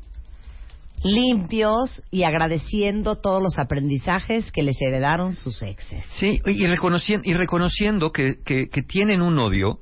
limpios 1.04 2.02
y 2.10 2.22
agradeciendo 2.22 3.16
todos 3.16 3.42
los 3.42 3.58
aprendizajes 3.58 4.52
que 4.52 4.62
les 4.62 4.80
heredaron 4.80 5.34
sus 5.34 5.62
exes. 5.62 6.04
Sí, 6.18 6.40
y 6.46 6.66
reconociendo, 6.66 7.28
y 7.28 7.34
reconociendo 7.34 8.12
que, 8.12 8.36
que, 8.44 8.68
que 8.68 8.82
tienen 8.82 9.20
un 9.20 9.38
odio 9.38 9.80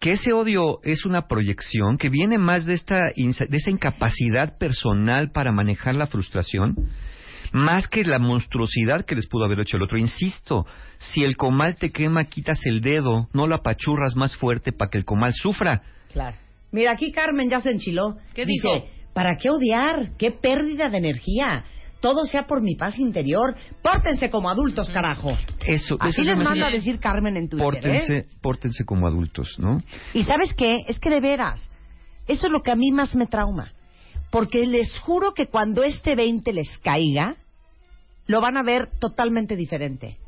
que 0.00 0.12
ese 0.12 0.32
odio 0.32 0.78
es 0.84 1.04
una 1.04 1.26
proyección 1.26 1.98
que 1.98 2.08
viene 2.08 2.38
más 2.38 2.64
de 2.64 2.74
esta 2.74 3.06
de 3.16 3.56
esa 3.56 3.70
incapacidad 3.70 4.56
personal 4.56 5.32
para 5.32 5.50
manejar 5.50 5.96
la 5.96 6.06
frustración 6.06 6.76
más 7.52 7.88
que 7.88 8.04
la 8.04 8.18
monstruosidad 8.18 9.04
que 9.04 9.14
les 9.14 9.26
pudo 9.26 9.44
haber 9.44 9.60
hecho 9.60 9.76
el 9.76 9.82
otro. 9.82 9.98
Insisto, 9.98 10.66
si 10.98 11.24
el 11.24 11.36
comal 11.36 11.76
te 11.76 11.90
quema, 11.90 12.24
quitas 12.24 12.64
el 12.66 12.80
dedo, 12.80 13.28
no 13.32 13.46
la 13.46 13.58
pachurras 13.58 14.16
más 14.16 14.36
fuerte 14.36 14.72
para 14.72 14.90
que 14.90 14.98
el 14.98 15.04
comal 15.04 15.32
sufra. 15.34 15.82
Claro. 16.12 16.36
Mira, 16.72 16.92
aquí 16.92 17.12
Carmen 17.12 17.48
ya 17.48 17.60
se 17.60 17.70
enchiló. 17.70 18.16
¿Qué 18.34 18.44
Dice, 18.44 18.68
dijo? 18.68 18.86
¿para 19.14 19.36
qué 19.36 19.50
odiar? 19.50 20.10
¿Qué 20.18 20.30
pérdida 20.30 20.88
de 20.90 20.98
energía? 20.98 21.64
Todo 22.00 22.24
sea 22.26 22.46
por 22.46 22.62
mi 22.62 22.76
paz 22.76 22.98
interior. 22.98 23.56
Pórtense 23.82 24.30
como 24.30 24.48
adultos, 24.48 24.88
carajo. 24.90 25.36
Eso, 25.66 25.96
Así 25.98 26.20
eso 26.20 26.30
les 26.30 26.38
manda 26.38 26.68
a 26.68 26.70
decir 26.70 27.00
Carmen 27.00 27.36
en 27.36 27.48
Twitter, 27.48 27.64
Pórtense, 27.64 28.16
¿eh? 28.18 28.26
pórtense 28.40 28.84
como 28.84 29.08
adultos, 29.08 29.56
¿no? 29.58 29.78
Y 30.14 30.22
¿sabes 30.24 30.54
qué? 30.54 30.78
Es 30.86 31.00
que 31.00 31.10
de 31.10 31.20
veras, 31.20 31.68
eso 32.28 32.46
es 32.46 32.52
lo 32.52 32.62
que 32.62 32.70
a 32.70 32.76
mí 32.76 32.92
más 32.92 33.16
me 33.16 33.26
trauma. 33.26 33.72
Porque 34.30 34.66
les 34.66 34.98
juro 35.00 35.32
que 35.32 35.46
cuando 35.46 35.82
este 35.82 36.14
20 36.14 36.52
les 36.52 36.78
caiga, 36.78 37.36
lo 38.26 38.40
van 38.40 38.56
a 38.56 38.62
ver 38.62 38.90
totalmente 38.98 39.56
diferente. 39.56 40.18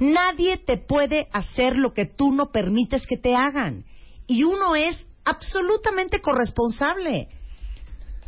Nadie 0.00 0.58
te 0.58 0.76
puede 0.76 1.28
hacer 1.32 1.76
lo 1.76 1.94
que 1.94 2.06
tú 2.06 2.32
no 2.32 2.50
permites 2.50 3.06
que 3.06 3.16
te 3.16 3.34
hagan. 3.34 3.84
Y 4.26 4.42
uno 4.42 4.74
es 4.74 5.08
absolutamente 5.24 6.20
corresponsable 6.20 7.28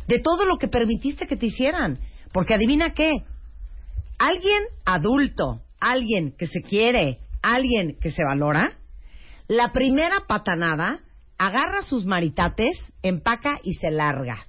de 0.07 0.19
todo 0.19 0.45
lo 0.45 0.57
que 0.57 0.67
permitiste 0.67 1.27
que 1.27 1.35
te 1.35 1.47
hicieran. 1.47 1.99
Porque 2.31 2.53
adivina 2.53 2.93
qué, 2.93 3.23
alguien 4.17 4.63
adulto, 4.85 5.61
alguien 5.79 6.35
que 6.37 6.47
se 6.47 6.61
quiere, 6.61 7.19
alguien 7.41 7.97
que 7.99 8.11
se 8.11 8.23
valora, 8.23 8.77
la 9.47 9.71
primera 9.71 10.21
patanada 10.27 10.99
agarra 11.39 11.81
sus 11.81 12.05
maritates, 12.05 12.77
empaca 13.01 13.59
y 13.63 13.73
se 13.73 13.89
larga. 13.89 14.45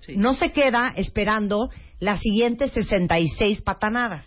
Sí. 0.00 0.16
No 0.16 0.32
se 0.32 0.52
queda 0.52 0.94
esperando 0.96 1.68
las 2.00 2.20
siguientes 2.20 2.72
66 2.72 3.62
patanadas 3.62 4.24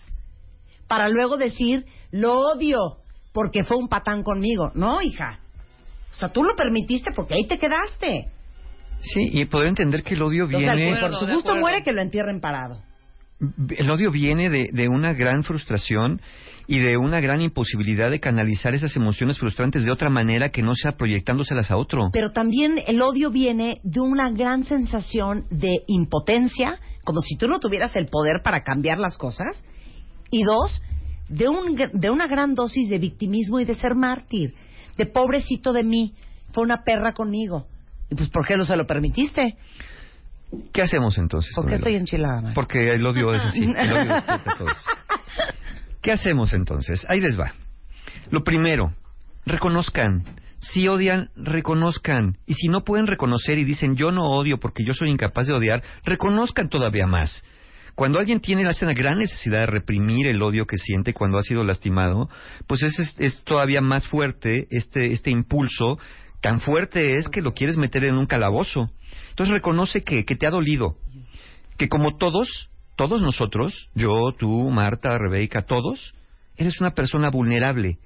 para 0.87 1.09
luego 1.09 1.37
decir, 1.37 1.85
lo 2.11 2.33
odio 2.33 2.97
porque 3.33 3.63
fue 3.63 3.77
un 3.77 3.87
patán 3.87 4.23
conmigo. 4.23 4.71
No, 4.73 5.01
hija. 5.01 5.39
O 6.11 6.15
sea, 6.15 6.29
tú 6.29 6.43
lo 6.43 6.55
permitiste 6.55 7.11
porque 7.11 7.35
ahí 7.35 7.45
te 7.45 7.59
quedaste. 7.59 8.29
Sí, 9.01 9.27
y 9.31 9.45
poder 9.45 9.67
entender 9.67 10.01
que 10.03 10.15
el 10.15 10.21
odio 10.23 10.45
Entonces, 10.45 10.75
viene... 10.75 10.99
por 10.99 11.13
su 11.19 11.27
gusto 11.27 11.55
muere 11.55 11.83
que 11.83 11.91
lo 11.91 12.01
entierren 12.01 12.41
parado. 12.41 12.81
El 13.77 13.91
odio 13.91 14.09
viene 14.09 14.49
de, 14.49 14.69
de 14.71 14.87
una 14.87 15.13
gran 15.13 15.43
frustración 15.43 16.19
y 16.67 16.79
de 16.79 16.97
una 16.97 17.21
gran 17.21 17.41
imposibilidad 17.41 18.11
de 18.11 18.19
canalizar 18.19 18.75
esas 18.75 18.95
emociones 18.97 19.39
frustrantes 19.39 19.85
de 19.85 19.91
otra 19.91 20.09
manera 20.09 20.49
que 20.49 20.61
no 20.61 20.75
sea 20.75 20.97
proyectándoselas 20.97 21.71
a 21.71 21.77
otro. 21.77 22.09
Pero 22.11 22.31
también 22.31 22.77
el 22.85 23.01
odio 23.01 23.31
viene 23.31 23.79
de 23.83 24.01
una 24.01 24.29
gran 24.29 24.65
sensación 24.65 25.45
de 25.49 25.83
impotencia, 25.87 26.77
como 27.05 27.21
si 27.21 27.37
tú 27.37 27.47
no 27.47 27.59
tuvieras 27.59 27.95
el 27.95 28.07
poder 28.07 28.41
para 28.43 28.63
cambiar 28.63 28.99
las 28.99 29.17
cosas. 29.17 29.63
Y 30.29 30.43
dos, 30.43 30.81
de, 31.29 31.47
un, 31.47 31.77
de 31.93 32.09
una 32.09 32.27
gran 32.27 32.53
dosis 32.53 32.89
de 32.89 32.99
victimismo 32.99 33.61
y 33.61 33.65
de 33.65 33.75
ser 33.75 33.95
mártir. 33.95 34.53
De 34.97 35.05
pobrecito 35.05 35.71
de 35.71 35.83
mí, 35.83 36.13
fue 36.51 36.63
una 36.63 36.83
perra 36.83 37.13
conmigo. 37.13 37.67
¿Y 38.09 38.15
pues 38.15 38.29
por 38.29 38.45
qué 38.45 38.57
no 38.57 38.65
se 38.65 38.75
lo 38.75 38.85
permitiste? 38.85 39.55
¿Qué 40.73 40.81
hacemos 40.81 41.17
entonces? 41.17 41.53
¿Por 41.55 41.63
con 41.63 41.69
qué 41.69 41.75
el 41.75 41.79
estoy 41.79 41.95
enchilada? 41.95 42.53
Porque 42.53 42.91
el 42.91 43.05
odio 43.05 43.33
es 43.33 43.41
así, 43.41 43.63
el 43.63 43.93
odio 43.93 44.23
todos. 44.57 44.85
¿Qué 46.01 46.11
hacemos 46.11 46.53
entonces? 46.53 47.05
Ahí 47.09 47.19
les 47.19 47.39
va. 47.39 47.53
Lo 48.31 48.43
primero, 48.43 48.93
reconozcan. 49.45 50.23
Si 50.59 50.87
odian, 50.87 51.29
reconozcan. 51.35 52.37
Y 52.45 52.55
si 52.55 52.67
no 52.67 52.83
pueden 52.83 53.07
reconocer 53.07 53.57
y 53.57 53.63
dicen 53.63 53.95
yo 53.95 54.11
no 54.11 54.23
odio 54.23 54.59
porque 54.59 54.83
yo 54.83 54.93
soy 54.93 55.09
incapaz 55.09 55.47
de 55.47 55.53
odiar, 55.53 55.83
reconozcan 56.03 56.69
todavía 56.69 57.07
más. 57.07 57.43
Cuando 57.95 58.19
alguien 58.19 58.41
tiene 58.41 58.61
una 58.61 58.93
gran 58.93 59.17
necesidad 59.17 59.61
de 59.61 59.65
reprimir 59.65 60.27
el 60.27 60.41
odio 60.41 60.67
que 60.67 60.77
siente 60.77 61.13
cuando 61.13 61.39
ha 61.39 61.41
sido 61.41 61.63
lastimado, 61.63 62.29
pues 62.67 62.83
es, 62.83 63.43
todavía 63.43 63.81
más 63.81 64.07
fuerte 64.07 64.67
este, 64.69 65.13
este 65.13 65.31
impulso. 65.31 65.97
Tan 66.41 66.59
fuerte 66.59 67.15
es 67.15 67.27
que 67.29 67.41
lo 67.41 67.53
quieres 67.53 67.75
meter 67.77 68.03
en 68.03 68.17
un 68.17 68.27
calabozo. 68.27 68.91
Entonces 69.29 69.51
reconoce 69.53 70.01
que 70.01 70.23
te 70.23 70.47
ha 70.47 70.51
dolido, 70.51 70.97
que 71.77 71.89
como 71.89 72.17
todos, 72.17 72.69
todos 72.97 73.21
nosotros, 73.21 73.89
yo, 73.95 74.33
tú, 74.37 74.69
Marta, 74.69 75.17
Rebeca, 75.17 75.61
todos, 75.61 76.13
eres 76.57 76.81
una 76.81 76.91
persona 76.91 77.29
vulnerable, 77.29 77.99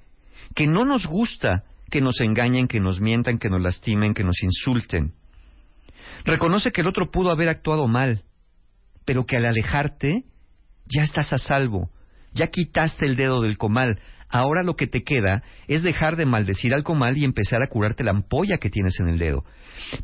que 0.54 0.68
no 0.68 0.84
nos 0.84 1.06
gusta 1.06 1.64
que 1.92 2.00
nos 2.00 2.20
engañen, 2.20 2.68
que 2.68 2.80
nos 2.80 3.00
mientan, 3.00 3.38
que 3.38 3.50
nos 3.50 3.60
lastimen, 3.60 4.14
que 4.14 4.24
nos 4.24 4.42
insulten. 4.42 5.12
Reconoce 6.24 6.72
que 6.72 6.80
el 6.80 6.86
otro 6.86 7.10
pudo 7.10 7.30
haber 7.30 7.48
actuado 7.48 7.86
mal, 7.86 8.22
pero 9.04 9.26
que 9.26 9.36
al 9.36 9.44
alejarte 9.44 10.24
ya 10.86 11.02
estás 11.02 11.32
a 11.32 11.38
salvo, 11.38 11.90
ya 12.32 12.46
quitaste 12.46 13.04
el 13.04 13.16
dedo 13.16 13.42
del 13.42 13.58
comal. 13.58 14.00
Ahora 14.28 14.62
lo 14.62 14.74
que 14.74 14.86
te 14.86 15.02
queda 15.02 15.42
es 15.68 15.82
dejar 15.82 16.16
de 16.16 16.24
maldecir 16.24 16.72
al 16.72 16.82
comal 16.82 17.18
y 17.18 17.24
empezar 17.24 17.62
a 17.62 17.68
curarte 17.68 18.04
la 18.04 18.12
ampolla 18.12 18.56
que 18.56 18.70
tienes 18.70 18.98
en 18.98 19.08
el 19.08 19.18
dedo. 19.18 19.44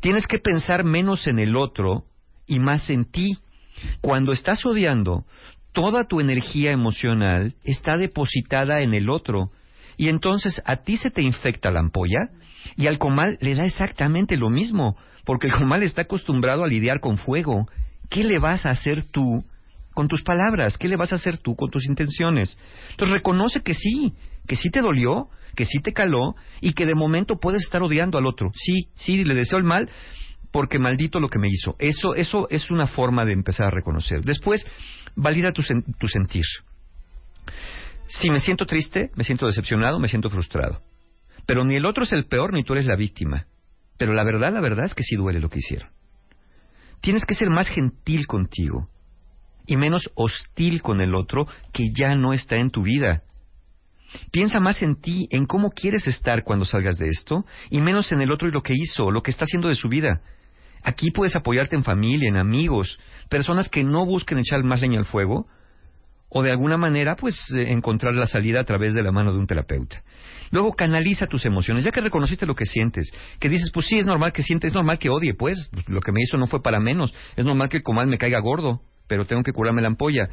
Tienes 0.01 0.27
que 0.27 0.38
pensar 0.38 0.85
menos 0.85 1.27
en 1.27 1.38
el 1.38 1.57
otro 1.57 2.05
y 2.46 2.59
más 2.59 2.90
en 2.90 3.07
ti. 3.07 3.38
Cuando 4.00 4.32
estás 4.32 4.64
odiando, 4.64 5.24
toda 5.72 6.04
tu 6.04 6.20
energía 6.20 6.72
emocional 6.72 7.54
está 7.64 7.96
depositada 7.96 8.80
en 8.80 8.94
el 8.94 9.10
otro. 9.10 9.50
Y 9.96 10.08
entonces 10.08 10.62
a 10.64 10.76
ti 10.76 10.96
se 10.96 11.10
te 11.10 11.22
infecta 11.22 11.70
la 11.70 11.80
ampolla 11.80 12.30
y 12.76 12.86
al 12.86 12.98
comal 12.98 13.38
le 13.40 13.54
da 13.54 13.64
exactamente 13.64 14.36
lo 14.36 14.48
mismo, 14.48 14.96
porque 15.24 15.48
el 15.48 15.54
comal 15.54 15.82
está 15.82 16.02
acostumbrado 16.02 16.64
a 16.64 16.68
lidiar 16.68 17.00
con 17.00 17.18
fuego. 17.18 17.68
¿Qué 18.10 18.24
le 18.24 18.38
vas 18.38 18.64
a 18.66 18.70
hacer 18.70 19.02
tú 19.02 19.44
con 19.94 20.08
tus 20.08 20.22
palabras? 20.22 20.78
¿Qué 20.78 20.88
le 20.88 20.96
vas 20.96 21.12
a 21.12 21.16
hacer 21.16 21.38
tú 21.38 21.56
con 21.56 21.70
tus 21.70 21.86
intenciones? 21.86 22.58
Entonces 22.90 23.12
reconoce 23.12 23.62
que 23.62 23.74
sí, 23.74 24.14
que 24.46 24.56
sí 24.56 24.70
te 24.70 24.80
dolió, 24.80 25.28
que 25.54 25.64
sí 25.64 25.80
te 25.80 25.92
caló 25.92 26.36
y 26.60 26.72
que 26.72 26.86
de 26.86 26.94
momento 26.94 27.38
puedes 27.40 27.62
estar 27.62 27.82
odiando 27.82 28.16
al 28.18 28.26
otro. 28.26 28.50
Sí, 28.54 28.88
sí, 28.94 29.24
le 29.24 29.34
deseo 29.34 29.58
el 29.58 29.64
mal 29.64 29.90
porque 30.50 30.78
maldito 30.78 31.20
lo 31.20 31.28
que 31.28 31.38
me 31.38 31.48
hizo. 31.48 31.76
Eso, 31.78 32.14
eso 32.14 32.48
es 32.50 32.70
una 32.70 32.87
forma 32.87 33.24
de 33.24 33.32
empezar 33.32 33.66
a 33.66 33.70
reconocer. 33.70 34.22
Después, 34.22 34.66
valida 35.14 35.52
tu, 35.52 35.62
tu 35.98 36.08
sentir. 36.08 36.44
Si 38.06 38.30
me 38.30 38.40
siento 38.40 38.66
triste, 38.66 39.11
me 39.14 39.24
siento 39.24 39.46
decepcionado, 39.46 39.98
me 39.98 40.08
siento 40.08 40.30
frustrado. 40.30 40.80
Pero 41.46 41.64
ni 41.64 41.76
el 41.76 41.84
otro 41.84 42.04
es 42.04 42.12
el 42.12 42.26
peor 42.26 42.52
ni 42.52 42.64
tú 42.64 42.72
eres 42.74 42.87
la 42.87 42.96
víctima. 42.96 43.46
Pero 43.98 44.14
la 44.14 44.24
verdad, 44.24 44.52
la 44.52 44.61
verdad 44.61 44.87
es 44.87 44.94
que 44.94 45.02
sí 45.02 45.16
duele 45.16 45.40
lo 45.40 45.50
que 45.50 45.58
hicieron. 45.58 45.90
Tienes 47.00 47.24
que 47.24 47.34
ser 47.34 47.50
más 47.50 47.68
gentil 47.68 48.26
contigo 48.26 48.88
y 49.66 49.76
menos 49.76 50.11
hostil 50.14 50.80
con 50.82 51.01
el 51.01 51.14
otro 51.14 51.46
que 51.72 51.92
ya 51.94 52.14
no 52.14 52.32
está 52.32 52.57
en 52.57 52.70
tu 52.70 52.82
vida. 52.82 53.22
Piensa 54.30 54.59
más 54.61 54.82
en 54.82 54.96
ti, 55.01 55.28
en 55.30 55.44
cómo 55.44 55.70
quieres 55.70 56.07
estar 56.07 56.42
cuando 56.42 56.64
salgas 56.64 56.96
de 56.96 57.09
esto, 57.09 57.44
y 57.70 57.80
menos 57.80 58.11
en 58.11 58.22
el 58.22 58.32
otro 58.32 58.49
y 58.49 58.53
lo 58.53 58.62
que 58.62 58.72
hizo, 58.74 59.11
lo 59.11 59.22
que 59.22 59.30
está 59.30 59.44
haciendo 59.44 59.68
de 59.68 59.74
su 59.74 59.88
vida. 59.88 60.22
Aquí 60.83 61.11
puedes 61.11 61.37
apoyarte 61.37 61.76
en 61.76 61.85
familia, 61.85 62.29
en 62.29 62.37
amigos, 62.37 62.99
personas 63.29 63.68
que 63.68 63.85
no 63.85 64.07
busquen 64.07 64.39
echar 64.39 64.62
más 64.64 64.81
leña 64.81 64.99
al 64.99 65.05
fuego 65.05 65.47
o 66.31 66.43
de 66.43 66.51
alguna 66.51 66.76
manera 66.76 67.16
pues 67.16 67.35
eh, 67.57 67.72
encontrar 67.72 68.14
la 68.14 68.26
salida 68.26 68.61
a 68.61 68.64
través 68.64 68.95
de 68.95 69.03
la 69.03 69.12
mano 69.12 69.33
de 69.33 69.39
un 69.39 69.47
terapeuta. 69.47 70.03
Luego 70.51 70.72
canaliza 70.72 71.26
tus 71.26 71.45
emociones, 71.47 71.85
ya 71.85 71.91
que 71.91 72.01
reconociste 72.01 72.47
lo 72.47 72.55
que 72.55 72.64
sientes, 72.64 73.11
que 73.39 73.49
dices, 73.49 73.70
pues 73.72 73.87
sí, 73.87 73.99
es 73.99 74.07
normal 74.07 74.33
que 74.33 74.43
sientes, 74.43 74.68
es 74.68 74.74
normal 74.74 74.99
que 74.99 75.11
odie, 75.11 75.35
pues, 75.35 75.68
pues 75.72 75.89
lo 75.89 76.01
que 76.01 76.12
me 76.12 76.22
hizo 76.22 76.37
no 76.37 76.47
fue 76.47 76.62
para 76.62 76.81
menos, 76.81 77.14
es 77.37 77.45
normal 77.45 77.68
que 77.68 77.79
el 77.79 77.83
comal 77.83 78.07
me 78.07 78.18
caiga 78.18 78.41
gordo, 78.41 78.81
pero 79.07 79.26
tengo 79.26 79.43
que 79.43 79.53
curarme 79.53 79.83
la 79.83 79.89
ampolla. 79.89 80.29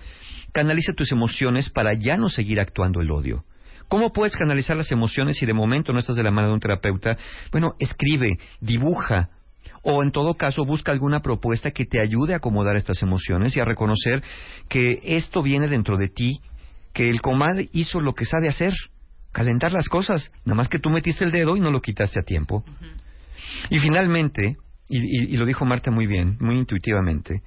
Canaliza 0.52 0.94
tus 0.94 1.12
emociones 1.12 1.70
para 1.70 1.92
ya 1.98 2.18
no 2.18 2.30
seguir 2.30 2.60
actuando 2.60 3.02
el 3.02 3.12
odio. 3.12 3.44
¿Cómo 3.88 4.12
puedes 4.12 4.36
canalizar 4.36 4.76
las 4.76 4.92
emociones 4.92 5.38
si 5.38 5.46
de 5.46 5.54
momento 5.54 5.94
no 5.94 6.00
estás 6.00 6.16
de 6.16 6.24
la 6.24 6.32
mano 6.32 6.48
de 6.48 6.54
un 6.56 6.60
terapeuta? 6.60 7.18
Bueno, 7.52 7.76
escribe, 7.80 8.38
dibuja, 8.60 9.30
o 9.86 10.02
en 10.02 10.12
todo 10.12 10.34
caso 10.34 10.66
busca 10.66 10.92
alguna 10.92 11.22
propuesta 11.22 11.72
que 11.72 11.86
te 11.86 12.02
ayude 12.02 12.34
a 12.34 12.38
acomodar 12.38 12.76
estas 12.76 13.02
emociones 13.04 13.56
y 13.56 13.60
a 13.60 13.66
reconocer 13.66 14.24
que 14.68 15.00
esto 15.04 15.44
viene 15.44 15.68
dentro 15.68 15.96
de 15.96 16.10
ti, 16.10 16.42
que 16.92 17.10
el 17.10 17.22
comal 17.22 17.70
hizo 17.72 18.02
lo 18.02 18.14
que 18.14 18.26
sabe 18.26 18.48
hacer, 18.48 18.74
calentar 19.32 19.72
las 19.72 19.88
cosas, 19.88 20.32
nada 20.44 20.56
más 20.56 20.70
que 20.70 20.80
tú 20.80 20.90
metiste 20.90 21.24
el 21.24 21.32
dedo 21.32 21.56
y 21.56 21.60
no 21.60 21.72
lo 21.72 21.82
quitaste 21.82 22.20
a 22.20 22.24
tiempo. 22.24 22.66
Y 23.70 23.78
finalmente, 23.78 24.58
y, 24.90 25.38
lo 25.38 25.46
dijo 25.46 25.66
Marta 25.66 25.92
muy 25.92 26.08
bien, 26.08 26.38
muy 26.40 26.58
intuitivamente, 26.58 27.44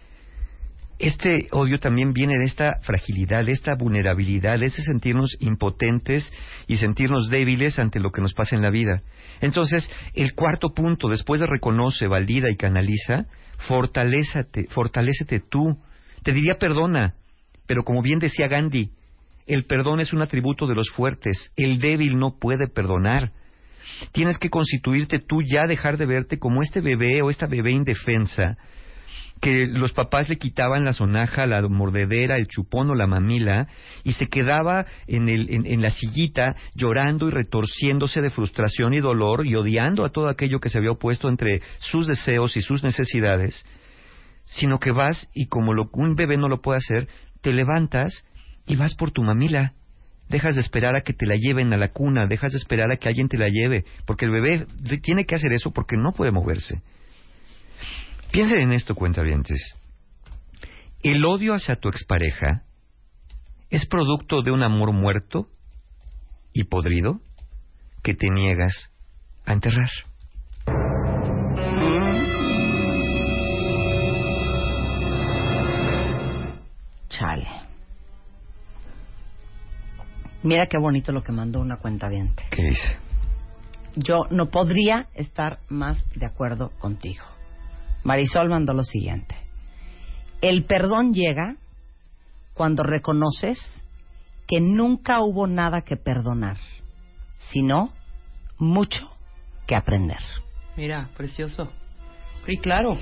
este 0.99 1.47
odio 1.53 1.79
también 1.79 2.13
viene 2.13 2.39
de 2.39 2.45
esta 2.45 2.81
fragilidad, 2.83 3.45
de 3.45 3.53
esta 3.53 3.75
vulnerabilidad, 3.77 4.59
de 4.59 4.67
ese 4.67 4.83
sentirnos 4.83 5.37
impotentes 5.39 6.33
y 6.67 6.79
sentirnos 6.79 7.29
débiles 7.31 7.79
ante 7.79 8.01
lo 8.01 8.11
que 8.11 8.21
nos 8.21 8.35
pasa 8.35 8.57
en 8.57 8.63
la 8.63 8.71
vida. 8.71 9.03
Entonces, 9.41 9.89
el 10.15 10.35
cuarto 10.35 10.71
punto, 10.75 11.09
después 11.09 11.41
de 11.41 11.47
reconoce, 11.47 12.09
valida 12.09 12.51
y 12.51 12.57
canaliza, 12.57 13.27
fortalézate, 13.69 14.67
fortalécete 14.71 15.41
tú. 15.41 15.79
Te 16.25 16.33
diría 16.33 16.57
perdona, 16.59 17.15
pero 17.67 17.85
como 17.85 18.03
bien 18.03 18.19
decía 18.19 18.49
Gandhi, 18.49 18.91
el 19.47 19.67
perdón 19.67 20.01
es 20.01 20.13
un 20.13 20.23
atributo 20.23 20.67
de 20.67 20.75
los 20.75 20.91
fuertes, 20.91 21.53
el 21.57 21.79
débil 21.79 22.19
no 22.19 22.39
puede 22.41 22.67
perdonar. 22.67 23.31
Tienes 24.13 24.37
que 24.39 24.51
constituirte 24.51 25.21
tú 25.21 25.43
ya, 25.43 25.67
dejar 25.67 25.97
de 25.97 26.07
verte 26.07 26.39
como 26.39 26.61
este 26.61 26.81
bebé 26.81 27.23
o 27.23 27.31
esta 27.31 27.47
bebé 27.47 27.71
indefensa 27.71 28.59
que 29.41 29.67
los 29.67 29.93
papás 29.93 30.29
le 30.29 30.39
quitaban 30.39 30.85
la 30.85 30.93
sonaja, 30.93 31.47
la 31.47 31.67
mordedera, 31.69 32.37
el 32.37 32.49
chupón 32.49 32.91
o 32.91 32.95
la 32.95 33.07
mamila 33.07 33.69
y 34.05 34.15
se 34.15 34.29
quedaba 34.29 34.87
en, 35.07 35.29
el, 35.29 35.49
en, 35.51 35.83
la 35.83 35.91
sillita 35.91 36.57
llorando 36.75 37.29
y 37.29 37.31
retorciéndose 37.31 38.21
de 38.21 38.31
frustración 38.31 38.95
y 38.95 39.01
dolor 39.01 39.47
y 39.47 39.55
odiando 39.55 40.05
a 40.05 40.11
todo 40.11 40.29
aquello 40.29 40.61
que 40.61 40.71
se 40.71 40.79
había 40.79 40.93
opuesto 40.93 41.29
entre 41.29 41.63
sus 41.79 42.07
deseos 42.07 42.57
y 42.57 42.61
sus 42.61 42.83
necesidades, 42.83 43.65
sino 44.45 44.79
que 44.79 44.93
vas 44.93 45.29
y 45.35 45.47
como 45.47 45.75
lo, 45.75 45.91
un 45.93 46.15
bebé 46.15 46.37
no 46.37 46.49
lo 46.49 46.61
puede 46.61 46.79
hacer, 46.79 47.09
te 47.41 47.53
levantas 47.53 48.25
y 48.67 48.77
vas 48.77 48.95
por 48.95 49.11
tu 49.11 49.23
mamila. 49.23 49.75
Dejas 50.29 50.57
de 50.57 50.61
esperar 50.61 50.95
a 50.95 51.01
que 51.01 51.15
te 51.15 51.25
la 51.25 51.37
lleven 51.37 51.73
a 51.73 51.79
la 51.79 51.89
cuna, 51.89 52.27
dejas 52.27 52.53
de 52.53 52.59
esperar 52.59 52.91
a 52.91 52.97
que 52.97 53.09
alguien 53.09 53.29
te 53.29 53.39
la 53.39 53.49
lleve, 53.49 53.87
porque 54.05 54.27
el 54.27 54.31
bebé 54.31 54.67
tiene 55.03 55.25
que 55.25 55.35
hacer 55.35 55.53
eso 55.53 55.71
porque 55.71 55.97
no 55.97 56.13
puede 56.13 56.33
moverse. 56.33 56.83
Piensen 58.31 58.61
en 58.61 58.73
esto, 58.73 58.95
cuentavientes. 58.95 59.75
El 61.03 61.25
odio 61.25 61.55
hacia 61.55 61.77
tu 61.77 61.89
expareja 61.89 62.65
es 63.71 63.87
producto 63.87 64.43
de 64.43 64.51
un 64.51 64.63
amor 64.63 64.93
muerto 64.93 65.49
y 66.53 66.65
podrido 66.65 67.21
que 68.03 68.15
te 68.15 68.29
niegas 68.31 68.91
a 69.45 69.53
enterrar. 69.53 69.91
Chale. 77.09 77.49
Mira 80.43 80.67
qué 80.67 80.79
bonito 80.79 81.13
lo 81.13 81.23
que 81.23 81.33
mandó 81.33 81.61
una 81.61 81.79
cuenta 81.79 82.09
¿Qué 82.09 82.63
dice? 82.63 82.97
Yo 83.97 84.27
no 84.31 84.47
podría 84.47 85.09
estar 85.15 85.59
más 85.69 86.05
de 86.15 86.27
acuerdo 86.27 86.71
contigo. 86.79 87.25
Marisol 88.05 88.49
mandó 88.49 88.73
lo 88.73 88.85
siguiente. 88.85 89.35
El 90.41 90.65
perdón 90.65 91.13
llega 91.13 91.57
cuando 92.55 92.83
reconoces 92.83 93.59
que 94.47 94.61
nunca 94.61 95.21
hubo 95.21 95.47
nada 95.47 95.83
que 95.83 95.97
perdonar, 95.97 96.57
sino 97.39 97.93
mucho 98.59 99.09
que 99.67 99.77
aprender. 99.77 100.19
Mira, 100.77 101.09
precioso. 101.17 101.71
Y 102.47 102.57
claro. 102.57 102.99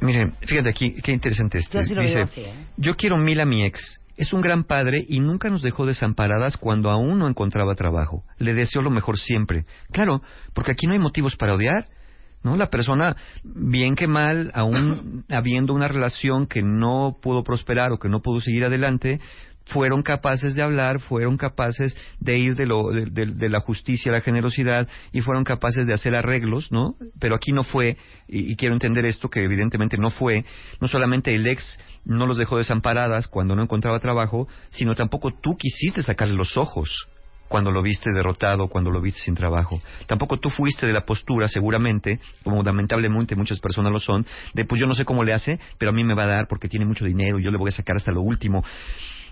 Miren, 0.00 0.34
fíjate 0.40 0.68
aquí, 0.68 0.94
qué 1.02 1.12
interesante 1.12 1.58
esto. 1.58 1.80
Yo 1.80 2.00
Dice, 2.00 2.20
así, 2.20 2.40
¿eh? 2.42 2.66
yo 2.76 2.94
quiero 2.96 3.16
mil 3.16 3.40
a 3.40 3.44
mi 3.44 3.64
ex. 3.64 4.00
Es 4.16 4.32
un 4.32 4.42
gran 4.42 4.62
padre 4.62 5.04
y 5.08 5.18
nunca 5.18 5.50
nos 5.50 5.62
dejó 5.62 5.86
desamparadas 5.86 6.56
cuando 6.56 6.90
aún 6.90 7.18
no 7.18 7.26
encontraba 7.26 7.74
trabajo. 7.74 8.22
Le 8.38 8.54
deseo 8.54 8.80
lo 8.80 8.90
mejor 8.90 9.18
siempre. 9.18 9.64
Claro, 9.90 10.22
porque 10.52 10.70
aquí 10.70 10.86
no 10.86 10.92
hay 10.92 11.00
motivos 11.00 11.34
para 11.36 11.54
odiar. 11.54 11.88
¿No? 12.44 12.56
La 12.56 12.70
persona, 12.70 13.16
bien 13.42 13.96
que 13.96 14.06
mal, 14.06 14.52
aún 14.54 15.24
habiendo 15.30 15.74
una 15.74 15.88
relación 15.88 16.46
que 16.46 16.62
no 16.62 17.16
pudo 17.20 17.42
prosperar 17.42 17.90
o 17.90 17.98
que 17.98 18.08
no 18.08 18.20
pudo 18.20 18.38
seguir 18.38 18.64
adelante, 18.64 19.18
fueron 19.66 20.02
capaces 20.02 20.54
de 20.54 20.62
hablar, 20.62 21.00
fueron 21.00 21.38
capaces 21.38 21.96
de 22.20 22.38
ir 22.38 22.54
de, 22.54 22.66
lo, 22.66 22.90
de, 22.90 23.48
la 23.48 23.60
justicia 23.60 24.12
a 24.12 24.16
la 24.16 24.20
generosidad 24.20 24.86
y 25.10 25.22
fueron 25.22 25.42
capaces 25.42 25.86
de 25.86 25.94
hacer 25.94 26.14
arreglos, 26.14 26.70
¿no? 26.70 26.96
Pero 27.18 27.34
aquí 27.34 27.50
no 27.50 27.64
fue, 27.64 27.96
y, 28.28 28.52
y, 28.52 28.56
quiero 28.56 28.74
entender 28.74 29.06
esto, 29.06 29.30
que 29.30 29.42
evidentemente 29.42 29.96
no 29.96 30.10
fue, 30.10 30.44
no 30.82 30.88
solamente 30.88 31.34
el 31.34 31.46
ex 31.46 31.80
no 32.04 32.26
los 32.26 32.36
dejó 32.36 32.58
desamparadas 32.58 33.26
cuando 33.26 33.56
no 33.56 33.62
encontraba 33.62 33.98
trabajo, 34.00 34.46
sino 34.68 34.94
tampoco 34.94 35.30
tú 35.32 35.56
quisiste 35.56 36.02
sacarle 36.02 36.34
los 36.34 36.58
ojos 36.58 37.08
cuando 37.48 37.70
lo 37.70 37.82
viste 37.82 38.10
derrotado, 38.12 38.68
cuando 38.68 38.90
lo 38.90 39.00
viste 39.00 39.20
sin 39.20 39.34
trabajo. 39.34 39.80
Tampoco 40.06 40.38
tú 40.38 40.50
fuiste 40.50 40.86
de 40.86 40.92
la 40.92 41.04
postura, 41.04 41.46
seguramente, 41.46 42.20
como 42.42 42.62
lamentablemente 42.62 43.36
muchas 43.36 43.60
personas 43.60 43.92
lo 43.92 44.00
son, 44.00 44.26
de 44.54 44.64
pues 44.64 44.80
yo 44.80 44.86
no 44.86 44.94
sé 44.94 45.04
cómo 45.04 45.24
le 45.24 45.32
hace, 45.32 45.58
pero 45.78 45.90
a 45.90 45.94
mí 45.94 46.04
me 46.04 46.14
va 46.14 46.24
a 46.24 46.28
dar 46.28 46.48
porque 46.48 46.68
tiene 46.68 46.86
mucho 46.86 47.04
dinero 47.04 47.38
y 47.38 47.44
yo 47.44 47.50
le 47.50 47.58
voy 47.58 47.68
a 47.68 47.76
sacar 47.76 47.96
hasta 47.96 48.12
lo 48.12 48.22
último. 48.22 48.64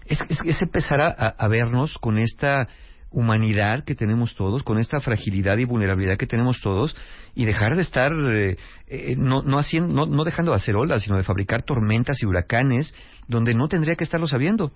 Es, 0.07 0.19
es, 0.45 0.61
empezar 0.61 1.01
a, 1.01 1.49
vernos 1.49 1.97
con 1.99 2.19
esta 2.19 2.69
humanidad 3.11 3.85
que 3.85 3.95
tenemos 3.95 4.35
todos, 4.35 4.63
con 4.63 4.79
esta 4.79 5.01
fragilidad 5.01 5.59
y 5.59 5.65
vulnerabilidad 5.65 6.17
que 6.17 6.27
tenemos 6.27 6.61
todos, 6.61 6.97
y 7.35 7.45
dejar 7.45 7.77
de 7.77 7.83
estar 7.83 8.13
eh, 8.13 8.57
eh, 8.89 9.15
no, 9.17 9.43
no, 9.43 9.59
haciendo, 9.59 9.93
no, 9.93 10.07
no 10.07 10.25
dejando 10.25 10.53
de 10.53 10.57
hacer 10.57 10.77
olas, 10.77 11.03
sino 11.03 11.17
de 11.17 11.23
fabricar 11.23 11.63
tormentas 11.63 12.21
y 12.23 12.27
huracanes 12.27 12.95
donde 13.29 13.55
no 13.55 13.69
tendría 13.69 13.95
que 13.95 14.05
estarlo 14.05 14.27
sabiendo. 14.27 14.73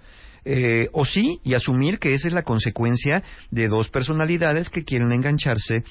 Eh, 0.49 0.89
o 0.93 1.05
sí, 1.05 1.41
y 1.43 1.55
asumir 1.55 1.99
que 1.99 2.15
esa 2.15 2.29
es 2.29 2.35
la 2.35 2.45
consecuencia 2.45 3.25
de 3.51 3.67
dos 3.67 3.89
personalidades 3.89 4.71
que 4.71 4.85
quieren 4.85 5.11
engancharse 5.11 5.83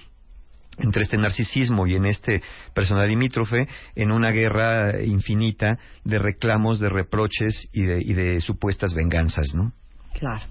entre 0.78 1.04
este 1.04 1.18
narcisismo 1.18 1.86
y 1.88 1.96
en 1.96 2.06
este 2.06 2.42
personal 2.74 3.10
limítrofe 3.10 3.68
en 3.96 4.12
una 4.12 4.32
guerra 4.32 5.02
infinita 5.04 5.78
de 6.06 6.20
reclamos, 6.20 6.80
de 6.80 6.88
reproches 6.88 7.68
y 7.74 7.82
de, 7.82 8.00
y 8.02 8.14
de 8.14 8.40
supuestas 8.40 8.94
venganzas, 8.94 9.54
¿no? 9.54 9.74
Claro. 10.14 10.46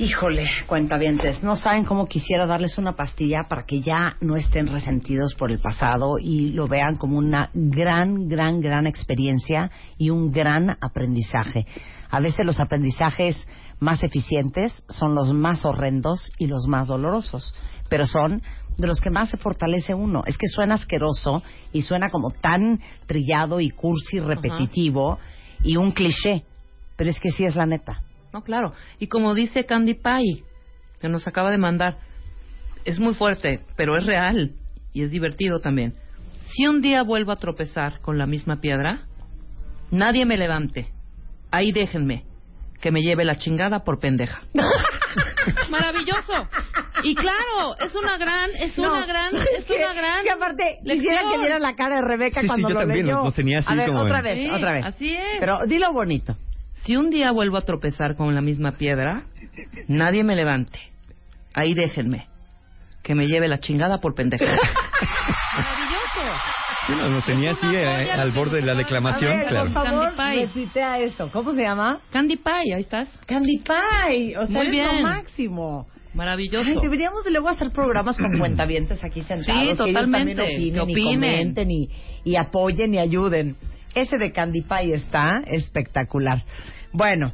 Híjole, 0.00 0.48
cuentavientes, 0.66 1.44
no 1.44 1.54
saben 1.54 1.84
cómo 1.84 2.06
quisiera 2.06 2.46
darles 2.46 2.78
una 2.78 2.92
pastilla 2.92 3.44
para 3.48 3.64
que 3.64 3.80
ya 3.80 4.16
no 4.20 4.36
estén 4.36 4.66
resentidos 4.66 5.34
por 5.34 5.52
el 5.52 5.60
pasado 5.60 6.18
y 6.18 6.48
lo 6.50 6.66
vean 6.66 6.96
como 6.96 7.18
una 7.18 7.50
gran, 7.54 8.26
gran, 8.26 8.60
gran 8.60 8.88
experiencia 8.88 9.70
y 9.98 10.10
un 10.10 10.32
gran 10.32 10.70
aprendizaje. 10.80 11.66
A 12.12 12.20
veces 12.20 12.44
los 12.44 12.60
aprendizajes 12.60 13.36
más 13.80 14.02
eficientes 14.04 14.84
son 14.90 15.14
los 15.14 15.32
más 15.32 15.64
horrendos 15.64 16.30
y 16.38 16.46
los 16.46 16.66
más 16.68 16.88
dolorosos, 16.88 17.54
pero 17.88 18.04
son 18.04 18.42
de 18.76 18.86
los 18.86 19.00
que 19.00 19.08
más 19.08 19.30
se 19.30 19.38
fortalece 19.38 19.94
uno. 19.94 20.22
Es 20.26 20.36
que 20.36 20.46
suena 20.46 20.74
asqueroso 20.74 21.42
y 21.72 21.80
suena 21.80 22.10
como 22.10 22.30
tan 22.30 22.80
trillado 23.06 23.60
y 23.60 23.70
cursi, 23.70 24.20
repetitivo 24.20 25.18
y 25.64 25.78
un 25.78 25.92
cliché, 25.92 26.44
pero 26.96 27.08
es 27.08 27.18
que 27.18 27.30
sí 27.30 27.46
es 27.46 27.56
la 27.56 27.64
neta. 27.64 28.02
No, 28.34 28.42
claro. 28.42 28.74
Y 28.98 29.06
como 29.06 29.34
dice 29.34 29.64
Candy 29.64 29.94
Pie, 29.94 30.44
que 31.00 31.08
nos 31.08 31.26
acaba 31.26 31.50
de 31.50 31.56
mandar, 31.56 31.96
es 32.84 33.00
muy 33.00 33.14
fuerte, 33.14 33.64
pero 33.74 33.98
es 33.98 34.04
real 34.04 34.52
y 34.92 35.02
es 35.02 35.10
divertido 35.10 35.60
también. 35.60 35.94
Si 36.44 36.66
un 36.66 36.82
día 36.82 37.02
vuelvo 37.04 37.32
a 37.32 37.36
tropezar 37.36 38.02
con 38.02 38.18
la 38.18 38.26
misma 38.26 38.60
piedra, 38.60 39.06
nadie 39.90 40.26
me 40.26 40.36
levante. 40.36 40.92
Ahí 41.52 41.70
déjenme, 41.70 42.24
que 42.80 42.90
me 42.90 43.02
lleve 43.02 43.24
la 43.24 43.36
chingada 43.36 43.84
por 43.84 44.00
pendeja. 44.00 44.42
Maravilloso. 45.70 46.48
Y 47.04 47.14
claro, 47.14 47.76
es 47.78 47.94
una 47.94 48.16
gran, 48.16 48.50
es 48.58 48.76
una 48.78 49.04
gran, 49.04 49.36
es 49.58 49.70
una 49.70 49.92
gran. 49.92 50.22
Sí, 50.22 50.28
aparte, 50.30 50.78
quisiera 50.82 51.20
que 51.30 51.38
viera 51.38 51.58
la 51.58 51.76
cara 51.76 51.96
de 51.96 52.02
Rebeca 52.02 52.40
cuando 52.46 52.68
sí, 52.68 52.72
yo 52.72 52.80
lo 52.80 52.86
también 52.86 53.06
leyó. 53.06 53.30
Tenía 53.32 53.58
así 53.58 53.70
a 53.70 53.76
ver, 53.76 53.88
como 53.88 54.00
otra 54.00 54.22
vez, 54.22 54.50
otra 54.50 54.72
vez. 54.72 54.86
Así 54.86 55.14
es. 55.14 55.38
Pero 55.38 55.66
dilo 55.66 55.92
bonito. 55.92 56.36
Si 56.84 56.96
un 56.96 57.10
día 57.10 57.30
vuelvo 57.32 57.58
a 57.58 57.62
tropezar 57.62 58.16
con 58.16 58.34
la 58.34 58.40
misma 58.40 58.72
piedra, 58.72 59.24
nadie 59.88 60.24
me 60.24 60.34
levante. 60.34 60.80
Ahí 61.54 61.74
déjenme. 61.74 62.28
Que 63.02 63.14
me 63.14 63.26
lleve 63.26 63.46
la 63.46 63.58
chingada 63.58 63.98
por 63.98 64.14
pendeja. 64.14 64.44
Maravilloso. 65.56 66.61
Sí, 66.86 66.92
no, 66.94 67.08
lo 67.08 67.22
tenía 67.24 67.52
así 67.52 67.66
eh, 67.74 68.10
al 68.10 68.32
borde 68.32 68.56
de 68.60 68.66
la 68.66 68.74
declamación, 68.74 69.32
A 69.32 69.36
ver, 69.36 69.46
claro. 69.48 69.72
Por 69.72 69.84
favor, 69.84 70.14
Candy 70.16 70.66
Pie. 70.66 71.04
eso. 71.04 71.30
¿Cómo 71.32 71.52
se 71.54 71.62
llama? 71.62 72.00
Candy 72.10 72.36
Pie, 72.36 72.74
ahí 72.74 72.82
estás. 72.82 73.08
Candy 73.26 73.58
Pie. 73.58 74.36
O 74.38 74.46
sea, 74.46 74.56
Muy 74.56 74.66
es 74.66 74.70
bien. 74.72 74.86
lo 74.96 75.02
máximo. 75.02 75.86
Maravilloso. 76.14 76.68
Ay, 76.68 76.76
deberíamos 76.82 77.24
de 77.24 77.30
luego 77.30 77.48
hacer 77.48 77.70
programas 77.70 78.18
con 78.18 78.26
cuentavientes 78.38 79.02
aquí 79.04 79.22
sentados. 79.22 79.60
Sí, 79.62 79.84
que 79.84 79.90
ellos 79.90 80.04
totalmente. 80.04 80.34
también 80.34 80.40
opinen, 80.40 80.72
Que 80.86 80.90
y 80.90 80.94
opinen. 80.94 81.20
comenten 81.20 81.70
y, 81.70 81.88
y 82.24 82.36
apoyen 82.36 82.94
y 82.94 82.98
ayuden. 82.98 83.56
Ese 83.94 84.16
de 84.18 84.32
Candy 84.32 84.62
Pie 84.62 84.94
está 84.94 85.40
espectacular. 85.46 86.42
Bueno, 86.92 87.32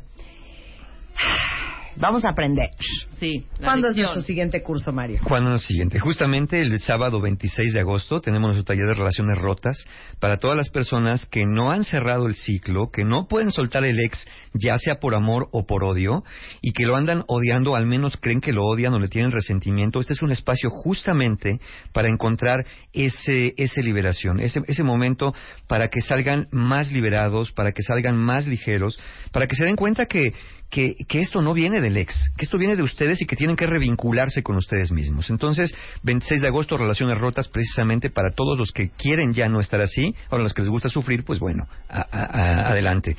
vamos 1.99 2.25
a 2.25 2.31
aprender. 2.31 2.71
Sí. 3.19 3.45
la 3.59 3.67
¿Cuándo 3.67 3.89
es 3.89 3.97
nuestro 3.97 4.23
siguiente 4.23 4.63
curso, 4.63 4.93
Mario? 4.93 5.21
Cuando 5.25 5.51
lo 5.51 5.59
siguiente, 5.59 5.99
justamente 5.99 6.61
el 6.61 6.79
sábado 6.81 7.21
26 7.21 7.73
de 7.73 7.81
agosto 7.81 8.21
tenemos 8.21 8.49
nuestro 8.53 8.65
taller 8.65 8.87
de 8.87 8.95
relaciones 8.95 9.39
rotas 9.39 9.85
para 10.21 10.37
todas 10.37 10.57
las 10.57 10.69
personas 10.71 11.27
que 11.27 11.45
no 11.47 11.71
han 11.71 11.85
cerrado 11.85 12.27
el 12.27 12.37
ciclo, 12.37 12.91
que 12.93 13.05
no 13.05 13.27
pueden 13.27 13.51
soltar 13.51 13.85
el 13.85 13.99
ex, 14.01 14.25
ya 14.55 14.79
sea 14.79 14.97
por 15.01 15.15
amor 15.15 15.49
o 15.53 15.67
por 15.67 15.85
odio, 15.85 16.23
y 16.63 16.73
que 16.73 16.85
lo 16.85 16.97
andan 16.97 17.25
odiando, 17.27 17.75
al 17.75 17.87
menos 17.87 18.17
creen 18.17 18.41
que 18.41 18.53
lo 18.53 18.65
odian 18.65 18.95
o 18.95 18.99
le 18.99 19.09
tienen 19.09 19.33
resentimiento. 19.33 20.01
Este 20.01 20.13
es 20.13 20.23
un 20.23 20.31
espacio 20.31 20.71
justamente 20.71 21.61
para 21.93 22.09
encontrar 22.09 22.65
ese, 22.93 23.55
ese 23.57 23.83
liberación, 23.83 24.41
ese, 24.41 24.61
ese 24.67 24.85
momento 24.85 25.35
para 25.67 25.89
que 25.89 26.01
salgan 26.01 26.47
más 26.53 26.93
liberados, 26.93 27.53
para 27.53 27.73
que 27.73 27.83
salgan 27.83 28.17
más 28.17 28.47
ligeros, 28.47 28.99
para 29.33 29.47
que 29.47 29.57
se 29.57 29.65
den 29.65 29.77
cuenta 29.77 30.07
que, 30.07 30.33
que, 30.71 30.97
que 31.09 31.21
esto 31.21 31.41
no 31.41 31.55
viene 31.55 31.81
del 31.81 31.97
ex, 31.97 32.15
que 32.37 32.45
esto 32.45 32.59
viene 32.59 32.77
de 32.77 32.83
ustedes 32.83 33.23
y 33.23 33.27
que 33.27 33.37
tienen 33.37 33.57
que 33.57 33.67
revincularse 33.67 34.43
con 34.43 34.57
ustedes 34.57 34.93
mismos. 34.93 35.31
Entonces, 35.31 35.75
26 36.03 36.43
de 36.43 36.49
agosto, 36.49 36.77
relaciones 36.77 37.17
rotas 37.19 37.49
precisamente 37.49 38.11
para 38.11 38.33
todos 38.35 38.59
los 38.59 38.71
que 38.73 38.91
quieren 38.91 39.33
ya 39.33 39.49
no 39.49 39.61
estar 39.61 39.81
así, 39.81 40.15
ahora 40.31 40.45
los 40.45 40.53
que 40.53 40.61
les 40.63 40.69
gusta 40.71 40.89
sufrir, 40.91 41.25
pues 41.25 41.39
bueno, 41.39 41.67
a- 41.89 42.71
adelante. 42.71 43.17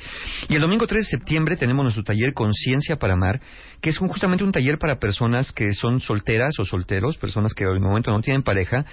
Y 0.48 0.54
el 0.54 0.60
domingo 0.60 0.86
3 0.86 1.04
de 1.04 1.10
septiembre 1.18 1.56
tenemos 1.56 1.82
nuestro 1.82 2.04
taller 2.04 2.32
Conciencia 2.34 2.96
para 2.96 3.14
Amar, 3.14 3.40
que 3.80 3.90
es 3.90 3.98
justamente 3.98 4.44
un 4.44 4.52
taller 4.52 4.78
para 4.78 4.98
personas 4.98 5.52
que 5.52 5.72
son 5.72 6.00
solteras 6.00 6.58
o 6.58 6.64
solteros, 6.64 7.16
personas 7.16 7.54
que 7.54 7.64
el 7.64 7.80
momento 7.80 8.10
no 8.10 8.20
tienen 8.20 8.42
pareja, 8.42 8.84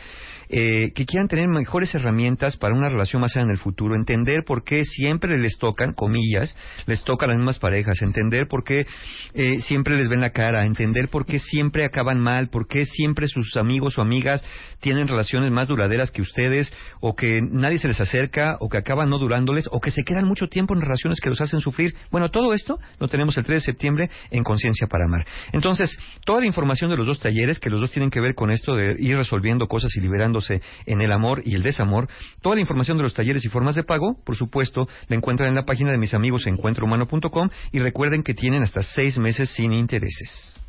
eh, 0.50 0.94
que 0.96 1.06
quieran 1.06 1.28
tener 1.28 1.48
mejores 1.50 1.94
herramientas 1.94 2.56
para 2.56 2.74
una 2.74 2.88
relación 2.88 3.22
más 3.22 3.36
allá 3.36 3.44
en 3.44 3.52
el 3.52 3.58
futuro, 3.58 3.96
entender 3.96 4.44
por 4.46 4.64
qué 4.64 4.84
siempre 4.86 5.38
les 5.38 5.58
tocan, 5.58 5.94
comillas, 5.94 6.56
les 6.86 7.04
tocan 7.04 7.30
las 7.30 7.38
mismas 7.38 7.60
parejas, 7.60 8.02
entender 8.02 8.48
por 8.48 8.64
qué 8.64 8.86
eh, 9.34 9.60
siempre 9.62 9.98
les 9.98 10.08
ven 10.08 10.22
la 10.22 10.30
cara, 10.30 10.66
entender 10.66 11.10
por 11.10 11.26
qué 11.26 11.40
siempre 11.40 11.84
acaban 11.84 12.20
mal, 12.20 12.48
por 12.50 12.68
qué 12.68 12.86
siempre 12.86 13.28
sus 13.28 13.58
amigos 13.58 13.98
o 13.98 14.02
amigas 14.02 14.44
tienen 14.80 15.08
relaciones 15.08 15.52
más 15.52 15.68
duraderas 15.68 16.12
que 16.12 16.22
ustedes, 16.22 16.72
o 17.02 17.16
que 17.16 17.42
nadie 17.42 17.78
se 17.80 17.90
les 17.90 18.00
acerca, 18.00 18.58
o 18.62 18.70
que 18.70 18.78
acaban 18.78 19.10
no 19.10 19.18
durándoles, 19.18 19.68
o 19.72 19.82
que 19.82 19.92
se 19.92 20.04
quedan 20.04 20.26
mucho 20.26 20.48
tiempo 20.48 20.74
en 20.74 20.82
relaciones 20.82 21.20
que 21.20 21.30
los 21.30 21.42
hacen 21.42 21.60
sufrir. 21.60 21.96
Bueno, 22.12 22.30
todo 22.30 22.54
esto 22.54 22.80
lo 23.00 23.08
tenemos 23.08 23.38
el 23.38 23.44
3 23.44 23.62
de 23.62 23.66
septiembre 23.66 24.10
en 24.32 24.44
Conciencia 24.44 24.77
para 24.86 25.06
Amar. 25.06 25.26
Entonces, 25.54 25.98
toda 26.24 26.42
la 26.42 26.46
información 26.46 26.92
de 26.92 26.98
los 26.98 27.08
dos 27.08 27.20
talleres, 27.20 27.60
que 27.60 27.72
los 27.72 27.82
dos 27.82 27.90
tienen 27.90 28.12
que 28.12 28.20
ver 28.20 28.36
con 28.36 28.52
esto 28.52 28.76
de 28.76 28.96
ir 29.00 29.18
resolviendo 29.18 29.66
cosas 29.68 29.96
y 29.96 30.02
liberándose 30.02 30.62
en 30.86 31.02
el 31.02 31.12
amor 31.12 31.42
y 31.44 31.56
el 31.56 31.64
desamor, 31.64 32.08
toda 32.44 32.54
la 32.56 32.62
información 32.62 32.98
de 32.98 33.04
los 33.04 33.16
talleres 33.16 33.44
y 33.44 33.50
formas 33.50 33.76
de 33.76 33.84
pago, 33.84 34.22
por 34.24 34.36
supuesto, 34.36 34.88
la 35.08 35.16
encuentran 35.16 35.50
en 35.50 35.56
la 35.56 35.66
página 35.66 35.92
de 35.92 35.98
mis 35.98 36.14
amigos 36.14 36.46
encuentrohumano.com 36.46 37.50
y 37.72 37.80
recuerden 37.80 38.22
que 38.22 38.36
tienen 38.36 38.62
hasta 38.62 38.84
seis 38.84 39.18
meses 39.18 39.50
sin 39.50 39.74
intereses. 39.74 40.60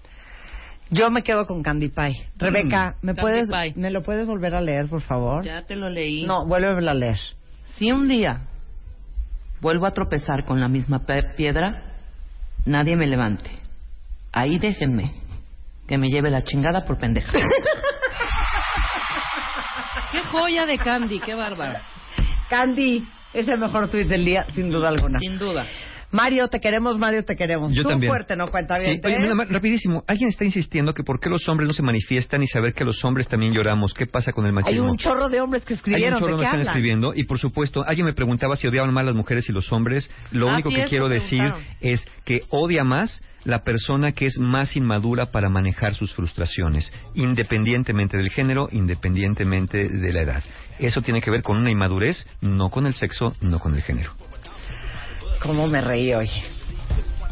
Yo 0.90 1.11
me 1.11 1.22
quedo 1.22 1.46
con 1.46 1.62
Candy 1.62 1.88
Pie. 1.88 2.28
Rebeca, 2.36 2.96
¿me 3.02 3.14
Candy 3.14 3.20
puedes, 3.20 3.50
Pie. 3.50 3.74
me 3.76 3.90
lo 3.90 4.02
puedes 4.02 4.26
volver 4.26 4.54
a 4.54 4.61
leer, 4.62 4.88
por 4.88 5.02
favor? 5.02 5.44
Ya 5.44 5.62
te 5.66 5.76
lo 5.76 5.90
leí. 5.90 6.24
No, 6.24 6.46
vuélvemelo 6.46 6.90
a 6.90 6.94
leer. 6.94 7.18
Si 7.76 7.92
un 7.92 8.09
día 8.09 8.40
vuelvo 9.61 9.86
a 9.86 9.90
tropezar 9.90 10.44
con 10.46 10.61
la 10.61 10.68
misma 10.68 11.04
piedra, 11.36 11.82
nadie 12.64 12.96
me 12.96 13.06
levante. 13.06 13.50
Ahí 14.33 14.59
déjenme. 14.59 15.12
Que 15.87 15.97
me 15.99 16.09
lleve 16.09 16.31
la 16.31 16.43
chingada 16.45 16.85
por 16.85 16.99
pendeja. 16.99 17.33
qué 20.12 20.22
joya 20.24 20.66
de 20.66 20.79
Candy, 20.79 21.20
qué 21.20 21.35
bárbaro. 21.35 21.79
Candy 22.49 23.07
es 23.35 23.47
el 23.49 23.59
mejor 23.59 23.89
tuit 23.89 24.09
del 24.09 24.24
día, 24.24 24.45
sin 24.55 24.70
duda 24.70 24.89
alguna. 24.89 25.18
Sin 25.18 25.39
duda. 25.39 25.66
Mario, 26.11 26.49
te 26.49 26.59
queremos, 26.59 26.99
Mario, 26.99 27.22
te 27.22 27.37
queremos. 27.37 27.74
Yo 27.74 27.83
Tú 27.83 27.91
también. 27.91 28.11
fuerte, 28.11 28.35
¿no? 28.35 28.49
Cuenta 28.49 28.76
Sí, 28.79 28.87
bien. 28.87 29.01
oye, 29.05 29.18
nada 29.18 29.35
más, 29.35 29.51
rapidísimo. 29.51 30.05
Alguien 30.07 30.31
está 30.31 30.43
insistiendo 30.47 30.95
que 30.95 31.03
por 31.03 31.20
qué 31.20 31.29
los 31.29 31.47
hombres 31.51 31.66
no 31.68 31.74
se 31.74 31.83
manifiestan 31.83 32.43
y 32.43 32.47
saber 32.47 32.72
que 32.72 32.83
los 32.83 33.05
hombres 33.05 33.29
también 33.29 33.53
lloramos. 33.53 33.93
¿Qué 33.93 34.07
pasa 34.07 34.33
con 34.33 34.47
el 34.47 34.53
Hay 34.53 34.55
machismo? 34.55 34.91
un 34.91 34.97
chorro 34.97 35.29
de 35.29 35.43
hombres 35.43 35.66
que 35.66 35.74
Hay 35.74 35.76
un 35.76 35.79
escribieron. 35.81 36.18
chorro 36.18 36.26
¿de 36.29 36.33
nos 36.33 36.41
qué 36.41 36.45
están 36.47 36.61
hablan? 36.61 36.74
escribiendo 36.74 37.12
y 37.14 37.24
por 37.24 37.39
supuesto 37.39 37.85
alguien 37.87 38.07
me 38.07 38.14
preguntaba 38.14 38.57
si 38.57 38.66
odiaban 38.66 38.91
más 38.95 39.05
las 39.05 39.16
mujeres 39.16 39.47
y 39.51 39.53
los 39.53 39.70
hombres. 39.70 40.11
Lo 40.31 40.49
Ah, 40.49 40.55
único 40.55 40.70
sí, 40.70 40.76
que 40.76 40.85
quiero 40.87 41.11
decir 41.11 41.53
es 41.83 42.03
que 42.24 42.41
odia 42.49 42.85
más 42.85 43.20
la 43.49 43.61
persona 43.62 44.12
que 44.12 44.26
es 44.26 44.38
más 44.38 44.76
inmadura 44.76 45.26
para 45.26 45.49
manejar 45.49 45.94
sus 45.94 46.12
frustraciones, 46.14 46.92
independientemente 47.14 48.16
del 48.18 48.28
género, 48.30 48.68
independientemente 48.70 49.88
de 49.88 50.12
la 50.12 50.20
edad. 50.22 50.42
Eso 50.78 51.01
tiene 51.01 51.22
que 51.22 51.30
ver 51.30 51.42
con 51.42 51.57
una 51.57 51.70
inmadurez, 51.70 52.26
no 52.42 52.68
con 52.68 52.86
el 52.86 52.94
sexo, 52.94 53.34
no 53.40 53.59
con 53.59 53.74
el 53.74 53.82
género. 53.82 54.12
¿Cómo 55.42 55.66
me 55.66 55.80
reí 55.80 56.12
hoy? 56.12 56.28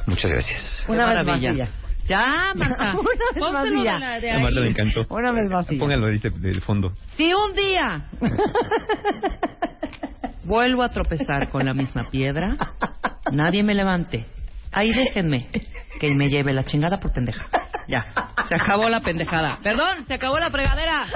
Muchas 0.07 0.31
gracias. 0.31 0.85
Una 0.89 1.05
más 1.07 1.17
maravilla. 1.27 1.69
ya. 2.07 2.53
Marta. 2.55 2.93
Una 2.97 3.11
vez 3.11 3.37
más 3.37 3.53
Pónselo 3.53 3.81
y 3.81 3.85
ya. 3.85 3.95
de, 3.95 4.01
la- 4.01 4.21
de 4.21 4.31
A 4.31 4.39
Marta 4.39 4.61
le 4.61 4.63
ahí. 4.63 4.69
encantó. 4.71 5.07
Una 5.11 5.33
vez 5.33 5.51
más 5.51 5.69
ya. 5.69 5.79
Póngalo 5.79 6.07
ahí 6.07 6.19
de- 6.19 6.31
del 6.31 6.61
fondo. 6.63 6.93
Si 7.17 7.35
un 7.35 7.55
día 7.55 8.05
vuelvo 10.45 10.83
a 10.83 10.89
tropezar 10.89 11.49
con 11.51 11.65
la 11.65 11.75
misma 11.75 12.09
piedra, 12.11 12.57
nadie 13.33 13.63
me 13.63 13.75
levante. 13.75 14.27
Ahí 14.77 14.93
déjenme 14.93 15.47
que 15.99 16.15
me 16.15 16.29
lleve 16.29 16.53
la 16.53 16.63
chingada 16.65 17.01
por 17.01 17.11
pendeja. 17.11 17.47
Ya, 17.89 18.05
se 18.47 18.55
acabó 18.55 18.91
la 18.91 19.01
pendejada. 19.01 19.59
Perdón, 19.63 20.05
se 20.07 20.13
acabó 20.13 20.39
la 20.39 20.51
fregadera. 20.51 21.07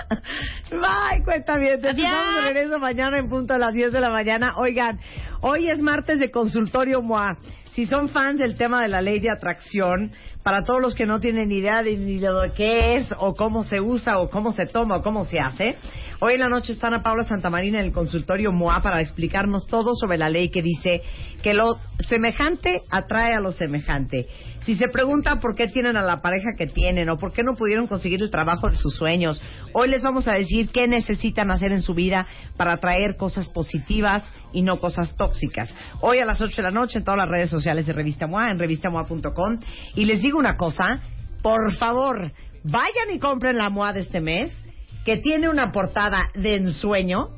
Bye, 0.71 1.23
cuenta 1.25 1.59
bien. 1.59 1.75
Estamos 1.75 2.35
de 2.37 2.41
regreso 2.47 2.79
mañana 2.79 3.19
en 3.19 3.29
punto 3.29 3.53
a 3.53 3.59
las 3.59 3.75
10 3.75 3.93
de 3.93 4.01
la 4.01 4.09
mañana. 4.09 4.53
Oigan, 4.57 4.99
hoy 5.43 5.69
es 5.69 5.79
martes 5.81 6.19
de 6.19 6.31
consultorio 6.31 7.03
MOA. 7.03 7.37
Si 7.73 7.85
son 7.85 8.09
fans 8.09 8.39
del 8.39 8.57
tema 8.57 8.81
de 8.81 8.89
la 8.89 9.03
ley 9.03 9.21
de 9.21 9.31
atracción, 9.31 10.13
para 10.43 10.63
todos 10.63 10.81
los 10.81 10.95
que 10.95 11.05
no 11.05 11.21
tienen 11.21 11.53
idea 11.53 11.83
de 11.83 11.99
ni 11.99 12.19
de 12.19 12.53
que 12.57 12.97
es, 12.97 13.13
o 13.19 13.35
cómo 13.35 13.65
se 13.65 13.81
usa, 13.81 14.19
o 14.21 14.31
cómo 14.31 14.53
se 14.53 14.65
toma, 14.65 14.97
o 14.97 15.03
cómo 15.03 15.27
se 15.27 15.39
hace, 15.39 15.77
hoy 16.21 16.35
en 16.35 16.41
la 16.41 16.49
noche 16.49 16.73
está 16.73 16.87
Ana 16.87 17.03
Paula 17.03 17.25
Santamarina 17.25 17.81
en 17.81 17.87
el 17.87 17.93
consultorio 17.93 18.53
MOA 18.53 18.83
para 18.83 19.01
explicarnos 19.01 19.67
todo 19.67 19.95
sobre 19.95 20.19
la 20.19 20.29
ley 20.29 20.51
que 20.51 20.63
dice 20.63 21.03
que 21.43 21.55
lo 21.55 21.79
semejante 22.09 22.83
atrae 22.91 23.35
a 23.35 23.41
lo 23.41 23.53
semejante. 23.53 24.27
Si 24.63 24.77
se 24.77 24.89
pregunta 24.89 25.41
por 25.41 25.57
qué 25.57 25.69
tienen 25.69 25.97
a 25.97 26.03
la 26.03 26.21
pareja 26.21 26.51
que 26.57 26.67
tienen 26.67 27.09
o 27.09 27.17
por 27.17 27.33
qué 27.33 27.43
no 27.43 27.57
pudieron 27.57 27.87
conseguir 27.87 28.23
el 28.23 28.31
trabajo 28.31 28.69
de 28.69 28.77
sus 28.77 28.95
sueños, 28.95 29.43
hoy 29.73 29.89
les 29.89 30.03
vamos 30.03 30.29
a 30.29 30.35
decir 30.35 30.69
qué 30.69 30.87
necesitan 30.87 31.51
hacer 31.51 31.73
en 31.73 31.83
su 31.83 31.95
vida 31.95 32.27
para 32.57 32.73
atraer 32.73 33.17
cosas 33.17 33.49
positivas 33.49 34.23
y 34.53 34.63
no 34.63 34.79
cosas 34.79 35.17
tóxicas. 35.17 35.75
Hoy 36.01 36.19
a 36.19 36.27
las 36.27 36.41
8 36.41 36.57
de 36.57 36.63
la 36.63 36.71
noche 36.71 36.99
en 36.99 37.05
todas 37.05 37.19
las 37.19 37.29
redes 37.29 37.51
sociales 37.51 37.87
de 37.87 37.93
Revista 37.93 38.27
MOA, 38.27 38.51
en 38.51 38.59
revistamoa.com. 38.59 39.59
Y 39.95 40.05
les 40.05 40.21
digo 40.21 40.39
una 40.39 40.57
cosa, 40.57 41.01
por 41.43 41.73
favor, 41.77 42.33
vayan 42.63 43.11
y 43.15 43.19
compren 43.19 43.57
la 43.57 43.71
MOA 43.71 43.95
de 43.95 44.01
este 44.01 44.21
mes, 44.21 44.53
que 45.05 45.17
tiene 45.19 45.49
una 45.49 45.73
portada 45.73 46.31
de 46.35 46.57
ensueño 46.57 47.31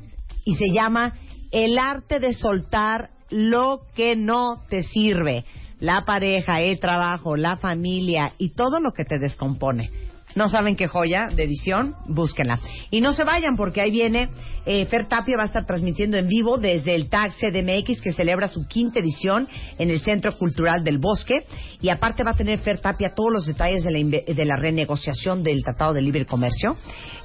y 0.45 0.55
se 0.55 0.71
llama 0.73 1.15
El 1.51 1.77
arte 1.77 2.19
de 2.19 2.33
soltar 2.33 3.09
lo 3.29 3.81
que 3.95 4.15
no 4.15 4.61
te 4.69 4.83
sirve. 4.83 5.45
La 5.79 6.05
pareja, 6.05 6.61
el 6.61 6.79
trabajo, 6.79 7.35
la 7.35 7.57
familia 7.57 8.33
y 8.37 8.53
todo 8.53 8.79
lo 8.79 8.93
que 8.93 9.05
te 9.05 9.19
descompone. 9.19 9.91
¿No 10.35 10.49
saben 10.49 10.75
qué 10.75 10.87
joya 10.87 11.27
de 11.27 11.43
edición? 11.43 11.95
Búsquenla. 12.07 12.59
Y 12.89 13.01
no 13.01 13.13
se 13.13 13.23
vayan 13.23 13.55
porque 13.55 13.81
ahí 13.81 13.91
viene, 13.91 14.29
eh, 14.65 14.85
Fer 14.87 15.07
Tapia 15.07 15.37
va 15.37 15.43
a 15.43 15.47
estar 15.47 15.65
transmitiendo 15.65 16.17
en 16.17 16.27
vivo 16.27 16.57
desde 16.57 16.95
el 16.95 17.09
TAG 17.09 17.33
CDMX 17.33 18.01
que 18.01 18.13
celebra 18.13 18.47
su 18.47 18.65
quinta 18.67 18.99
edición 18.99 19.47
en 19.77 19.89
el 19.89 20.01
Centro 20.01 20.37
Cultural 20.37 20.83
del 20.83 20.97
Bosque. 20.97 21.45
Y 21.81 21.89
aparte 21.89 22.23
va 22.23 22.31
a 22.31 22.35
tener 22.35 22.59
Fer 22.59 22.79
Tapia 22.79 23.13
todos 23.15 23.31
los 23.31 23.45
detalles 23.45 23.83
de 23.83 23.91
la, 23.91 23.99
de 23.99 24.45
la 24.45 24.55
renegociación 24.55 25.43
del 25.43 25.63
Tratado 25.63 25.93
de 25.93 26.01
Libre 26.01 26.25
Comercio. 26.25 26.77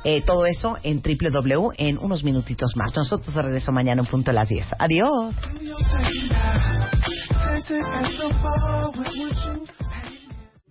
Eh, 0.04 0.22
todo 0.24 0.46
eso 0.46 0.76
en 0.82 1.02
www 1.02 1.68
en 1.76 1.98
unos 1.98 2.22
minutitos 2.24 2.76
más. 2.76 2.94
Nosotros 2.94 3.34
regreso 3.34 3.72
mañana 3.72 4.02
en 4.02 4.08
punto 4.08 4.30
a 4.30 4.34
las 4.34 4.48
10. 4.48 4.66
Adiós. 4.78 5.34